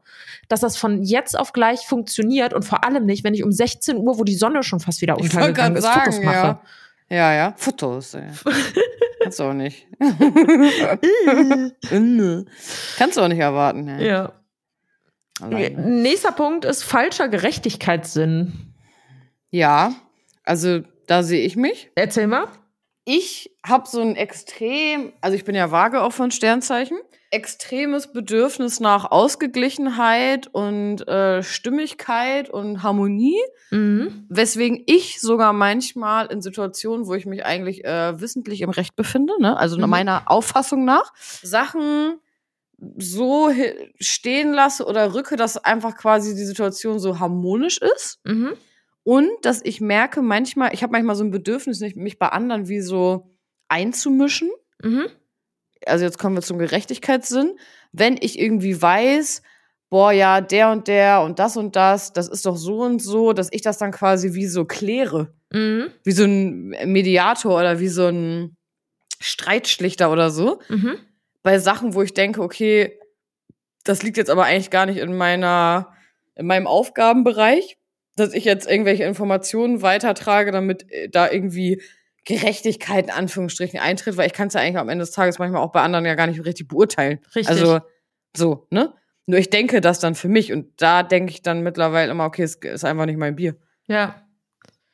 dass 0.48 0.60
das 0.60 0.78
von 0.78 1.02
jetzt 1.02 1.38
auf 1.38 1.52
gleich 1.52 1.80
funktioniert 1.80 2.54
und 2.54 2.64
vor 2.64 2.82
allem 2.82 3.04
nicht, 3.04 3.24
wenn 3.24 3.34
ich 3.34 3.44
um 3.44 3.52
16 3.52 3.98
Uhr, 3.98 4.18
wo 4.18 4.24
die 4.24 4.36
Sonne 4.36 4.62
schon 4.62 4.80
fast 4.80 5.02
wieder 5.02 5.18
untergegangen 5.18 5.76
ist, 5.76 5.86
Fotos 5.86 6.14
sagen, 6.14 6.24
mache. 6.24 6.36
ja. 6.36 6.60
Ja, 7.12 7.34
ja. 7.34 7.54
Fotos, 7.58 8.14
ey. 8.14 8.26
Kannst 9.22 9.38
du 9.38 9.44
auch 9.44 9.52
nicht. 9.52 9.86
Kannst 12.96 13.16
du 13.18 13.20
auch 13.20 13.28
nicht 13.28 13.38
erwarten, 13.38 13.86
ey. 13.86 14.08
Ja. 14.08 14.32
Alleine. 15.38 15.78
Nächster 15.78 16.32
Punkt 16.32 16.64
ist 16.64 16.82
falscher 16.82 17.28
Gerechtigkeitssinn. 17.28 18.74
Ja, 19.50 19.92
also 20.44 20.80
da 21.06 21.22
sehe 21.22 21.44
ich 21.44 21.54
mich. 21.54 21.90
Erzähl 21.96 22.28
mal. 22.28 22.48
Ich 23.04 23.50
habe 23.66 23.88
so 23.88 24.00
ein 24.00 24.14
extrem, 24.16 25.12
also 25.20 25.36
ich 25.36 25.44
bin 25.44 25.54
ja 25.54 25.70
vage 25.72 26.02
auch 26.02 26.12
von 26.12 26.30
Sternzeichen, 26.30 26.98
extremes 27.30 28.12
Bedürfnis 28.12 28.78
nach 28.78 29.10
Ausgeglichenheit 29.10 30.46
und 30.48 31.06
äh, 31.08 31.42
Stimmigkeit 31.42 32.48
und 32.50 32.82
Harmonie, 32.82 33.40
Mhm. 33.70 34.26
weswegen 34.28 34.82
ich 34.86 35.20
sogar 35.20 35.52
manchmal 35.54 36.26
in 36.26 36.42
Situationen, 36.42 37.06
wo 37.06 37.14
ich 37.14 37.24
mich 37.26 37.44
eigentlich 37.44 37.84
äh, 37.84 38.20
wissentlich 38.20 38.60
im 38.60 38.70
Recht 38.70 38.94
befinde, 38.96 39.32
ne, 39.40 39.56
also 39.56 39.78
Mhm. 39.78 39.88
meiner 39.88 40.30
Auffassung 40.30 40.84
nach, 40.84 41.12
Sachen 41.42 42.18
so 42.98 43.50
stehen 44.00 44.52
lasse 44.52 44.84
oder 44.86 45.14
rücke, 45.14 45.36
dass 45.36 45.56
einfach 45.56 45.96
quasi 45.96 46.34
die 46.34 46.44
Situation 46.44 46.98
so 46.98 47.18
harmonisch 47.18 47.78
ist. 47.78 48.18
Mhm. 48.24 48.52
Und 49.04 49.30
dass 49.42 49.60
ich 49.64 49.80
merke 49.80 50.22
manchmal, 50.22 50.72
ich 50.72 50.82
habe 50.82 50.92
manchmal 50.92 51.16
so 51.16 51.24
ein 51.24 51.30
Bedürfnis, 51.30 51.80
mich 51.80 52.18
bei 52.18 52.28
anderen 52.28 52.68
wie 52.68 52.80
so 52.80 53.36
einzumischen. 53.68 54.50
Mhm. 54.82 55.06
Also 55.86 56.04
jetzt 56.04 56.18
kommen 56.18 56.36
wir 56.36 56.42
zum 56.42 56.58
Gerechtigkeitssinn. 56.58 57.58
Wenn 57.92 58.16
ich 58.20 58.38
irgendwie 58.38 58.80
weiß, 58.80 59.42
boah, 59.90 60.12
ja, 60.12 60.40
der 60.40 60.70
und 60.70 60.88
der 60.88 61.22
und 61.22 61.38
das 61.38 61.56
und 61.56 61.76
das, 61.76 62.12
das 62.12 62.28
ist 62.28 62.46
doch 62.46 62.56
so 62.56 62.80
und 62.82 63.02
so, 63.02 63.32
dass 63.32 63.48
ich 63.50 63.62
das 63.62 63.78
dann 63.78 63.90
quasi 63.90 64.34
wie 64.34 64.46
so 64.46 64.64
kläre. 64.64 65.34
Mhm. 65.52 65.90
Wie 66.04 66.12
so 66.12 66.24
ein 66.24 66.68
Mediator 66.86 67.58
oder 67.58 67.80
wie 67.80 67.88
so 67.88 68.06
ein 68.06 68.56
Streitschlichter 69.20 70.10
oder 70.10 70.30
so. 70.30 70.60
Mhm. 70.68 70.96
Bei 71.42 71.58
Sachen, 71.58 71.94
wo 71.94 72.02
ich 72.02 72.14
denke, 72.14 72.40
okay, 72.40 72.98
das 73.84 74.02
liegt 74.02 74.16
jetzt 74.16 74.30
aber 74.30 74.44
eigentlich 74.44 74.70
gar 74.70 74.86
nicht 74.86 74.98
in 74.98 75.16
meiner, 75.16 75.92
in 76.36 76.46
meinem 76.46 76.66
Aufgabenbereich, 76.66 77.76
dass 78.16 78.32
ich 78.32 78.44
jetzt 78.44 78.68
irgendwelche 78.68 79.04
Informationen 79.04 79.82
weitertrage, 79.82 80.52
damit 80.52 80.90
äh, 80.90 81.08
da 81.08 81.30
irgendwie 81.30 81.82
Gerechtigkeit 82.24 83.06
in 83.06 83.10
Anführungsstrichen 83.10 83.80
eintritt, 83.80 84.16
weil 84.16 84.26
ich 84.26 84.32
kann 84.32 84.48
es 84.48 84.54
ja 84.54 84.60
eigentlich 84.60 84.78
am 84.78 84.88
Ende 84.88 85.02
des 85.02 85.10
Tages 85.12 85.38
manchmal 85.38 85.62
auch 85.62 85.72
bei 85.72 85.80
anderen 85.82 86.04
ja 86.04 86.14
gar 86.14 86.26
nicht 86.26 86.44
richtig 86.44 86.68
beurteilen. 86.68 87.18
Richtig. 87.34 87.48
Also 87.48 87.80
so, 88.36 88.66
ne? 88.70 88.94
Nur 89.26 89.38
ich 89.38 89.50
denke 89.50 89.80
das 89.80 89.98
dann 89.98 90.14
für 90.14 90.28
mich 90.28 90.52
und 90.52 90.68
da 90.80 91.02
denke 91.02 91.32
ich 91.32 91.42
dann 91.42 91.62
mittlerweile 91.62 92.10
immer, 92.10 92.24
okay, 92.24 92.42
es 92.42 92.56
ist 92.56 92.84
einfach 92.84 93.06
nicht 93.06 93.18
mein 93.18 93.36
Bier. 93.36 93.56
Ja. 93.86 94.22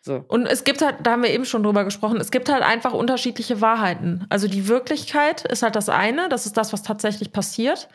So. 0.00 0.24
Und 0.28 0.46
es 0.46 0.64
gibt 0.64 0.80
halt, 0.80 0.96
da 1.02 1.12
haben 1.12 1.22
wir 1.22 1.30
eben 1.30 1.44
schon 1.44 1.62
drüber 1.62 1.84
gesprochen, 1.84 2.20
es 2.20 2.30
gibt 2.30 2.50
halt 2.50 2.62
einfach 2.62 2.92
unterschiedliche 2.92 3.60
Wahrheiten. 3.60 4.26
Also 4.28 4.48
die 4.48 4.68
Wirklichkeit 4.68 5.44
ist 5.44 5.62
halt 5.62 5.76
das 5.76 5.88
eine, 5.88 6.28
das 6.28 6.46
ist 6.46 6.56
das, 6.56 6.72
was 6.72 6.82
tatsächlich 6.82 7.32
passiert. 7.32 7.88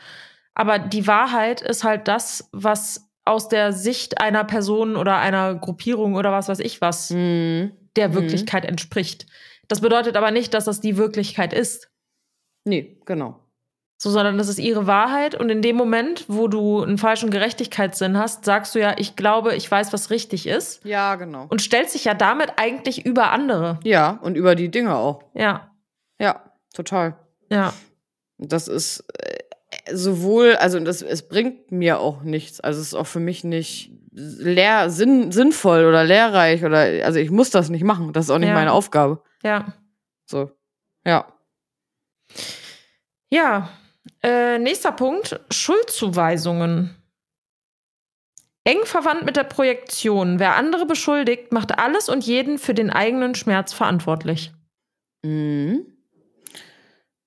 Aber 0.54 0.78
die 0.78 1.06
Wahrheit 1.06 1.60
ist 1.60 1.82
halt 1.82 2.06
das, 2.06 2.48
was 2.52 3.03
aus 3.24 3.48
der 3.48 3.72
Sicht 3.72 4.20
einer 4.20 4.44
Person 4.44 4.96
oder 4.96 5.16
einer 5.18 5.54
Gruppierung 5.54 6.14
oder 6.14 6.32
was 6.32 6.48
weiß 6.48 6.60
ich 6.60 6.80
was 6.80 7.10
Mhm. 7.10 7.72
der 7.96 8.08
Mhm. 8.10 8.14
Wirklichkeit 8.14 8.64
entspricht. 8.64 9.26
Das 9.68 9.80
bedeutet 9.80 10.16
aber 10.16 10.30
nicht, 10.30 10.52
dass 10.54 10.64
das 10.66 10.80
die 10.80 10.96
Wirklichkeit 10.96 11.52
ist. 11.52 11.88
Nee, 12.64 12.98
genau. 13.06 13.40
So, 13.96 14.10
sondern 14.10 14.36
das 14.36 14.48
ist 14.48 14.58
ihre 14.58 14.86
Wahrheit. 14.86 15.34
Und 15.34 15.48
in 15.50 15.62
dem 15.62 15.76
Moment, 15.76 16.24
wo 16.28 16.48
du 16.48 16.82
einen 16.82 16.98
falschen 16.98 17.30
Gerechtigkeitssinn 17.30 18.18
hast, 18.18 18.44
sagst 18.44 18.74
du 18.74 18.80
ja, 18.80 18.94
ich 18.98 19.16
glaube, 19.16 19.54
ich 19.54 19.70
weiß, 19.70 19.92
was 19.92 20.10
richtig 20.10 20.46
ist. 20.46 20.84
Ja, 20.84 21.14
genau. 21.14 21.46
Und 21.48 21.62
stellst 21.62 21.94
dich 21.94 22.04
ja 22.04 22.12
damit 22.12 22.54
eigentlich 22.56 23.06
über 23.06 23.30
andere. 23.30 23.78
Ja, 23.84 24.18
und 24.22 24.36
über 24.36 24.54
die 24.56 24.70
Dinge 24.70 24.94
auch. 24.96 25.22
Ja, 25.34 25.70
Ja, 26.18 26.42
total. 26.74 27.16
ja. 27.50 27.72
Das 28.36 28.66
ist 28.68 29.04
äh, 29.22 29.33
sowohl, 29.92 30.56
also 30.56 30.78
das, 30.80 31.02
es 31.02 31.28
bringt 31.28 31.70
mir 31.72 32.00
auch 32.00 32.22
nichts. 32.22 32.60
Also 32.60 32.80
es 32.80 32.88
ist 32.88 32.94
auch 32.94 33.06
für 33.06 33.20
mich 33.20 33.44
nicht 33.44 33.90
lehr, 34.12 34.90
sinn, 34.90 35.32
sinnvoll 35.32 35.84
oder 35.84 36.04
lehrreich 36.04 36.64
oder, 36.64 36.78
also 37.04 37.18
ich 37.18 37.30
muss 37.30 37.50
das 37.50 37.68
nicht 37.70 37.84
machen. 37.84 38.12
Das 38.12 38.26
ist 38.26 38.30
auch 38.30 38.38
nicht 38.38 38.48
Ja. 38.48 38.54
meine 38.54 38.72
Aufgabe. 38.72 39.22
Ja. 39.42 39.72
So. 40.26 40.50
Ja. 41.06 41.26
Ja. 43.30 43.68
Äh, 44.22 44.58
nächster 44.58 44.92
Punkt: 44.92 45.40
Schuldzuweisungen. 45.50 46.94
Eng 48.66 48.84
verwandt 48.84 49.24
mit 49.24 49.36
der 49.36 49.44
Projektion. 49.44 50.38
Wer 50.38 50.56
andere 50.56 50.86
beschuldigt, 50.86 51.52
macht 51.52 51.78
alles 51.78 52.08
und 52.08 52.24
jeden 52.24 52.58
für 52.58 52.72
den 52.74 52.90
eigenen 52.90 53.34
Schmerz 53.34 53.72
verantwortlich. 53.74 54.52
Mhm. 55.22 55.86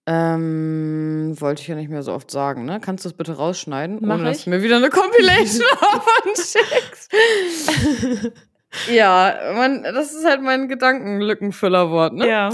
Ähm, 0.09 1.35
wollte 1.37 1.61
ich 1.61 1.67
ja 1.67 1.75
nicht 1.75 1.89
mehr 1.89 2.01
so 2.01 2.13
oft 2.13 2.31
sagen, 2.31 2.63
ne? 2.63 2.79
Kannst 2.79 3.03
du 3.03 3.09
das 3.09 3.17
bitte 3.17 3.33
rausschneiden? 3.33 3.99
Mach 4.01 4.15
ohne 4.15 4.23
dass 4.23 4.37
ich. 4.39 4.43
du 4.45 4.51
mir 4.51 4.63
wieder 4.63 4.77
eine 4.77 4.89
Compilation 4.89 5.67
davon 5.81 6.31
schickst. 6.35 7.11
ja, 8.89 9.35
man, 9.55 9.83
das 9.83 10.13
ist 10.13 10.25
halt 10.25 10.41
mein 10.41 10.69
Gedankenlückenfüllerwort, 10.69 12.13
ne? 12.13 12.27
Ja. 12.27 12.49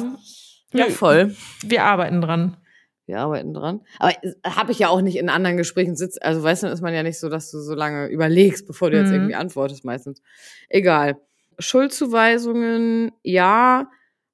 ja, 0.73 0.85
voll. 0.89 1.35
wir 1.63 1.83
arbeiten 1.83 2.21
dran. 2.21 2.57
Wir 3.05 3.19
arbeiten 3.19 3.53
dran. 3.53 3.81
Aber 3.99 4.13
habe 4.45 4.71
ich 4.71 4.79
ja 4.79 4.87
auch 4.87 5.01
nicht 5.01 5.17
in 5.17 5.29
anderen 5.29 5.57
Gesprächen 5.57 5.95
sitzt. 5.95 6.23
Also 6.23 6.41
weißt 6.41 6.63
du, 6.63 6.67
ist 6.67 6.81
man 6.81 6.93
ja 6.93 7.03
nicht 7.03 7.19
so, 7.19 7.29
dass 7.29 7.51
du 7.51 7.59
so 7.59 7.75
lange 7.75 8.07
überlegst, 8.07 8.65
bevor 8.65 8.89
du 8.89 8.97
jetzt 8.97 9.09
Mhm. 9.09 9.15
irgendwie 9.15 9.35
antwortest 9.35 9.83
meistens. 9.85 10.21
Egal. 10.69 11.17
Schuldzuweisungen, 11.59 13.11
ja, 13.21 13.89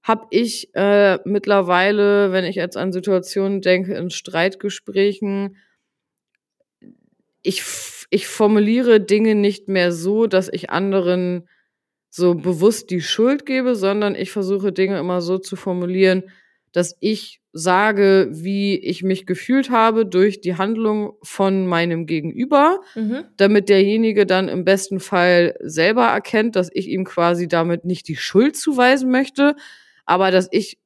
habe 0.10 0.26
ich 0.32 0.74
äh, 0.74 1.20
mittlerweile, 1.24 2.32
wenn 2.32 2.44
ich 2.44 2.56
jetzt 2.56 2.76
an 2.78 2.92
Situationen 2.92 3.62
denke, 3.62 3.94
in 3.94 4.10
Streitgesprächen, 4.10 5.56
ich, 7.44 7.64
ich 8.10 8.28
formuliere 8.28 9.00
Dinge 9.00 9.36
nicht 9.36 9.68
mehr 9.68 9.92
so, 9.92 10.26
dass 10.26 10.50
ich 10.52 10.72
anderen 10.72 11.48
so 12.10 12.34
bewusst 12.34 12.90
die 12.90 13.02
Schuld 13.02 13.46
gebe, 13.46 13.76
sondern 13.76 14.16
ich 14.16 14.32
versuche 14.32 14.72
Dinge 14.72 14.98
immer 14.98 15.22
so 15.22 15.38
zu 15.38 15.56
formulieren, 15.56 16.24
dass 16.72 16.98
ich 17.02 17.40
sage, 17.54 18.30
wie 18.32 18.80
ich 18.80 19.04
mich 19.04 19.28
gefühlt 19.28 19.70
habe 19.70 20.08
durch 20.08 20.42
die 20.42 20.56
Handlung 20.56 21.14
von 21.22 21.68
meinem 21.68 22.08
Gegenüber, 22.08 22.82
Mhm. 22.96 23.26
damit 23.38 23.70
derjenige 23.70 24.26
dann 24.26 24.50
im 24.50 24.66
besten 24.66 25.00
Fall 25.00 25.56
selber 25.62 26.06
erkennt, 26.06 26.56
dass 26.56 26.72
ich 26.74 26.88
ihm 26.88 27.06
quasi 27.06 27.48
damit 27.48 27.86
nicht 27.86 28.08
die 28.08 28.16
Schuld 28.16 28.56
zuweisen 28.58 29.12
möchte, 29.12 29.56
aber 30.10 30.32
dass 30.32 30.48
ich 30.52 30.78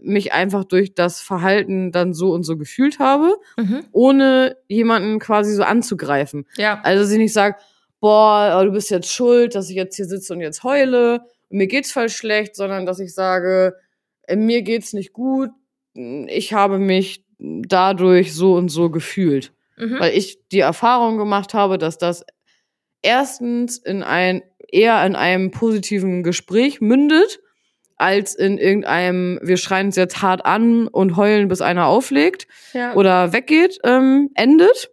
mich 0.00 0.32
einfach 0.32 0.64
durch 0.64 0.94
das 0.94 1.20
Verhalten 1.20 1.92
dann 1.92 2.14
so 2.14 2.32
und 2.32 2.44
so 2.44 2.56
gefühlt 2.56 2.98
habe, 2.98 3.34
Mhm. 3.58 3.84
ohne 3.92 4.56
jemanden 4.68 5.18
quasi 5.18 5.52
so 5.54 5.62
anzugreifen. 5.64 6.46
Ja. 6.56 6.80
Also, 6.82 7.02
dass 7.02 7.12
ich 7.12 7.18
nicht 7.18 7.32
sage, 7.34 7.56
boah, 8.00 8.58
oh, 8.60 8.64
du 8.64 8.72
bist 8.72 8.90
jetzt 8.90 9.12
schuld, 9.12 9.54
dass 9.54 9.68
ich 9.68 9.76
jetzt 9.76 9.96
hier 9.96 10.06
sitze 10.06 10.32
und 10.32 10.40
jetzt 10.40 10.62
heule, 10.64 11.20
und 11.50 11.58
mir 11.58 11.66
geht's 11.66 11.92
voll 11.92 12.08
schlecht, 12.08 12.56
sondern 12.56 12.86
dass 12.86 12.98
ich 13.00 13.12
sage, 13.14 13.74
äh, 14.22 14.36
mir 14.36 14.62
geht's 14.62 14.92
nicht 14.94 15.12
gut, 15.12 15.50
ich 15.94 16.54
habe 16.54 16.78
mich 16.78 17.24
dadurch 17.38 18.34
so 18.34 18.54
und 18.54 18.70
so 18.70 18.88
gefühlt. 18.90 19.52
Mhm. 19.76 20.00
Weil 20.00 20.16
ich 20.16 20.38
die 20.52 20.60
Erfahrung 20.60 21.18
gemacht 21.18 21.52
habe, 21.54 21.76
dass 21.78 21.98
das 21.98 22.24
erstens 23.02 23.76
in 23.78 24.02
ein, 24.02 24.42
eher 24.68 25.04
in 25.04 25.16
einem 25.16 25.50
positiven 25.50 26.22
Gespräch 26.22 26.80
mündet, 26.80 27.40
als 28.02 28.34
in 28.34 28.58
irgendeinem, 28.58 29.38
wir 29.42 29.56
schreien 29.56 29.86
uns 29.86 29.96
jetzt 29.96 30.22
hart 30.22 30.44
an 30.44 30.88
und 30.88 31.16
heulen, 31.16 31.46
bis 31.46 31.60
einer 31.60 31.86
auflegt 31.86 32.48
ja. 32.72 32.94
oder 32.94 33.32
weggeht, 33.32 33.78
ähm, 33.84 34.30
endet. 34.34 34.90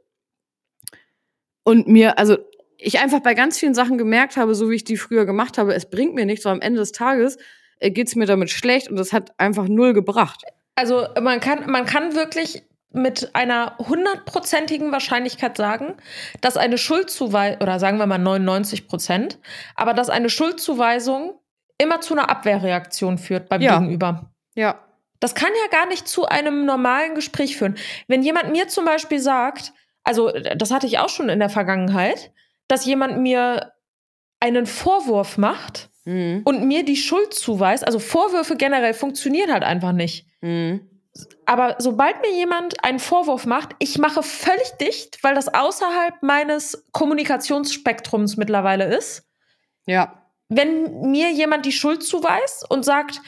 Und 1.63 1.87
mir, 1.87 2.19
also 2.19 2.37
ich 2.77 2.99
einfach 2.99 3.21
bei 3.21 3.33
ganz 3.33 3.57
vielen 3.57 3.73
Sachen 3.73 3.97
gemerkt 3.97 4.37
habe, 4.37 4.53
so 4.53 4.69
wie 4.69 4.75
ich 4.75 4.83
die 4.83 4.95
früher 4.95 5.25
gemacht 5.25 5.57
habe, 5.57 5.73
es 5.73 5.89
bringt 5.89 6.13
mir 6.13 6.25
nichts, 6.25 6.45
weil 6.45 6.53
am 6.53 6.61
Ende 6.61 6.79
des 6.79 6.91
Tages 6.91 7.37
äh, 7.79 7.89
geht's 7.89 8.15
mir 8.15 8.27
damit 8.27 8.51
schlecht 8.51 8.89
und 8.89 8.95
das 8.95 9.11
hat 9.11 9.31
einfach 9.39 9.67
null 9.67 9.93
gebracht. 9.93 10.43
Also 10.75 11.07
man 11.19 11.39
kann, 11.39 11.69
man 11.69 11.85
kann 11.85 12.13
wirklich 12.13 12.61
mit 12.91 13.33
einer 13.33 13.75
hundertprozentigen 13.79 14.91
Wahrscheinlichkeit 14.91 15.57
sagen, 15.57 15.95
dass 16.41 16.57
eine 16.57 16.77
Schuldzuweisung, 16.77 17.61
oder 17.61 17.79
sagen 17.79 17.97
wir 17.97 18.05
mal 18.05 18.19
99 18.19 18.87
Prozent, 18.87 19.39
aber 19.75 19.93
dass 19.93 20.09
eine 20.09 20.29
Schuldzuweisung 20.29 21.38
immer 21.79 22.01
zu 22.01 22.13
einer 22.13 22.29
Abwehrreaktion 22.29 23.17
führt 23.17 23.49
beim 23.49 23.61
Ja. 23.61 23.79
Gegenüber. 23.79 24.31
Ja. 24.53 24.79
Das 25.19 25.33
kann 25.35 25.49
ja 25.65 25.77
gar 25.77 25.87
nicht 25.87 26.07
zu 26.07 26.25
einem 26.27 26.65
normalen 26.65 27.15
Gespräch 27.15 27.57
führen. 27.57 27.75
Wenn 28.07 28.21
jemand 28.21 28.51
mir 28.51 28.67
zum 28.67 28.85
Beispiel 28.85 29.19
sagt, 29.19 29.73
also 30.03 30.31
das 30.55 30.71
hatte 30.71 30.85
ich 30.87 30.99
auch 30.99 31.09
schon 31.09 31.29
in 31.29 31.39
der 31.39 31.49
Vergangenheit, 31.49 32.31
dass 32.67 32.85
jemand 32.85 33.17
mir 33.19 33.73
einen 34.39 34.65
Vorwurf 34.65 35.37
macht 35.37 35.89
Mhm. 36.05 36.41
und 36.45 36.63
mir 36.65 36.85
die 36.85 36.95
Schuld 36.95 37.33
zuweist, 37.33 37.85
also 37.85 37.99
Vorwürfe 37.99 38.55
generell 38.55 38.93
funktionieren 38.93 39.51
halt 39.51 39.63
einfach 39.63 39.91
nicht. 39.91 40.25
Mhm. 40.41 40.87
Aber 41.45 41.75
sobald 41.79 42.21
mir 42.21 42.31
jemand 42.31 42.83
einen 42.85 42.99
Vorwurf 42.99 43.45
macht, 43.45 43.75
ich 43.79 43.97
mache 43.97 44.23
völlig 44.23 44.71
dicht, 44.79 45.21
weil 45.23 45.35
das 45.35 45.53
außerhalb 45.53 46.21
meines 46.23 46.85
Kommunikationsspektrums 46.93 48.37
mittlerweile 48.37 48.85
ist. 48.95 49.27
Ja. 49.85 50.18
Wenn 50.49 51.11
mir 51.11 51.31
jemand 51.31 51.65
die 51.65 51.71
Schuld 51.71 52.03
zuweist 52.03 52.69
und 52.69 52.83
sagt, 52.83 53.21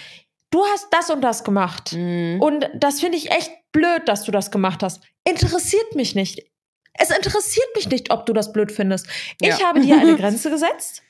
du 0.49 0.65
hast 0.65 0.87
das 0.91 1.09
und 1.09 1.21
das 1.21 1.43
gemacht 1.43 1.93
Mhm. 1.93 2.41
und 2.41 2.69
das 2.75 2.99
finde 2.99 3.17
ich 3.17 3.31
echt 3.31 3.51
blöd, 3.71 4.01
dass 4.07 4.23
du 4.23 4.31
das 4.31 4.51
gemacht 4.51 4.83
hast, 4.83 5.01
interessiert 5.23 5.95
mich 5.95 6.15
nicht. 6.15 6.45
Es 6.93 7.09
interessiert 7.09 7.67
mich 7.75 7.87
nicht, 7.89 8.11
ob 8.11 8.25
du 8.25 8.33
das 8.33 8.51
blöd 8.51 8.71
findest. 8.71 9.07
Ich 9.39 9.47
Ja. 9.59 9.67
habe 9.67 9.79
dir 9.81 9.97
eine 9.97 10.15
Grenze 10.17 10.49
gesetzt 10.49 11.03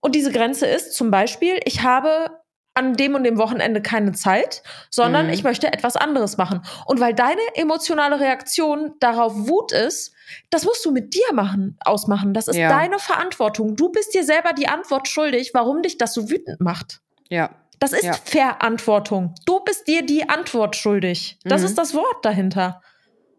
und 0.00 0.14
diese 0.14 0.32
Grenze 0.32 0.66
ist 0.66 0.94
zum 0.94 1.10
Beispiel, 1.10 1.60
ich 1.64 1.82
habe 1.82 2.40
an 2.74 2.94
dem 2.94 3.14
und 3.14 3.24
dem 3.24 3.38
Wochenende 3.38 3.82
keine 3.82 4.12
Zeit, 4.12 4.62
sondern 4.90 5.26
Mhm. 5.26 5.32
ich 5.32 5.42
möchte 5.42 5.72
etwas 5.72 5.96
anderes 5.96 6.36
machen. 6.38 6.62
Und 6.86 6.98
weil 7.00 7.12
deine 7.12 7.40
emotionale 7.54 8.20
Reaktion 8.20 8.94
darauf 9.00 9.32
Wut 9.34 9.72
ist, 9.72 10.12
das 10.50 10.64
musst 10.64 10.84
du 10.84 10.90
mit 10.90 11.14
dir 11.14 11.32
machen, 11.32 11.76
ausmachen. 11.84 12.34
Das 12.34 12.48
ist 12.48 12.56
Ja. 12.56 12.68
deine 12.68 12.98
Verantwortung. 12.98 13.76
Du 13.76 13.90
bist 13.90 14.14
dir 14.14 14.24
selber 14.24 14.52
die 14.52 14.68
Antwort 14.68 15.08
schuldig, 15.08 15.50
warum 15.54 15.82
dich 15.82 15.98
das 15.98 16.14
so 16.14 16.30
wütend 16.30 16.60
macht. 16.60 17.00
Ja. 17.28 17.50
Das 17.80 17.92
ist 17.92 18.02
Ja. 18.04 18.14
Verantwortung. 18.24 19.34
Du 19.46 19.60
bist 19.60 19.86
dir 19.86 20.04
die 20.04 20.28
Antwort 20.28 20.74
schuldig. 20.76 21.38
Das 21.44 21.60
Mhm. 21.60 21.66
ist 21.68 21.78
das 21.78 21.94
Wort 21.94 22.24
dahinter. 22.24 22.82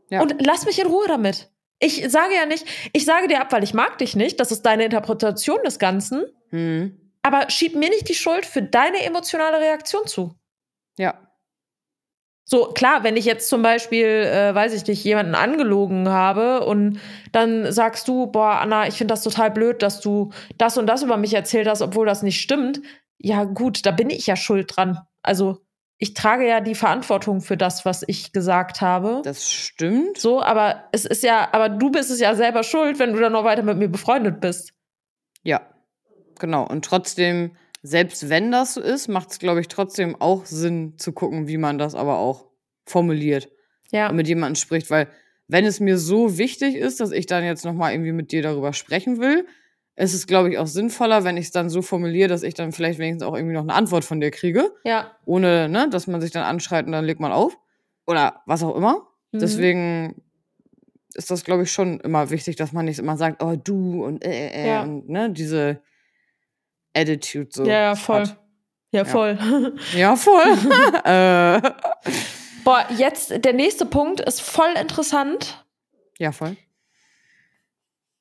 Ja. 0.09 0.21
Und 0.21 0.35
lass 0.45 0.65
mich 0.65 0.79
in 0.79 0.87
Ruhe 0.87 1.07
damit. 1.07 1.49
Ich 1.79 2.09
sage 2.09 2.35
ja 2.35 2.45
nicht, 2.45 2.65
ich 2.93 3.05
sage 3.05 3.27
dir 3.27 3.39
ab, 3.41 3.51
weil 3.51 3.63
ich 3.63 3.73
mag 3.73 3.97
dich 3.99 4.15
nicht. 4.15 4.39
Das 4.39 4.51
ist 4.51 4.63
deine 4.65 4.85
Interpretation 4.85 5.59
des 5.63 5.79
Ganzen. 5.79 6.25
Hm. 6.49 6.99
Aber 7.21 7.49
schieb 7.49 7.75
mir 7.75 7.89
nicht 7.89 8.07
die 8.09 8.15
Schuld 8.15 8.45
für 8.45 8.61
deine 8.61 9.03
emotionale 9.03 9.59
Reaktion 9.59 10.07
zu. 10.07 10.35
Ja. 10.97 11.28
So, 12.51 12.65
klar, 12.65 13.03
wenn 13.03 13.15
ich 13.15 13.25
jetzt 13.25 13.47
zum 13.47 13.61
Beispiel, 13.61 14.07
äh, 14.07 14.55
weiß 14.55 14.73
ich 14.73 14.87
nicht, 14.87 15.03
jemanden 15.03 15.35
angelogen 15.35 16.09
habe 16.09 16.65
und 16.65 16.99
dann 17.31 17.71
sagst 17.71 18.07
du, 18.07 18.25
boah, 18.25 18.59
Anna, 18.59 18.87
ich 18.87 18.95
finde 18.95 19.13
das 19.13 19.21
total 19.21 19.51
blöd, 19.51 19.83
dass 19.83 20.01
du 20.01 20.31
das 20.57 20.75
und 20.75 20.87
das 20.87 21.03
über 21.03 21.17
mich 21.17 21.35
erzählt 21.35 21.67
hast, 21.67 21.83
obwohl 21.83 22.07
das 22.07 22.23
nicht 22.23 22.41
stimmt. 22.41 22.81
Ja, 23.19 23.43
gut, 23.43 23.85
da 23.85 23.91
bin 23.91 24.09
ich 24.09 24.25
ja 24.25 24.35
schuld 24.35 24.75
dran. 24.75 24.97
Also, 25.21 25.59
ich 25.99 26.15
trage 26.15 26.47
ja 26.47 26.59
die 26.59 26.73
Verantwortung 26.73 27.41
für 27.41 27.55
das, 27.55 27.85
was 27.85 28.03
ich 28.07 28.33
gesagt 28.33 28.81
habe. 28.81 29.21
Das 29.23 29.51
stimmt. 29.51 30.17
So, 30.17 30.41
aber 30.41 30.85
es 30.91 31.05
ist 31.05 31.21
ja, 31.21 31.49
aber 31.51 31.69
du 31.69 31.91
bist 31.91 32.09
es 32.09 32.19
ja 32.19 32.33
selber 32.33 32.63
schuld, 32.63 32.97
wenn 32.97 33.13
du 33.13 33.19
dann 33.19 33.33
noch 33.33 33.43
weiter 33.43 33.61
mit 33.61 33.77
mir 33.77 33.89
befreundet 33.89 34.41
bist. 34.41 34.73
Ja. 35.43 35.61
Genau. 36.39 36.65
Und 36.65 36.83
trotzdem, 36.83 37.55
selbst 37.81 38.29
wenn 38.29 38.51
das 38.51 38.73
so 38.75 38.81
ist, 38.81 39.07
macht 39.07 39.31
es, 39.31 39.39
glaube 39.39 39.61
ich, 39.61 39.67
trotzdem 39.67 40.15
auch 40.19 40.45
Sinn 40.45 40.95
zu 40.97 41.13
gucken, 41.13 41.47
wie 41.47 41.57
man 41.57 41.77
das 41.77 41.95
aber 41.95 42.17
auch 42.19 42.45
formuliert 42.85 43.49
Ja. 43.91 44.09
und 44.09 44.15
mit 44.15 44.27
jemandem 44.27 44.55
spricht. 44.55 44.89
Weil, 44.89 45.07
wenn 45.47 45.65
es 45.65 45.79
mir 45.79 45.97
so 45.97 46.37
wichtig 46.37 46.75
ist, 46.75 46.99
dass 46.99 47.11
ich 47.11 47.25
dann 47.25 47.43
jetzt 47.43 47.65
nochmal 47.65 47.93
irgendwie 47.93 48.11
mit 48.11 48.31
dir 48.31 48.41
darüber 48.41 48.73
sprechen 48.73 49.19
will, 49.19 49.45
ist 49.95 50.13
es, 50.13 50.27
glaube 50.27 50.49
ich, 50.49 50.57
auch 50.57 50.67
sinnvoller, 50.67 51.23
wenn 51.23 51.35
ich 51.37 51.45
es 51.45 51.51
dann 51.51 51.69
so 51.69 51.81
formuliere, 51.81 52.29
dass 52.29 52.43
ich 52.43 52.53
dann 52.53 52.71
vielleicht 52.71 52.99
wenigstens 52.99 53.23
auch 53.23 53.35
irgendwie 53.35 53.53
noch 53.55 53.63
eine 53.63 53.73
Antwort 53.73 54.05
von 54.05 54.21
dir 54.21 54.31
kriege. 54.31 54.71
Ja. 54.83 55.11
ohne, 55.25 55.67
ne, 55.69 55.89
dass 55.89 56.07
man 56.07 56.21
sich 56.21 56.31
dann 56.31 56.43
anschreit 56.43 56.85
und 56.85 56.91
dann 56.93 57.03
legt 57.05 57.19
man 57.19 57.31
auf. 57.31 57.57
Oder 58.07 58.41
was 58.45 58.63
auch 58.63 58.75
immer. 58.75 59.07
Mhm. 59.31 59.39
Deswegen 59.39 60.21
ist 61.15 61.31
das, 61.31 61.43
glaube 61.43 61.63
ich, 61.63 61.71
schon 61.71 61.99
immer 61.99 62.29
wichtig, 62.29 62.55
dass 62.55 62.71
man 62.71 62.85
nicht 62.85 62.99
immer 62.99 63.17
sagt, 63.17 63.43
oh, 63.43 63.55
du 63.61 64.03
und 64.05 64.23
äh, 64.23 64.49
äh, 64.49 64.67
Ja. 64.67 64.83
und 64.83 65.09
ne, 65.09 65.31
diese 65.31 65.81
Attitude 66.95 67.49
so. 67.51 67.63
Ja, 67.65 67.79
ja, 67.81 67.95
voll. 67.95 68.21
hat. 68.21 68.37
Ja, 68.91 69.05
voll. 69.05 69.37
Ja, 69.95 70.15
voll. 70.15 70.43
äh, 71.03 71.61
Boah, 72.63 72.85
jetzt 72.97 73.31
der 73.45 73.53
nächste 73.53 73.85
Punkt 73.85 74.19
ist 74.19 74.41
voll 74.41 74.71
interessant. 74.79 75.63
ja, 76.17 76.31
voll. 76.31 76.55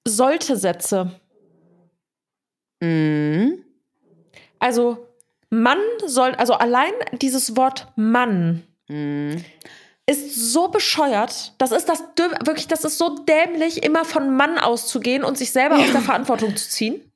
Sollte 0.07 0.57
Sätze. 0.57 1.21
Mhm. 2.81 3.64
Also 4.59 5.07
Mann 5.51 5.79
soll, 6.07 6.35
also 6.35 6.55
allein 6.55 6.93
dieses 7.21 7.57
Wort 7.57 7.89
Mann 7.97 8.64
Mhm. 8.91 9.45
ist 10.07 10.35
so 10.53 10.69
bescheuert. 10.69 11.53
Das 11.59 11.73
ist 11.73 11.91
das 11.91 12.03
wirklich, 12.43 12.69
das 12.69 12.85
ist 12.85 12.97
so 12.97 13.16
dämlich, 13.19 13.83
immer 13.83 14.07
von 14.07 14.35
Mann 14.35 14.59
auszugehen 14.59 15.25
und 15.25 15.37
sich 15.37 15.53
selber 15.53 15.77
aus 15.79 15.93
der 15.93 16.01
Verantwortung 16.01 16.57
zu 16.57 16.69
ziehen. 16.71 17.08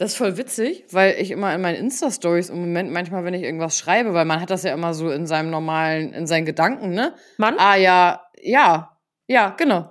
Das 0.00 0.12
ist 0.12 0.16
voll 0.16 0.38
witzig, 0.38 0.86
weil 0.92 1.16
ich 1.18 1.30
immer 1.30 1.54
in 1.54 1.60
meinen 1.60 1.76
Insta-Stories 1.76 2.48
im 2.48 2.58
Moment 2.60 2.90
manchmal, 2.90 3.22
wenn 3.24 3.34
ich 3.34 3.42
irgendwas 3.42 3.76
schreibe, 3.76 4.14
weil 4.14 4.24
man 4.24 4.40
hat 4.40 4.48
das 4.48 4.62
ja 4.62 4.72
immer 4.72 4.94
so 4.94 5.10
in 5.10 5.26
seinem 5.26 5.50
normalen, 5.50 6.14
in 6.14 6.26
seinen 6.26 6.46
Gedanken, 6.46 6.90
ne? 6.94 7.12
Mann, 7.36 7.56
Ah 7.58 7.76
ja, 7.76 8.22
ja, 8.40 8.96
ja, 9.26 9.50
genau. 9.58 9.90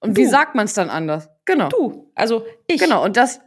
Und 0.00 0.16
wie 0.16 0.24
Du. 0.24 0.30
sagt 0.30 0.54
man 0.54 0.64
es 0.64 0.72
dann 0.72 0.88
anders? 0.88 1.28
Genau. 1.44 1.68
du, 1.68 2.10
also 2.14 2.46
ich. 2.68 2.80
Genau, 2.80 3.04
und 3.04 3.18
das, 3.18 3.42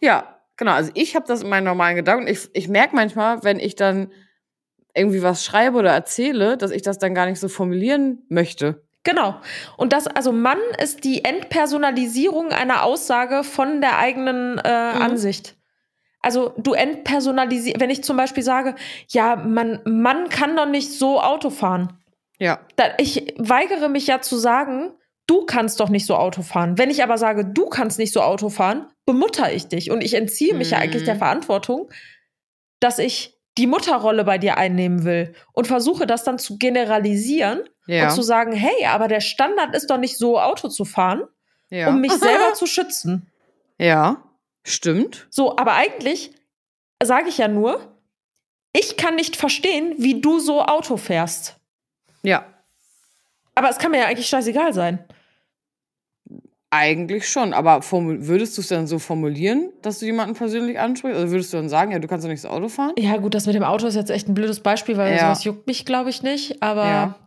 ja, 0.00 0.38
genau. 0.56 0.72
Also 0.72 0.90
ich 0.94 1.14
habe 1.14 1.26
das 1.28 1.42
in 1.42 1.50
meinen 1.50 1.64
normalen 1.64 1.96
Gedanken. 1.96 2.28
Ich, 2.28 2.48
ich 2.54 2.68
merke 2.68 2.96
manchmal, 2.96 3.44
wenn 3.44 3.58
ich 3.60 3.76
dann 3.76 4.10
irgendwie 4.94 5.22
was 5.22 5.44
schreibe 5.44 5.76
oder 5.76 5.90
erzähle, 5.92 6.56
dass 6.56 6.70
ich 6.70 6.80
das 6.80 6.98
dann 6.98 7.14
gar 7.14 7.26
nicht 7.26 7.40
so 7.40 7.48
formulieren 7.48 8.24
möchte. 8.30 8.86
Genau. 9.04 9.34
Und 9.76 9.92
das, 9.92 10.06
also 10.06 10.32
Mann 10.32 10.58
ist 10.82 11.04
die 11.04 11.24
Entpersonalisierung 11.24 12.52
einer 12.52 12.84
Aussage 12.84 13.44
von 13.44 13.82
der 13.82 13.98
eigenen 13.98 14.56
äh, 14.64 14.94
Mhm. 14.94 15.02
Ansicht. 15.02 15.56
Also 16.20 16.52
du 16.56 16.72
entpersonalisierst, 16.72 17.80
wenn 17.80 17.90
ich 17.90 18.02
zum 18.02 18.16
Beispiel 18.16 18.42
sage, 18.42 18.74
ja, 19.08 19.36
man, 19.36 19.80
Mann 19.84 20.28
kann 20.28 20.56
doch 20.56 20.66
nicht 20.66 20.92
so 20.92 21.20
Auto 21.20 21.50
fahren. 21.50 21.92
Ja. 22.38 22.60
Da, 22.76 22.84
ich 22.98 23.34
weigere 23.38 23.88
mich 23.88 24.06
ja 24.06 24.20
zu 24.20 24.36
sagen, 24.36 24.90
du 25.26 25.44
kannst 25.46 25.78
doch 25.80 25.88
nicht 25.88 26.06
so 26.06 26.16
Auto 26.16 26.42
fahren. 26.42 26.78
Wenn 26.78 26.90
ich 26.90 27.02
aber 27.02 27.18
sage, 27.18 27.44
du 27.44 27.66
kannst 27.66 27.98
nicht 27.98 28.12
so 28.12 28.20
Auto 28.22 28.48
fahren, 28.48 28.86
bemutter 29.06 29.52
ich 29.52 29.68
dich. 29.68 29.90
Und 29.90 30.02
ich 30.02 30.14
entziehe 30.14 30.54
mich 30.54 30.70
ja 30.70 30.78
Mhm. 30.78 30.82
eigentlich 30.84 31.04
der 31.04 31.16
Verantwortung, 31.16 31.90
dass 32.80 32.98
ich 32.98 33.34
die 33.56 33.66
Mutterrolle 33.66 34.24
bei 34.24 34.38
dir 34.38 34.56
einnehmen 34.56 35.04
will 35.04 35.34
und 35.52 35.66
versuche 35.66 36.06
das 36.06 36.22
dann 36.24 36.38
zu 36.38 36.58
generalisieren 36.58 37.62
Ja. 37.86 38.04
und 38.04 38.10
zu 38.14 38.22
sagen, 38.22 38.52
hey, 38.52 38.86
aber 38.86 39.08
der 39.08 39.20
Standard 39.20 39.74
ist 39.74 39.90
doch 39.90 39.98
nicht 39.98 40.16
so, 40.16 40.38
Auto 40.40 40.68
zu 40.68 40.84
fahren, 40.84 41.22
ja. 41.70 41.88
um 41.88 42.00
mich 42.00 42.12
selber 42.14 42.54
zu 42.54 42.66
schützen. 42.66 43.30
Ja. 43.78 44.22
Stimmt. 44.64 45.26
So, 45.30 45.56
aber 45.56 45.74
eigentlich 45.74 46.32
sage 47.02 47.28
ich 47.28 47.38
ja 47.38 47.48
nur, 47.48 47.96
ich 48.72 48.96
kann 48.96 49.14
nicht 49.14 49.36
verstehen, 49.36 49.94
wie 49.98 50.20
du 50.20 50.38
so 50.40 50.62
Auto 50.62 50.96
fährst. 50.96 51.56
Ja. 52.22 52.44
Aber 53.54 53.70
es 53.70 53.78
kann 53.78 53.90
mir 53.90 53.98
ja 53.98 54.06
eigentlich 54.06 54.28
scheißegal 54.28 54.72
sein. 54.72 55.04
Eigentlich 56.70 57.26
schon. 57.28 57.54
Aber 57.54 57.80
würdest 57.90 58.56
du 58.58 58.60
es 58.60 58.68
dann 58.68 58.86
so 58.86 58.98
formulieren, 58.98 59.72
dass 59.80 60.00
du 60.00 60.06
jemanden 60.06 60.34
persönlich 60.34 60.78
ansprichst? 60.78 61.18
Also 61.18 61.32
würdest 61.32 61.52
du 61.52 61.56
dann 61.56 61.68
sagen, 61.70 61.92
ja, 61.92 61.98
du 61.98 62.06
kannst 62.08 62.24
doch 62.26 62.30
nicht 62.30 62.44
das 62.44 62.50
Auto 62.50 62.68
fahren? 62.68 62.92
Ja, 62.98 63.16
gut, 63.16 63.34
das 63.34 63.46
mit 63.46 63.54
dem 63.54 63.62
Auto 63.64 63.86
ist 63.86 63.94
jetzt 63.94 64.10
echt 64.10 64.28
ein 64.28 64.34
blödes 64.34 64.60
Beispiel, 64.60 64.96
weil 64.98 65.14
Ja. 65.14 65.20
sowas 65.20 65.44
juckt 65.44 65.66
mich, 65.66 65.86
glaube 65.86 66.10
ich, 66.10 66.22
nicht. 66.22 66.62
Aber 66.62 66.84
Ja. 66.84 67.18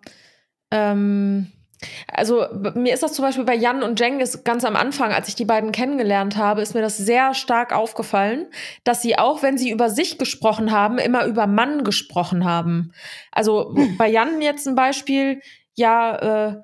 ähm, 0.69 1.51
also 2.07 2.45
mir 2.75 2.93
ist 2.93 3.03
das 3.03 3.13
zum 3.13 3.25
Beispiel 3.25 3.43
bei 3.43 3.55
Jan 3.55 3.83
und 3.83 3.99
Jengis 3.99 4.43
ganz 4.43 4.63
am 4.65 4.75
Anfang, 4.75 5.11
als 5.11 5.27
ich 5.27 5.35
die 5.35 5.45
beiden 5.45 5.71
kennengelernt 5.71 6.37
habe, 6.37 6.61
ist 6.61 6.75
mir 6.75 6.81
das 6.81 6.97
sehr 6.97 7.33
stark 7.33 7.73
aufgefallen, 7.73 8.47
dass 8.83 9.01
sie 9.01 9.17
auch, 9.17 9.41
wenn 9.43 9.57
sie 9.57 9.71
über 9.71 9.89
sich 9.89 10.17
gesprochen 10.17 10.71
haben, 10.71 10.97
immer 10.97 11.25
über 11.25 11.47
Mann 11.47 11.83
gesprochen 11.83 12.45
haben. 12.45 12.93
Also 13.31 13.75
bei 13.97 14.07
Jan 14.07 14.41
jetzt 14.41 14.67
ein 14.67 14.75
Beispiel, 14.75 15.41
ja, 15.75 16.49
äh, 16.49 16.55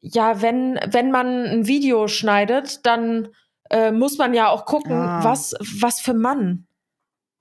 ja, 0.00 0.42
wenn, 0.42 0.78
wenn 0.86 1.10
man 1.10 1.44
ein 1.44 1.66
Video 1.66 2.06
schneidet, 2.08 2.86
dann 2.86 3.28
äh, 3.70 3.90
muss 3.90 4.18
man 4.18 4.34
ja 4.34 4.48
auch 4.48 4.64
gucken, 4.64 4.92
Ah. 4.92 5.24
was, 5.24 5.54
was 5.80 6.00
für 6.00 6.14
Mann. 6.14 6.65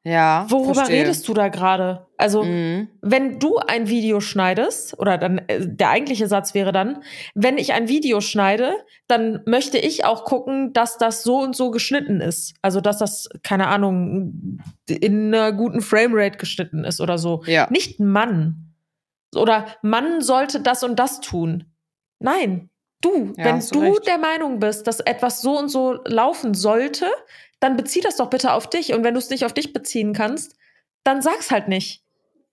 Ja. 0.08 0.45
Worüber 0.49 0.76
verstehe. 0.76 1.01
redest 1.01 1.28
du 1.28 1.34
da 1.34 1.47
gerade? 1.47 2.06
Also, 2.18 2.43
Mhm. 2.43 2.89
wenn 3.01 3.39
du 3.39 3.58
ein 3.58 3.89
Video 3.89 4.20
schneidest, 4.20 4.97
oder 4.99 5.18
dann 5.18 5.39
äh, 5.47 5.60
der 5.68 5.89
eigentliche 5.89 6.28
Satz 6.28 6.53
wäre 6.53 6.72
dann, 6.72 7.01
wenn 7.34 7.58
ich 7.58 7.74
ein 7.74 7.88
Video 7.89 8.22
schneide, 8.22 8.74
dann 9.08 9.41
möchte 9.47 9.80
ich 9.80 10.06
auch 10.06 10.24
gucken, 10.24 10.74
dass 10.74 10.99
das 10.99 11.24
so 11.24 11.39
und 11.39 11.56
so 11.56 11.72
geschnitten 11.72 12.22
ist. 12.22 12.53
Also, 12.62 12.82
dass 12.82 12.99
das, 12.99 13.28
keine 13.43 13.66
Ahnung, 13.68 14.60
in 14.88 15.34
einer 15.34 15.51
guten 15.51 15.82
Framerate 15.82 16.38
geschnitten 16.38 16.84
ist 16.84 17.01
oder 17.01 17.18
so. 17.18 17.41
Ja. 17.47 17.68
Nicht 17.72 17.99
Mann. 17.99 18.74
Oder 19.36 19.66
Mann 19.82 20.22
sollte 20.22 20.62
das 20.62 20.84
und 20.84 20.97
das 20.99 21.20
tun. 21.20 21.66
Nein, 22.20 22.70
du, 23.01 23.34
Ja, 23.38 23.45
wenn 23.45 23.60
du 23.60 23.80
recht. 23.82 24.08
der 24.08 24.20
Meinung 24.20 24.60
bist, 24.60 24.88
dass 24.88 24.99
etwas 25.01 25.41
so 25.41 25.58
und 25.60 25.68
so 25.70 25.99
laufen 26.06 26.53
sollte, 26.53 27.08
dann 27.66 27.78
bezieh 27.78 28.01
das 28.01 28.18
doch 28.18 28.30
bitte 28.30 28.53
auf 28.53 28.70
dich. 28.70 28.93
Und 28.93 29.03
wenn 29.03 29.16
du 29.16 29.18
es 29.18 29.32
nicht 29.32 29.43
auf 29.43 29.53
dich 29.53 29.74
beziehen 29.74 30.13
kannst, 30.13 30.55
dann 31.03 31.24
sag's 31.24 31.49
halt 31.49 31.68
nicht. 31.68 32.03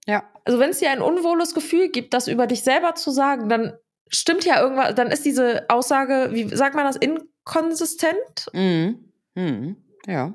Ja. 0.07 0.25
Also 0.45 0.59
wenn 0.59 0.71
es 0.71 0.79
dir 0.79 0.91
ein 0.91 1.03
unwohles 1.03 1.53
Gefühl 1.53 1.91
gibt, 1.91 2.15
das 2.15 2.29
über 2.29 2.47
dich 2.47 2.63
selber 2.63 2.95
zu 2.95 3.11
sagen, 3.11 3.49
dann 3.51 3.77
stimmt 4.09 4.45
ja 4.47 4.61
irgendwas, 4.61 4.95
dann 4.95 5.11
ist 5.11 5.25
diese 5.25 5.69
Aussage, 5.69 6.31
wie 6.33 6.49
sagt 6.57 6.75
man 6.75 6.87
das, 6.87 6.97
inkonsistent? 6.97 8.49
Mhm. 8.55 9.13
Mhm. 9.35 9.77
Ja. 10.07 10.35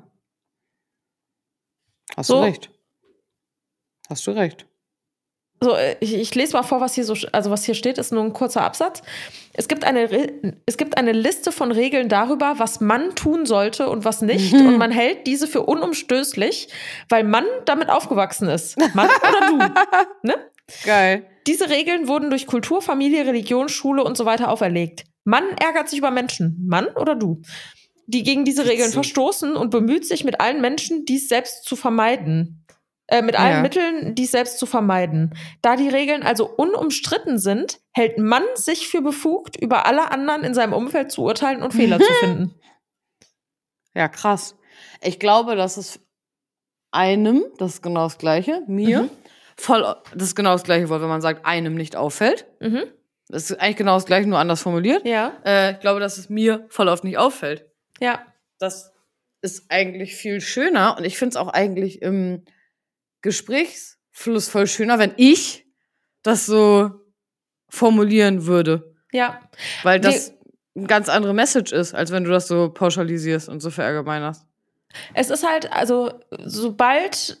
Hast 2.16 2.28
So. 2.28 2.36
du 2.36 2.42
recht. 2.44 2.70
Hast 4.08 4.26
du 4.26 4.30
recht. 4.30 4.66
So, 5.62 5.74
äh, 5.74 5.96
ich, 6.00 6.14
ich 6.14 6.34
lese 6.34 6.52
mal 6.52 6.62
vor, 6.62 6.80
was 6.80 6.94
hier 6.94 7.04
so, 7.04 7.14
also 7.32 7.50
was 7.50 7.64
hier 7.64 7.74
steht, 7.74 7.98
ist 7.98 8.12
nur 8.12 8.22
ein 8.22 8.32
kurzer 8.32 8.62
Absatz. 8.62 9.02
Es 9.52 9.66
gibt 9.66 9.84
eine, 9.84 10.08
es 10.66 10.76
gibt 10.76 10.96
eine 10.96 11.12
Liste 11.12 11.50
von 11.50 11.72
Regeln 11.72 12.08
darüber, 12.08 12.54
was 12.58 12.80
man 12.80 13.14
tun 13.16 13.44
sollte 13.44 13.88
und 13.88 14.04
was 14.04 14.22
nicht. 14.22 14.52
Mhm. 14.54 14.66
Und 14.66 14.78
man 14.78 14.92
hält 14.92 15.26
diese 15.26 15.48
für 15.48 15.62
unumstößlich, 15.62 16.68
weil 17.08 17.24
man 17.24 17.44
damit 17.64 17.90
aufgewachsen 17.90 18.48
ist. 18.48 18.78
Mann 18.94 19.08
oder 19.28 19.48
du. 19.48 19.58
Ne? 20.22 20.34
Geil. 20.84 21.26
Diese 21.46 21.70
Regeln 21.70 22.08
wurden 22.08 22.30
durch 22.30 22.46
Kultur, 22.46 22.82
Familie, 22.82 23.26
Religion, 23.26 23.68
Schule 23.68 24.04
und 24.04 24.16
so 24.16 24.24
weiter 24.26 24.50
auferlegt. 24.50 25.04
Mann 25.24 25.44
ärgert 25.60 25.88
sich 25.88 25.98
über 25.98 26.10
Menschen, 26.10 26.64
Mann 26.66 26.88
oder 26.88 27.14
du, 27.14 27.42
die 28.06 28.22
gegen 28.22 28.44
diese 28.44 28.66
Regeln 28.66 28.90
verstoßen 28.90 29.56
und 29.56 29.70
bemüht 29.70 30.06
sich 30.06 30.24
mit 30.24 30.40
allen 30.40 30.60
Menschen, 30.60 31.04
dies 31.04 31.28
selbst 31.28 31.64
zu 31.64 31.76
vermeiden. 31.76 32.64
Äh, 33.10 33.22
mit 33.22 33.38
allen 33.38 33.56
Ja. 33.56 33.62
Mitteln, 33.62 34.14
dies 34.14 34.32
selbst 34.32 34.58
zu 34.58 34.66
vermeiden. 34.66 35.34
Da 35.62 35.76
die 35.76 35.88
Regeln 35.88 36.22
also 36.22 36.46
unumstritten 36.46 37.38
sind, 37.38 37.80
hält 37.92 38.18
Mann 38.18 38.42
sich 38.54 38.86
für 38.88 39.00
befugt, 39.00 39.56
über 39.56 39.86
alle 39.86 40.10
anderen 40.10 40.44
in 40.44 40.52
seinem 40.52 40.74
Umfeld 40.74 41.10
zu 41.10 41.22
urteilen 41.22 41.62
und 41.62 41.72
Fehler 41.72 41.98
zu 41.98 42.12
finden. 42.20 42.54
Ja, 43.94 44.08
krass. 44.08 44.56
Ich 45.00 45.18
glaube, 45.18 45.56
dass 45.56 45.76
es 45.78 46.00
einem, 46.90 47.44
das 47.58 47.74
ist 47.74 47.82
genau 47.82 48.04
das 48.04 48.18
Gleiche, 48.18 48.62
mir, 48.66 49.02
Mhm. 49.04 49.10
voll, 49.56 49.96
das 50.14 50.28
ist 50.28 50.34
genau 50.36 50.52
das 50.52 50.64
Gleiche 50.64 50.88
Wort, 50.90 51.00
wenn 51.02 51.08
man 51.08 51.20
sagt, 51.22 51.46
einem 51.46 51.74
nicht 51.74 51.96
auffällt. 51.96 52.46
Mhm. 52.60 52.82
Das 53.28 53.50
ist 53.50 53.60
eigentlich 53.60 53.76
genau 53.76 53.94
das 53.94 54.06
gleiche, 54.06 54.26
nur 54.28 54.38
anders 54.38 54.62
formuliert. 54.62 55.04
Ja. 55.06 55.32
Äh, 55.44 55.72
ich 55.72 55.80
glaube, 55.80 56.00
dass 56.00 56.16
es 56.16 56.30
mir 56.30 56.64
voll 56.70 56.88
oft 56.88 57.04
nicht 57.04 57.18
auffällt. 57.18 57.66
Ja. 58.00 58.20
Das 58.58 58.92
ist 59.42 59.66
eigentlich 59.70 60.14
viel 60.16 60.40
schöner 60.40 60.96
und 60.98 61.04
ich 61.04 61.18
finde 61.18 61.30
es 61.30 61.36
auch 61.36 61.48
eigentlich 61.48 62.00
im 62.02 62.44
Gesprächsfluss 63.22 64.48
voll 64.48 64.66
schöner, 64.66 64.98
wenn 64.98 65.12
ich 65.16 65.66
das 66.22 66.46
so 66.46 66.90
formulieren 67.68 68.46
würde. 68.46 68.94
Ja. 69.12 69.40
Weil 69.82 70.00
das 70.00 70.32
eine 70.76 70.86
ganz 70.86 71.08
andere 71.08 71.34
Message 71.34 71.72
ist, 71.72 71.94
als 71.94 72.10
wenn 72.12 72.24
du 72.24 72.30
das 72.30 72.48
so 72.48 72.70
pauschalisierst 72.70 73.48
und 73.48 73.60
so 73.60 73.70
verallgemeinerst. 73.70 74.44
Es 75.14 75.30
ist 75.30 75.46
halt, 75.46 75.72
also, 75.72 76.12
sobald 76.44 77.38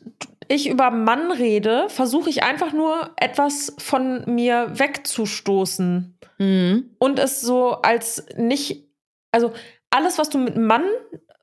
ich 0.48 0.68
über 0.68 0.90
Mann 0.90 1.30
rede, 1.30 1.88
versuche 1.88 2.30
ich 2.30 2.42
einfach 2.42 2.72
nur 2.72 3.10
etwas 3.16 3.74
von 3.78 4.24
mir 4.26 4.70
wegzustoßen. 4.72 6.18
Mhm. 6.38 6.90
Und 6.98 7.18
es 7.18 7.40
so 7.40 7.72
als 7.82 8.26
nicht, 8.36 8.88
also 9.30 9.52
alles, 9.90 10.18
was 10.18 10.30
du 10.30 10.38
mit 10.38 10.56
Mann 10.56 10.84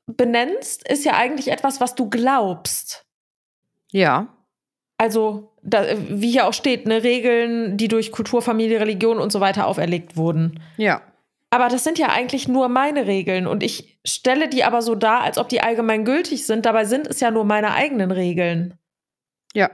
benennst, 0.06 0.88
ist 0.88 1.04
ja 1.04 1.14
eigentlich 1.14 1.48
etwas, 1.48 1.80
was 1.80 1.94
du 1.94 2.08
glaubst. 2.08 3.05
Ja. 3.96 4.28
Also, 4.98 5.52
da, 5.62 5.84
wie 6.08 6.30
hier 6.30 6.46
auch 6.46 6.52
steht, 6.52 6.86
ne, 6.86 7.02
Regeln, 7.02 7.76
die 7.76 7.88
durch 7.88 8.12
Kultur, 8.12 8.42
Familie, 8.42 8.80
Religion 8.80 9.18
und 9.18 9.32
so 9.32 9.40
weiter 9.40 9.66
auferlegt 9.66 10.16
wurden. 10.16 10.60
Ja. 10.76 11.02
Aber 11.50 11.68
das 11.68 11.84
sind 11.84 11.98
ja 11.98 12.08
eigentlich 12.08 12.48
nur 12.48 12.68
meine 12.68 13.06
Regeln 13.06 13.46
und 13.46 13.62
ich 13.62 13.98
stelle 14.06 14.48
die 14.48 14.64
aber 14.64 14.82
so 14.82 14.94
dar, 14.94 15.20
als 15.22 15.38
ob 15.38 15.48
die 15.48 15.62
allgemein 15.62 16.04
gültig 16.04 16.44
sind. 16.44 16.66
Dabei 16.66 16.84
sind 16.84 17.06
es 17.06 17.20
ja 17.20 17.30
nur 17.30 17.44
meine 17.44 17.72
eigenen 17.72 18.10
Regeln, 18.10 18.74
Ja. 19.54 19.70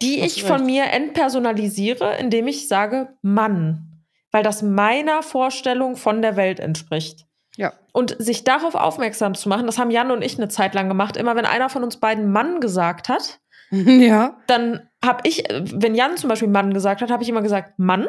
die 0.00 0.20
ich 0.20 0.44
von 0.44 0.64
mir 0.64 0.84
entpersonalisiere, 0.84 2.16
indem 2.18 2.46
ich 2.46 2.68
sage 2.68 3.16
Mann, 3.20 4.04
weil 4.30 4.42
das 4.42 4.62
meiner 4.62 5.22
Vorstellung 5.22 5.96
von 5.96 6.22
der 6.22 6.36
Welt 6.36 6.60
entspricht. 6.60 7.26
Ja. 7.56 7.72
Und 7.92 8.14
sich 8.20 8.44
darauf 8.44 8.76
aufmerksam 8.76 9.34
zu 9.34 9.48
machen, 9.48 9.66
das 9.66 9.78
haben 9.78 9.90
Jan 9.90 10.12
und 10.12 10.22
ich 10.22 10.38
eine 10.38 10.48
Zeit 10.48 10.74
lang 10.74 10.88
gemacht. 10.88 11.16
Immer 11.16 11.34
wenn 11.34 11.46
einer 11.46 11.68
von 11.68 11.82
uns 11.82 11.96
beiden 11.96 12.30
Mann 12.30 12.60
gesagt 12.60 13.08
hat, 13.08 13.40
ja. 13.70 14.40
dann 14.46 14.88
habe 15.04 15.28
ich, 15.28 15.44
wenn 15.48 15.94
Jan 15.94 16.16
zum 16.16 16.28
Beispiel 16.28 16.48
Mann 16.48 16.74
gesagt 16.74 17.00
hat, 17.00 17.10
habe 17.10 17.22
ich 17.22 17.28
immer 17.28 17.42
gesagt, 17.42 17.78
Mann? 17.78 18.08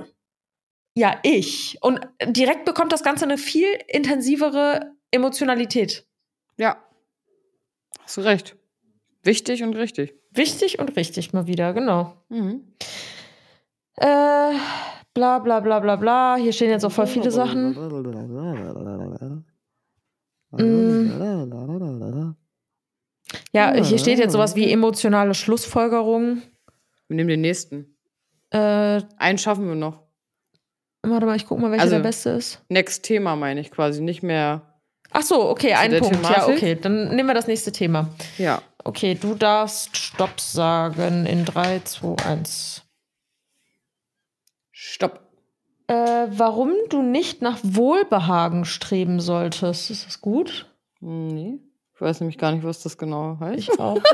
Ja, 0.96 1.20
ich. 1.24 1.78
Und 1.82 2.02
direkt 2.26 2.66
bekommt 2.66 2.92
das 2.92 3.04
Ganze 3.04 3.26
eine 3.26 3.38
viel 3.38 3.68
intensivere 3.88 4.92
Emotionalität. 5.12 6.08
Ja. 6.58 6.78
Hast 8.02 8.18
du 8.18 8.22
recht. 8.22 8.58
Wichtig 9.24 9.64
und 9.64 9.76
richtig. 9.76 10.16
Wichtig 10.32 10.80
und 10.80 10.96
richtig 10.96 11.34
mal 11.34 11.48
wieder, 11.48 11.74
genau. 11.74 12.24
Mhm. 12.30 12.76
Äh, 13.98 14.54
bla 15.14 15.40
bla 15.40 15.60
bla 15.60 15.80
bla 15.80 15.96
bla. 15.96 16.36
Hier 16.38 16.54
stehen 16.54 16.70
jetzt 16.70 16.86
auch 16.86 16.92
voll 16.92 17.08
viele 17.08 17.32
Sachen. 17.32 17.76
Ja, 23.52 23.74
hier 23.74 23.98
steht 23.98 24.20
jetzt 24.20 24.34
sowas 24.34 24.56
wie 24.56 24.72
emotionale 24.72 25.34
Schlussfolgerung. 25.34 26.42
Wir 27.08 27.16
nehmen 27.16 27.30
den 27.30 27.42
nächsten. 27.42 27.96
Äh, 28.52 29.02
Einen 29.18 29.38
schaffen 29.38 29.68
wir 29.68 29.76
noch. 29.76 30.04
warte 31.02 31.26
mal, 31.26 31.36
ich 31.36 31.46
guck 31.48 31.60
mal, 31.60 31.72
welcher 31.72 31.84
Also- 31.84 31.96
der 31.96 32.04
beste 32.04 32.30
ist. 32.32 32.62
Next 32.70 33.04
Thema 33.04 33.36
meine 33.36 33.60
ich 33.62 33.72
quasi, 33.72 34.02
nicht 34.02 34.22
mehr. 34.22 34.62
Ach 35.12 35.24
so, 35.24 35.50
okay, 35.50 35.74
ein 35.74 35.90
der 35.92 36.00
Punkt. 36.00 36.16
Ja, 36.24 36.34
Thematik? 36.34 36.56
okay, 36.58 36.76
dann 36.76 37.16
nehmen 37.16 37.28
wir 37.28 37.34
das 37.34 37.48
nächste 37.48 37.72
Thema. 37.72 38.10
Ja. 38.38 38.62
Okay, 38.84 39.16
du 39.16 39.34
darfst 39.34 39.98
Stopp 39.98 40.40
sagen 40.40 41.26
in 41.26 41.46
3, 41.46 41.80
2, 41.84 42.16
1. 42.26 42.84
Stopp. 44.72 45.22
Äh, 45.88 46.28
warum 46.30 46.74
du 46.90 47.02
nicht 47.02 47.42
nach 47.42 47.58
Wohlbehagen 47.64 48.66
streben 48.66 49.20
solltest. 49.20 49.90
Ist 49.90 50.06
das 50.06 50.22
gut? 50.22 50.68
Nee. 51.00 51.60
Ich 52.00 52.02
weiß 52.02 52.22
nämlich 52.22 52.38
gar 52.38 52.54
nicht, 52.54 52.64
was 52.64 52.82
das 52.82 52.98
genau 52.98 53.38
heißt. 53.42 53.60
Ich 53.60 53.78
auch 53.78 53.96
nicht. 53.96 54.06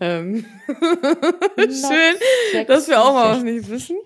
Ähm. 0.00 0.46
Schön, 1.56 2.66
dass 2.68 2.86
wir 2.86 3.02
auch 3.02 3.14
mal 3.14 3.30
was 3.30 3.40
66. 3.40 3.42
nicht 3.42 3.68
wissen. 3.68 3.96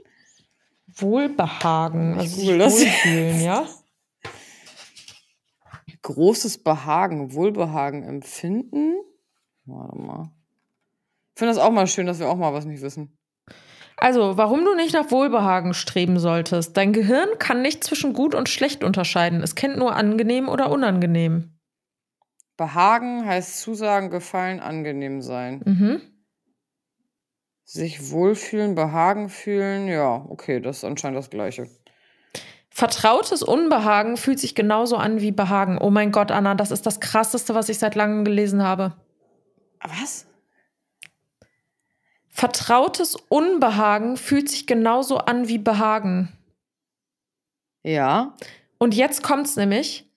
Wohlbehagen. 0.86 2.18
Also 2.18 2.40
google 2.40 2.58
das 2.58 2.80
wohlfühlen, 2.80 3.42
ja? 3.42 3.66
Großes 6.00 6.62
Behagen, 6.64 7.34
Wohlbehagen 7.34 8.04
empfinden. 8.04 8.94
Warte 9.66 9.98
mal. 9.98 10.30
Ich 11.34 11.40
finde 11.40 11.52
das 11.52 11.62
auch 11.62 11.72
mal 11.72 11.86
schön, 11.86 12.06
dass 12.06 12.20
wir 12.20 12.30
auch 12.30 12.36
mal 12.36 12.54
was 12.54 12.64
nicht 12.64 12.80
wissen. 12.80 13.18
Also, 13.98 14.38
warum 14.38 14.64
du 14.64 14.74
nicht 14.74 14.94
nach 14.94 15.10
Wohlbehagen 15.10 15.74
streben 15.74 16.18
solltest. 16.18 16.74
Dein 16.76 16.94
Gehirn 16.94 17.28
kann 17.38 17.60
nicht 17.60 17.84
zwischen 17.84 18.14
gut 18.14 18.34
und 18.34 18.48
schlecht 18.48 18.82
unterscheiden. 18.82 19.42
Es 19.42 19.56
kennt 19.56 19.76
nur 19.76 19.94
angenehm 19.94 20.48
oder 20.48 20.70
unangenehm. 20.70 21.51
Behagen 22.56 23.26
heißt 23.26 23.60
Zusagen, 23.60 24.10
Gefallen, 24.10 24.60
angenehm 24.60 25.22
sein. 25.22 25.62
Mhm. 25.64 26.00
Sich 27.64 28.10
wohlfühlen, 28.10 28.74
Behagen 28.74 29.28
fühlen, 29.28 29.88
ja, 29.88 30.26
okay, 30.28 30.60
das 30.60 30.78
ist 30.78 30.84
anscheinend 30.84 31.18
das 31.18 31.30
Gleiche. 31.30 31.68
Vertrautes 32.68 33.42
Unbehagen 33.42 34.16
fühlt 34.16 34.40
sich 34.40 34.54
genauso 34.54 34.96
an 34.96 35.20
wie 35.20 35.30
Behagen. 35.30 35.78
Oh 35.78 35.90
mein 35.90 36.10
Gott, 36.10 36.30
Anna, 36.30 36.54
das 36.54 36.70
ist 36.70 36.86
das 36.86 37.00
Krasseste, 37.00 37.54
was 37.54 37.68
ich 37.68 37.78
seit 37.78 37.94
langem 37.94 38.24
gelesen 38.24 38.62
habe. 38.62 38.94
Was? 39.82 40.26
Vertrautes 42.28 43.14
Unbehagen 43.28 44.16
fühlt 44.16 44.48
sich 44.48 44.66
genauso 44.66 45.18
an 45.18 45.48
wie 45.48 45.58
Behagen. 45.58 46.32
Ja. 47.82 48.34
Und 48.78 48.94
jetzt 48.94 49.22
kommt's 49.22 49.56
nämlich, 49.56 50.10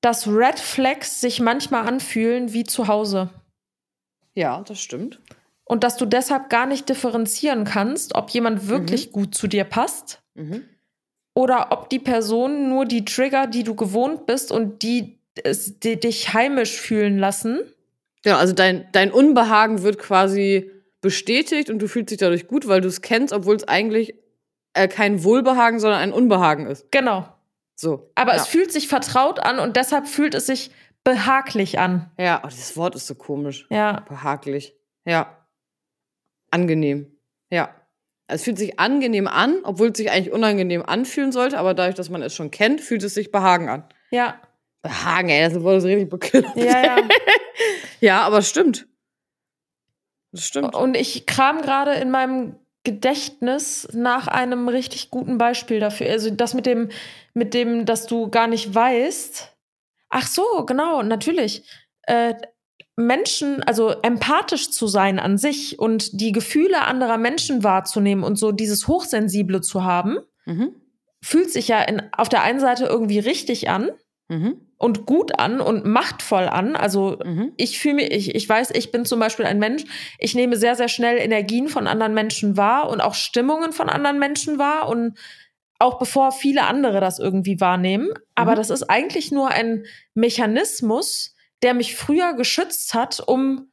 dass 0.00 0.26
Red 0.28 0.58
Flags 0.58 1.20
sich 1.20 1.40
manchmal 1.40 1.86
anfühlen 1.86 2.52
wie 2.52 2.64
zu 2.64 2.88
Hause. 2.88 3.30
Ja, 4.34 4.62
das 4.62 4.80
stimmt. 4.80 5.20
Und 5.64 5.84
dass 5.84 5.96
du 5.96 6.06
deshalb 6.06 6.48
gar 6.50 6.66
nicht 6.66 6.88
differenzieren 6.88 7.64
kannst, 7.64 8.14
ob 8.14 8.30
jemand 8.30 8.68
wirklich 8.68 9.12
gut 9.12 9.34
zu 9.34 9.46
dir 9.48 9.64
passt 9.64 10.22
Mhm. 10.34 10.64
oder 11.34 11.72
ob 11.72 11.90
die 11.90 11.98
Person 11.98 12.68
nur 12.68 12.84
die 12.84 13.04
Trigger, 13.04 13.46
die 13.48 13.64
du 13.64 13.74
gewohnt 13.74 14.24
bist 14.26 14.52
und 14.52 14.82
die, 14.82 15.18
es, 15.42 15.78
die 15.80 15.98
dich 15.98 16.32
heimisch 16.32 16.80
fühlen 16.80 17.18
lassen. 17.18 17.60
Genau, 18.22 18.36
also 18.36 18.52
dein, 18.54 18.86
dein 18.92 19.10
Unbehagen 19.12 19.82
wird 19.82 19.98
quasi 19.98 20.70
bestätigt 21.00 21.70
und 21.70 21.80
du 21.80 21.88
fühlst 21.88 22.10
dich 22.10 22.18
dadurch 22.18 22.46
gut, 22.46 22.66
weil 22.68 22.80
du 22.80 22.88
es 22.88 23.02
kennst, 23.02 23.32
obwohl 23.32 23.56
es 23.56 23.66
eigentlich 23.66 24.14
äh, 24.74 24.88
kein 24.88 25.22
Wohlbehagen, 25.24 25.80
sondern 25.80 26.00
ein 26.00 26.12
Unbehagen 26.12 26.66
ist. 26.66 26.90
Genau. 26.92 27.28
So. 27.80 28.10
Aber 28.16 28.34
ja. 28.34 28.42
es 28.42 28.48
fühlt 28.48 28.72
sich 28.72 28.88
vertraut 28.88 29.38
an 29.38 29.60
und 29.60 29.76
deshalb 29.76 30.08
fühlt 30.08 30.34
es 30.34 30.46
sich 30.46 30.72
behaglich 31.04 31.78
an. 31.78 32.10
Ja, 32.18 32.40
oh, 32.42 32.48
das 32.48 32.76
Wort 32.76 32.96
ist 32.96 33.06
so 33.06 33.14
komisch. 33.14 33.66
Ja. 33.70 34.00
Behaglich. 34.00 34.74
Ja. 35.04 35.46
Angenehm. 36.50 37.16
Ja. 37.50 37.72
Es 38.26 38.42
fühlt 38.42 38.58
sich 38.58 38.80
angenehm 38.80 39.28
an, 39.28 39.60
obwohl 39.62 39.90
es 39.90 39.96
sich 39.96 40.10
eigentlich 40.10 40.32
unangenehm 40.32 40.82
anfühlen 40.84 41.30
sollte, 41.30 41.56
aber 41.56 41.72
dadurch, 41.72 41.94
dass 41.94 42.10
man 42.10 42.20
es 42.20 42.34
schon 42.34 42.50
kennt, 42.50 42.80
fühlt 42.80 43.04
es 43.04 43.14
sich 43.14 43.30
Behagen 43.30 43.68
an. 43.68 43.84
Ja. 44.10 44.40
Behagen, 44.82 45.28
ey, 45.28 45.48
das 45.48 45.62
Wort 45.62 45.78
ist 45.78 45.84
richtig 45.84 46.10
bekillert. 46.10 46.56
Ja, 46.56 46.82
ja. 46.82 46.96
Ja, 48.00 48.22
aber 48.22 48.38
es 48.38 48.48
stimmt. 48.48 48.86
Das 50.30 50.44
stimmt. 50.44 50.74
Und 50.74 50.96
ich 50.96 51.26
kram 51.26 51.62
gerade 51.62 51.94
in 51.94 52.10
meinem 52.10 52.56
Gedächtnis 52.84 53.88
nach 53.92 54.28
einem 54.28 54.68
richtig 54.68 55.10
guten 55.10 55.38
Beispiel 55.38 55.80
dafür. 55.80 56.10
Also 56.10 56.30
das 56.30 56.54
mit 56.54 56.66
dem, 56.66 56.90
mit 57.34 57.54
dem, 57.54 57.84
dass 57.84 58.06
du 58.06 58.30
gar 58.30 58.46
nicht 58.46 58.74
weißt. 58.74 59.54
Ach 60.10 60.26
so, 60.26 60.64
genau, 60.64 61.02
natürlich. 61.02 61.64
Äh, 62.02 62.34
Menschen, 62.96 63.62
also 63.62 63.90
empathisch 63.90 64.70
zu 64.70 64.86
sein 64.88 65.18
an 65.18 65.38
sich 65.38 65.78
und 65.78 66.20
die 66.20 66.32
Gefühle 66.32 66.82
anderer 66.82 67.16
Menschen 67.18 67.62
wahrzunehmen 67.62 68.24
und 68.24 68.36
so 68.36 68.50
dieses 68.52 68.88
Hochsensible 68.88 69.60
zu 69.60 69.84
haben, 69.84 70.18
Mhm. 70.46 70.74
fühlt 71.22 71.50
sich 71.52 71.68
ja 71.68 71.82
in, 71.82 72.02
auf 72.12 72.28
der 72.28 72.42
einen 72.42 72.58
Seite 72.58 72.86
irgendwie 72.86 73.18
richtig 73.18 73.68
an 73.68 73.90
Mhm. 74.28 74.60
und 74.76 75.06
gut 75.06 75.38
an 75.38 75.60
und 75.60 75.86
machtvoll 75.86 76.44
an. 76.44 76.76
Also 76.76 77.18
Mhm. 77.24 77.52
ich 77.56 77.78
fühle 77.78 77.94
mich, 77.94 78.10
ich, 78.10 78.34
ich 78.34 78.48
weiß, 78.48 78.70
ich 78.72 78.92
bin 78.92 79.04
zum 79.06 79.18
Beispiel 79.20 79.46
ein 79.46 79.58
Mensch, 79.58 79.84
ich 80.18 80.34
nehme 80.34 80.56
sehr, 80.56 80.76
sehr 80.76 80.88
schnell 80.88 81.16
Energien 81.18 81.68
von 81.68 81.86
anderen 81.86 82.12
Menschen 82.14 82.56
wahr 82.56 82.88
und 82.90 83.00
auch 83.00 83.14
Stimmungen 83.14 83.72
von 83.72 83.88
anderen 83.88 84.18
Menschen 84.18 84.58
wahr 84.58 84.88
und 84.88 85.18
auch 85.80 85.98
bevor 85.98 86.32
viele 86.32 86.64
andere 86.66 87.00
das 87.00 87.18
irgendwie 87.18 87.58
wahrnehmen. 87.60 88.10
Aber 88.34 88.52
Mhm. 88.52 88.56
das 88.56 88.70
ist 88.70 88.82
eigentlich 88.84 89.32
nur 89.32 89.48
ein 89.48 89.84
Mechanismus, 90.14 91.34
der 91.62 91.74
mich 91.74 91.96
früher 91.96 92.34
geschützt 92.34 92.94
hat, 92.94 93.20
um 93.26 93.70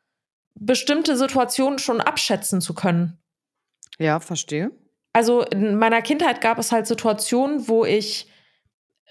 bestimmte 0.55 1.17
Situationen 1.17 1.79
schon 1.79 2.01
abschätzen 2.01 2.61
zu 2.61 2.73
können. 2.73 3.19
Ja, 3.99 4.19
verstehe. 4.19 4.71
Also 5.13 5.43
in 5.43 5.77
meiner 5.77 6.01
Kindheit 6.01 6.41
gab 6.41 6.57
es 6.59 6.71
halt 6.71 6.87
Situationen, 6.87 7.67
wo 7.67 7.85
ich 7.85 8.27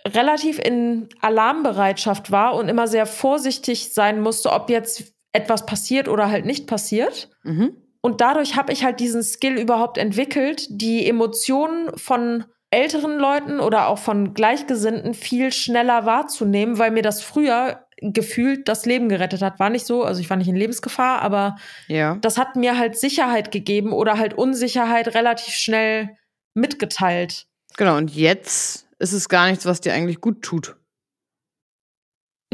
relativ 0.06 0.58
in 0.58 1.08
Alarmbereitschaft 1.20 2.30
war 2.30 2.54
und 2.54 2.68
immer 2.68 2.86
sehr 2.86 3.06
vorsichtig 3.06 3.92
sein 3.94 4.20
musste, 4.20 4.52
ob 4.52 4.70
jetzt 4.70 5.14
etwas 5.32 5.66
passiert 5.66 6.08
oder 6.08 6.30
halt 6.30 6.44
nicht 6.44 6.66
passiert. 6.66 7.30
Mhm. 7.42 7.76
Und 8.00 8.20
dadurch 8.20 8.56
habe 8.56 8.72
ich 8.72 8.84
halt 8.84 9.00
diesen 9.00 9.22
Skill 9.22 9.58
überhaupt 9.58 9.96
entwickelt, 9.96 10.66
die 10.68 11.08
Emotionen 11.08 11.96
von 11.96 12.44
älteren 12.70 13.18
Leuten 13.18 13.60
oder 13.60 13.88
auch 13.88 13.98
von 13.98 14.34
Gleichgesinnten 14.34 15.14
viel 15.14 15.52
schneller 15.52 16.04
wahrzunehmen, 16.04 16.78
weil 16.78 16.90
mir 16.90 17.02
das 17.02 17.22
früher 17.22 17.86
gefühlt 18.02 18.68
das 18.68 18.84
Leben 18.84 19.08
gerettet 19.08 19.40
hat. 19.40 19.58
War 19.58 19.70
nicht 19.70 19.86
so, 19.86 20.02
also 20.02 20.20
ich 20.20 20.28
war 20.28 20.36
nicht 20.36 20.48
in 20.48 20.56
Lebensgefahr, 20.56 21.22
aber 21.22 21.56
Ja. 21.86 22.16
das 22.20 22.36
hat 22.36 22.56
mir 22.56 22.76
halt 22.76 22.98
Sicherheit 22.98 23.50
gegeben 23.52 23.92
oder 23.92 24.18
halt 24.18 24.34
Unsicherheit 24.34 25.14
relativ 25.14 25.54
schnell 25.54 26.10
mitgeteilt. 26.54 27.46
Genau, 27.76 27.96
und 27.96 28.14
jetzt 28.14 28.86
ist 28.98 29.12
es 29.12 29.28
gar 29.28 29.48
nichts, 29.48 29.66
was 29.66 29.80
dir 29.80 29.92
eigentlich 29.92 30.20
gut 30.20 30.42
tut. 30.42 30.76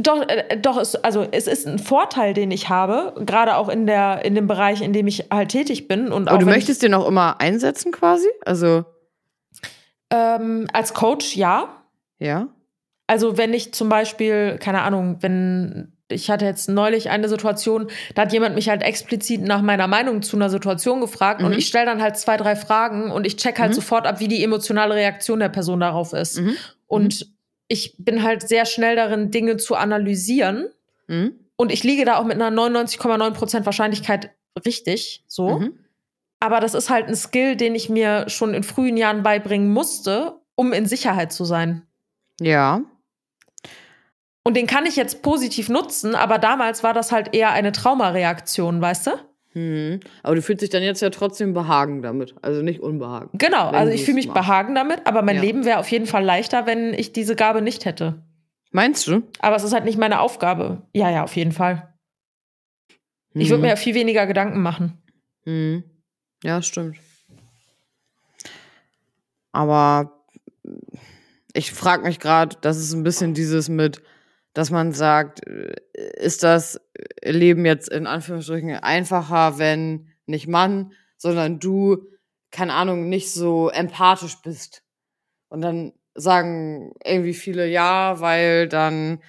Doch, 0.02 0.22
äh, 0.28 0.58
doch, 0.58 0.78
es, 0.78 0.96
also 0.96 1.26
es 1.30 1.46
ist 1.46 1.66
ein 1.66 1.78
Vorteil, 1.78 2.34
den 2.34 2.50
ich 2.50 2.68
habe, 2.68 3.14
gerade 3.26 3.56
auch 3.56 3.68
in 3.68 3.86
der 3.86 4.24
in 4.24 4.34
dem 4.34 4.46
Bereich, 4.46 4.80
in 4.80 4.92
dem 4.92 5.06
ich 5.06 5.26
halt 5.30 5.50
tätig 5.50 5.88
bin 5.88 6.10
und 6.12 6.28
Aber 6.28 6.38
du 6.38 6.46
möchtest 6.46 6.82
den 6.82 6.94
auch 6.94 7.06
immer 7.06 7.40
einsetzen 7.40 7.92
quasi? 7.92 8.28
Also, 8.44 8.84
ähm, 10.10 10.66
als 10.72 10.94
Coach 10.94 11.36
ja. 11.36 11.82
ja. 12.18 12.48
Also 13.06 13.36
wenn 13.36 13.52
ich 13.52 13.74
zum 13.74 13.88
Beispiel, 13.88 14.58
keine 14.58 14.82
Ahnung, 14.82 15.18
wenn 15.20 15.92
ich 16.10 16.30
hatte 16.30 16.44
jetzt 16.44 16.68
neulich 16.68 17.10
eine 17.10 17.28
Situation, 17.28 17.88
da 18.14 18.22
hat 18.22 18.32
jemand 18.32 18.54
mich 18.54 18.68
halt 18.68 18.82
explizit 18.82 19.42
nach 19.42 19.62
meiner 19.62 19.86
Meinung 19.86 20.22
zu 20.22 20.36
einer 20.36 20.50
Situation 20.50 21.00
gefragt 21.00 21.42
und 21.42 21.52
Mhm. 21.52 21.58
ich 21.58 21.66
stelle 21.66 21.86
dann 21.86 22.02
halt 22.02 22.16
zwei, 22.16 22.36
drei 22.36 22.56
Fragen 22.56 23.10
und 23.10 23.26
ich 23.26 23.36
check 23.36 23.58
halt 23.58 23.70
Mhm. 23.70 23.74
sofort 23.74 24.06
ab, 24.06 24.20
wie 24.20 24.28
die 24.28 24.42
emotionale 24.44 24.94
Reaktion 24.94 25.40
der 25.40 25.48
Person 25.48 25.80
darauf 25.80 26.12
ist. 26.12 26.38
Mhm. 26.40 26.56
Und 26.86 27.26
ich 27.68 27.94
bin 27.98 28.22
halt 28.22 28.46
sehr 28.48 28.66
schnell 28.66 28.96
darin, 28.96 29.30
Dinge 29.30 29.56
zu 29.56 29.74
analysieren. 29.76 30.66
Mhm. 31.06 31.32
Und 31.56 31.70
ich 31.72 31.84
liege 31.84 32.04
da 32.04 32.16
auch 32.16 32.24
mit 32.24 32.40
einer 32.40 32.50
99,9% 32.50 33.64
Wahrscheinlichkeit 33.66 34.30
richtig, 34.64 35.22
so. 35.26 35.58
Mhm. 35.60 35.72
Aber 36.40 36.60
das 36.60 36.74
ist 36.74 36.88
halt 36.90 37.06
ein 37.08 37.14
Skill, 37.14 37.54
den 37.56 37.74
ich 37.74 37.88
mir 37.90 38.28
schon 38.28 38.54
in 38.54 38.62
frühen 38.62 38.96
Jahren 38.96 39.22
beibringen 39.22 39.70
musste, 39.70 40.34
um 40.54 40.72
in 40.72 40.86
Sicherheit 40.86 41.32
zu 41.32 41.44
sein. 41.44 41.82
Ja. 42.40 42.80
Und 44.42 44.56
den 44.56 44.66
kann 44.66 44.86
ich 44.86 44.96
jetzt 44.96 45.22
positiv 45.22 45.68
nutzen, 45.68 46.14
aber 46.14 46.38
damals 46.38 46.82
war 46.82 46.94
das 46.94 47.12
halt 47.12 47.34
eher 47.34 47.50
eine 47.52 47.72
Traumareaktion, 47.72 48.80
weißt 48.80 49.06
du? 49.08 49.10
Mhm. 49.52 50.00
Aber 50.22 50.36
du 50.36 50.42
fühlst 50.42 50.62
dich 50.62 50.70
dann 50.70 50.82
jetzt 50.82 51.02
ja 51.02 51.10
trotzdem 51.10 51.52
behagen 51.52 52.02
damit. 52.02 52.34
Also 52.40 52.62
nicht 52.62 52.80
unbehagen. 52.80 53.30
Genau, 53.34 53.68
also 53.68 53.92
ich 53.92 54.04
fühle 54.04 54.14
mich 54.14 54.28
machst. 54.28 54.40
behagen 54.40 54.74
damit, 54.74 55.06
aber 55.06 55.22
mein 55.22 55.36
Ja. 55.36 55.42
Leben 55.42 55.64
wäre 55.64 55.78
auf 55.78 55.88
jeden 55.90 56.06
Fall 56.06 56.24
leichter, 56.24 56.66
wenn 56.66 56.94
ich 56.94 57.12
diese 57.12 57.36
Gabe 57.36 57.60
nicht 57.60 57.84
hätte. 57.84 58.22
Meinst 58.70 59.06
du? 59.08 59.22
Aber 59.40 59.56
es 59.56 59.64
ist 59.64 59.72
halt 59.72 59.84
nicht 59.84 59.98
meine 59.98 60.20
Aufgabe. 60.20 60.82
Ja, 60.94 61.10
ja, 61.10 61.24
auf 61.24 61.34
jeden 61.36 61.52
Fall. 61.52 61.92
Ich 63.34 63.50
würde 63.50 63.62
mir 63.62 63.68
ja 63.68 63.76
viel 63.76 63.94
weniger 63.94 64.26
Gedanken 64.26 64.62
machen. 64.62 65.02
Mhm. 65.44 65.84
Ja, 66.42 66.62
stimmt. 66.62 66.96
Aber 69.52 70.24
ich 71.52 71.72
frage 71.72 72.04
mich 72.04 72.20
gerade, 72.20 72.56
das 72.60 72.78
ist 72.78 72.92
ein 72.92 73.02
bisschen 73.02 73.34
dieses 73.34 73.68
mit, 73.68 74.00
dass 74.52 74.70
man 74.70 74.92
sagt, 74.92 75.46
äh, 75.46 75.74
ist 76.16 76.42
das 76.42 76.80
Leben 77.22 77.64
jetzt 77.66 77.88
in 77.88 78.06
Anführungsstrichen 78.06 78.74
einfacher, 78.76 79.58
wenn 79.58 80.08
nicht 80.26 80.48
Mann, 80.48 80.92
sondern 81.16 81.58
du, 81.60 81.98
keine 82.50 82.74
Ahnung, 82.74 83.08
nicht 83.08 83.32
so 83.32 83.68
empathisch 83.68 84.36
bist. 84.42 84.82
Und 85.48 85.60
dann 85.62 85.92
sagen 86.14 86.92
irgendwie 87.04 87.34
viele 87.34 87.66
ja, 87.68 88.20
weil 88.20 88.68
dann 88.68 89.22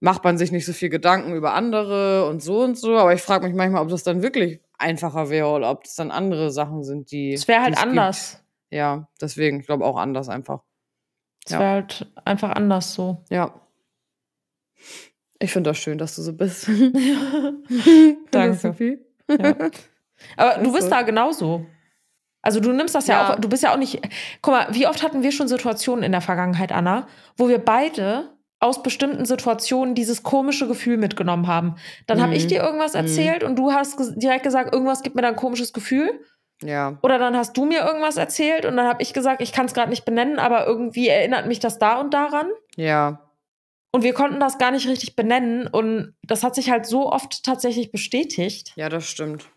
macht 0.00 0.24
man 0.24 0.38
sich 0.38 0.50
nicht 0.50 0.66
so 0.66 0.72
viel 0.72 0.88
Gedanken 0.88 1.34
über 1.34 1.54
andere 1.54 2.26
und 2.26 2.42
so 2.42 2.60
und 2.62 2.78
so. 2.78 2.96
Aber 2.96 3.12
ich 3.12 3.22
frage 3.22 3.46
mich 3.46 3.54
manchmal, 3.54 3.82
ob 3.82 3.88
das 3.90 4.02
dann 4.02 4.22
wirklich 4.22 4.60
einfacher 4.78 5.28
wäre 5.30 5.48
oder 5.48 5.70
ob 5.70 5.84
das 5.84 5.94
dann 5.94 6.10
andere 6.10 6.50
Sachen 6.50 6.84
sind, 6.84 7.10
die. 7.12 7.32
Es 7.34 7.46
wäre 7.48 7.62
halt 7.62 7.74
es 7.74 7.82
anders. 7.82 8.32
Gibt. 8.32 8.44
Ja, 8.72 9.08
deswegen, 9.20 9.60
ich 9.60 9.66
glaube 9.66 9.84
auch 9.84 9.96
anders 9.96 10.28
einfach. 10.28 10.62
Es 11.44 11.52
Ja. 11.52 11.58
wäre 11.60 11.70
halt 11.72 12.12
einfach 12.24 12.50
anders 12.50 12.94
so. 12.94 13.24
Ja. 13.30 13.59
Ich 15.38 15.52
finde 15.52 15.70
das 15.70 15.78
schön, 15.78 15.96
dass 15.98 16.16
du 16.16 16.22
so 16.22 16.32
bist. 16.34 16.68
Danke. 18.30 18.54
Sophie. 18.58 18.98
Ja. 19.28 19.54
Aber 20.36 20.58
du 20.62 20.66
Ist 20.68 20.72
bist 20.72 20.84
so. 20.84 20.90
da 20.90 21.02
genauso. 21.02 21.66
Also 22.42 22.60
du 22.60 22.72
nimmst 22.72 22.94
das 22.94 23.06
ja, 23.06 23.22
Ja. 23.22 23.34
auch, 23.34 23.40
du 23.40 23.48
bist 23.48 23.62
ja 23.62 23.72
auch 23.72 23.76
nicht. 23.78 24.00
Guck 24.42 24.54
mal, 24.54 24.66
wie 24.72 24.86
oft 24.86 25.02
hatten 25.02 25.22
wir 25.22 25.32
schon 25.32 25.48
Situationen 25.48 26.02
in 26.04 26.12
der 26.12 26.20
Vergangenheit, 26.20 26.72
Anna, 26.72 27.06
wo 27.36 27.48
wir 27.48 27.58
beide 27.58 28.30
aus 28.60 28.82
bestimmten 28.82 29.24
Situationen 29.24 29.94
dieses 29.94 30.22
komische 30.22 30.68
Gefühl 30.68 30.98
mitgenommen 30.98 31.46
haben. 31.46 31.76
Dann 32.06 32.20
habe 32.20 32.30
Mhm. 32.32 32.36
ich 32.36 32.46
dir 32.46 32.62
irgendwas 32.62 32.94
erzählt 32.94 33.42
und 33.42 33.56
du 33.56 33.72
hast 33.72 33.98
ges- 33.98 34.18
direkt 34.18 34.42
gesagt, 34.42 34.74
irgendwas 34.74 35.02
gibt 35.02 35.16
mir 35.16 35.22
da 35.22 35.28
ein 35.28 35.36
komisches 35.36 35.72
Gefühl. 35.72 36.20
Ja. 36.62 36.98
Oder 37.02 37.18
dann 37.18 37.34
hast 37.36 37.56
du 37.56 37.64
mir 37.64 37.80
irgendwas 37.80 38.18
erzählt 38.18 38.66
und 38.66 38.76
dann 38.76 38.86
habe 38.86 39.02
ich 39.02 39.14
gesagt, 39.14 39.40
ich 39.40 39.52
kann 39.52 39.64
es 39.64 39.72
gerade 39.72 39.88
nicht 39.88 40.04
benennen, 40.04 40.38
aber 40.38 40.66
irgendwie 40.66 41.08
erinnert 41.08 41.46
mich 41.46 41.58
das 41.58 41.78
da 41.78 41.98
und 41.98 42.12
daran. 42.12 42.48
Ja. 42.76 43.29
Und 43.92 44.04
wir 44.04 44.14
konnten 44.14 44.38
das 44.38 44.58
gar 44.58 44.70
nicht 44.70 44.86
richtig 44.86 45.16
benennen 45.16 45.66
und 45.66 46.14
das 46.22 46.44
hat 46.44 46.54
sich 46.54 46.70
halt 46.70 46.86
so 46.86 47.10
oft 47.10 47.42
tatsächlich 47.42 47.90
bestätigt. 47.90 48.72
Ja, 48.76 48.88
das 48.88 49.06
stimmt. 49.06 49.48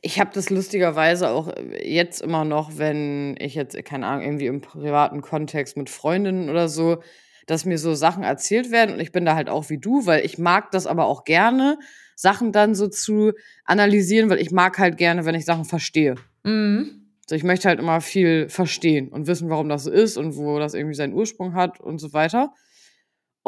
Ich 0.00 0.18
habe 0.20 0.30
das 0.32 0.50
lustigerweise 0.50 1.30
auch 1.30 1.48
äh, 1.48 1.88
jetzt 1.88 2.20
immer 2.20 2.44
noch, 2.44 2.76
wenn 2.76 3.36
ich 3.38 3.54
jetzt, 3.54 3.82
keine 3.84 4.06
Ahnung, 4.06 4.24
irgendwie 4.24 4.46
im 4.46 4.60
privaten 4.60 5.22
Kontext 5.22 5.76
mit 5.76 5.90
Freundinnen 5.90 6.48
oder 6.50 6.68
so, 6.68 7.02
dass 7.46 7.64
mir 7.64 7.78
so 7.78 7.94
Sachen 7.94 8.22
erzählt 8.22 8.70
werden 8.70 8.94
und 8.94 9.00
ich 9.00 9.12
bin 9.12 9.24
da 9.24 9.34
halt 9.34 9.48
auch 9.48 9.70
wie 9.70 9.78
du, 9.78 10.04
weil 10.04 10.24
ich 10.24 10.38
mag 10.38 10.70
das 10.70 10.86
aber 10.86 11.06
auch 11.06 11.24
gerne, 11.24 11.78
Sachen 12.14 12.52
dann 12.52 12.74
so 12.74 12.88
zu 12.88 13.32
analysieren, 13.64 14.28
weil 14.28 14.40
ich 14.40 14.50
mag 14.50 14.78
halt 14.78 14.98
gerne, 14.98 15.24
wenn 15.24 15.34
ich 15.34 15.44
Sachen 15.44 15.64
verstehe. 15.64 16.16
Mhm. 16.44 17.06
So, 17.26 17.34
ich 17.34 17.44
möchte 17.44 17.68
halt 17.68 17.78
immer 17.78 18.00
viel 18.00 18.48
verstehen 18.48 19.08
und 19.08 19.26
wissen, 19.26 19.50
warum 19.50 19.68
das 19.68 19.84
so 19.84 19.90
ist 19.90 20.16
und 20.16 20.36
wo 20.36 20.58
das 20.58 20.74
irgendwie 20.74 20.94
seinen 20.94 21.12
Ursprung 21.12 21.54
hat 21.54 21.78
und 21.80 21.98
so 21.98 22.12
weiter. 22.12 22.52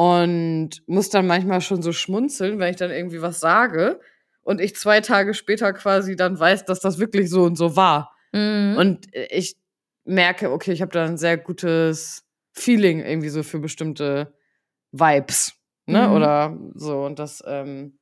Und 0.01 0.83
muss 0.87 1.11
dann 1.11 1.27
manchmal 1.27 1.61
schon 1.61 1.83
so 1.83 1.93
schmunzeln, 1.93 2.59
wenn 2.59 2.71
ich 2.71 2.77
dann 2.77 2.91
irgendwie 2.91 3.21
was 3.21 3.39
sage 3.39 4.01
und 4.41 4.59
ich 4.59 4.75
zwei 4.75 5.03
Tage 5.03 5.35
später 5.35 5.75
quasi 5.75 6.17
dann 6.17 6.41
weiß, 6.41 6.65
dass 6.65 6.81
das 6.81 6.99
wirklich 6.99 7.29
so 7.29 7.43
und 7.43 7.57
so 7.57 7.77
war. 7.77 8.17
Mhm. 8.33 8.77
Und 8.79 9.09
ich 9.13 9.59
merke, 10.07 10.53
okay, 10.53 10.73
ich 10.73 10.81
habe 10.81 10.91
da 10.91 11.05
ein 11.05 11.19
sehr 11.19 11.37
gutes 11.37 12.25
Feeling 12.53 13.01
irgendwie 13.01 13.29
so 13.29 13.43
für 13.43 13.59
bestimmte 13.59 14.33
Vibes. 14.91 15.53
Ne? 15.85 16.09
Mhm. 16.09 16.15
Oder 16.15 16.59
so. 16.77 17.05
Und 17.05 17.19
das, 17.19 17.45
ähm, 17.47 17.99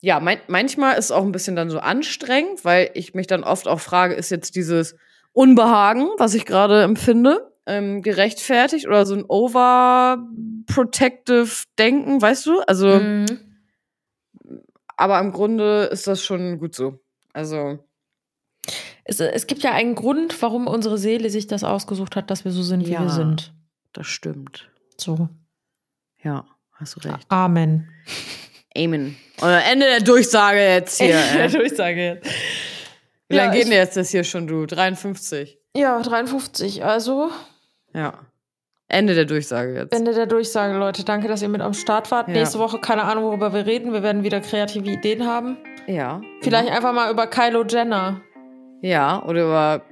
ja, 0.00 0.20
mein, 0.20 0.38
manchmal 0.48 0.96
ist 0.96 1.04
es 1.04 1.10
auch 1.10 1.24
ein 1.24 1.32
bisschen 1.32 1.54
dann 1.54 1.68
so 1.68 1.80
anstrengend, 1.80 2.64
weil 2.64 2.90
ich 2.94 3.12
mich 3.12 3.26
dann 3.26 3.44
oft 3.44 3.68
auch 3.68 3.80
frage, 3.80 4.14
ist 4.14 4.30
jetzt 4.30 4.56
dieses 4.56 4.96
Unbehagen, 5.32 6.08
was 6.16 6.32
ich 6.32 6.46
gerade 6.46 6.82
empfinde, 6.82 7.53
ähm, 7.66 8.02
gerechtfertigt 8.02 8.86
oder 8.86 9.06
so 9.06 9.14
ein 9.14 9.24
overprotective 10.66 11.48
Denken, 11.78 12.20
weißt 12.20 12.46
du? 12.46 12.60
Also, 12.60 12.88
Mhm. 13.00 13.26
aber 14.96 15.18
im 15.20 15.32
Grunde 15.32 15.84
ist 15.84 16.06
das 16.06 16.22
schon 16.24 16.58
gut 16.58 16.74
so. 16.74 16.98
Also, 17.32 17.78
Es, 19.06 19.20
es 19.20 19.46
gibt 19.46 19.62
ja 19.62 19.72
einen 19.72 19.94
Grund, 19.94 20.40
warum 20.40 20.66
unsere 20.66 20.96
Seele 20.96 21.28
sich 21.28 21.46
das 21.46 21.62
ausgesucht 21.62 22.16
hat, 22.16 22.30
dass 22.30 22.46
wir 22.46 22.52
so 22.52 22.62
sind, 22.62 22.86
wie 22.86 22.92
Ja. 22.92 23.02
wir 23.02 23.10
sind. 23.10 23.52
das 23.92 24.06
stimmt. 24.06 24.70
So. 24.98 25.28
Ja, 26.22 26.46
hast 26.72 26.96
du 26.96 27.00
recht. 27.08 27.26
Amen. 27.28 27.88
Amen. 28.76 29.16
Und 29.40 29.48
am 29.48 29.60
Ende 29.70 29.86
der 29.86 30.00
Durchsage 30.00 30.58
jetzt 30.58 30.98
hier. 31.00 31.20
Der 31.34 31.44
Äh. 31.44 31.48
Durchsage 31.50 32.04
jetzt. 32.04 32.26
Wie 33.28 33.36
lange 33.36 33.48
Ja, 33.48 33.52
geht 33.52 33.62
ich- 33.64 33.68
denn 33.68 33.78
jetzt 33.78 33.96
das 33.96 34.10
hier 34.10 34.24
schon, 34.24 34.46
du? 34.48 34.64
53. 34.66 35.58
Ja, 35.76 36.00
53. 36.02 36.82
Also, 36.82 37.30
Ja. 37.94 38.12
Ende 38.88 39.14
der 39.14 39.24
Durchsage 39.24 39.74
jetzt. 39.74 39.94
Ende 39.94 40.12
der 40.12 40.26
Durchsage, 40.26 40.76
Leute. 40.78 41.04
Danke, 41.04 41.26
dass 41.26 41.42
ihr 41.42 41.48
mit 41.48 41.60
am 41.62 41.72
Start 41.72 42.10
wart. 42.10 42.28
Ja. 42.28 42.34
Nächste 42.34 42.58
Woche 42.58 42.78
keine 42.78 43.04
Ahnung, 43.04 43.24
worüber 43.24 43.52
wir 43.52 43.64
reden. 43.66 43.92
Wir 43.92 44.02
werden 44.02 44.22
wieder 44.22 44.40
kreative 44.40 44.90
Ideen 44.90 45.26
haben. 45.26 45.56
Ja. 45.86 46.20
Vielleicht 46.42 46.70
einfach 46.70 46.92
mal 46.92 47.10
über 47.10 47.26
Kylo 47.26 47.64
Jenner. 47.64 48.20
Ja, 48.82 49.22
oder 49.24 49.44
über 49.44 49.82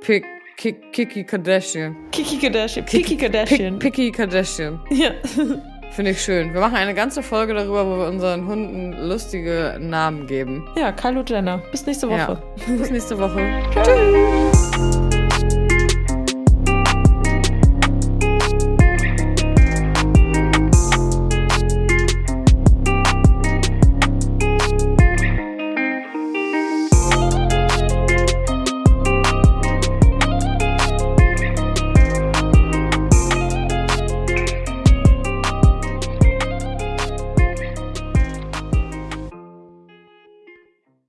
Pick, 0.00 0.24
Kiki 0.56 1.24
Kardashian. 1.24 1.94
Kiki 2.10 2.38
Kardashian. 2.38 2.86
Kiki 2.86 3.16
Kardashian. 3.16 3.78
Pick, 3.78 3.94
Picky 3.94 4.10
Kardashian. 4.12 4.80
Ja. 4.90 5.10
Finde 5.90 6.12
ich 6.12 6.22
schön. 6.22 6.54
Wir 6.54 6.60
machen 6.60 6.76
eine 6.76 6.94
ganze 6.94 7.22
Folge 7.22 7.52
darüber, 7.52 7.84
wo 7.84 7.98
wir 7.98 8.08
unseren 8.08 8.46
Hunden 8.46 8.92
lustige 9.08 9.76
Namen 9.80 10.26
geben. 10.26 10.66
ja, 10.76 10.92
Kylo 10.92 11.22
Jenner. 11.26 11.58
Bis 11.70 11.84
nächste 11.84 12.08
Woche. 12.08 12.40
Ja. 12.66 12.76
Bis 12.76 12.90
nächste 12.90 13.18
Woche. 13.18 13.40
Tschüss. 13.84 14.49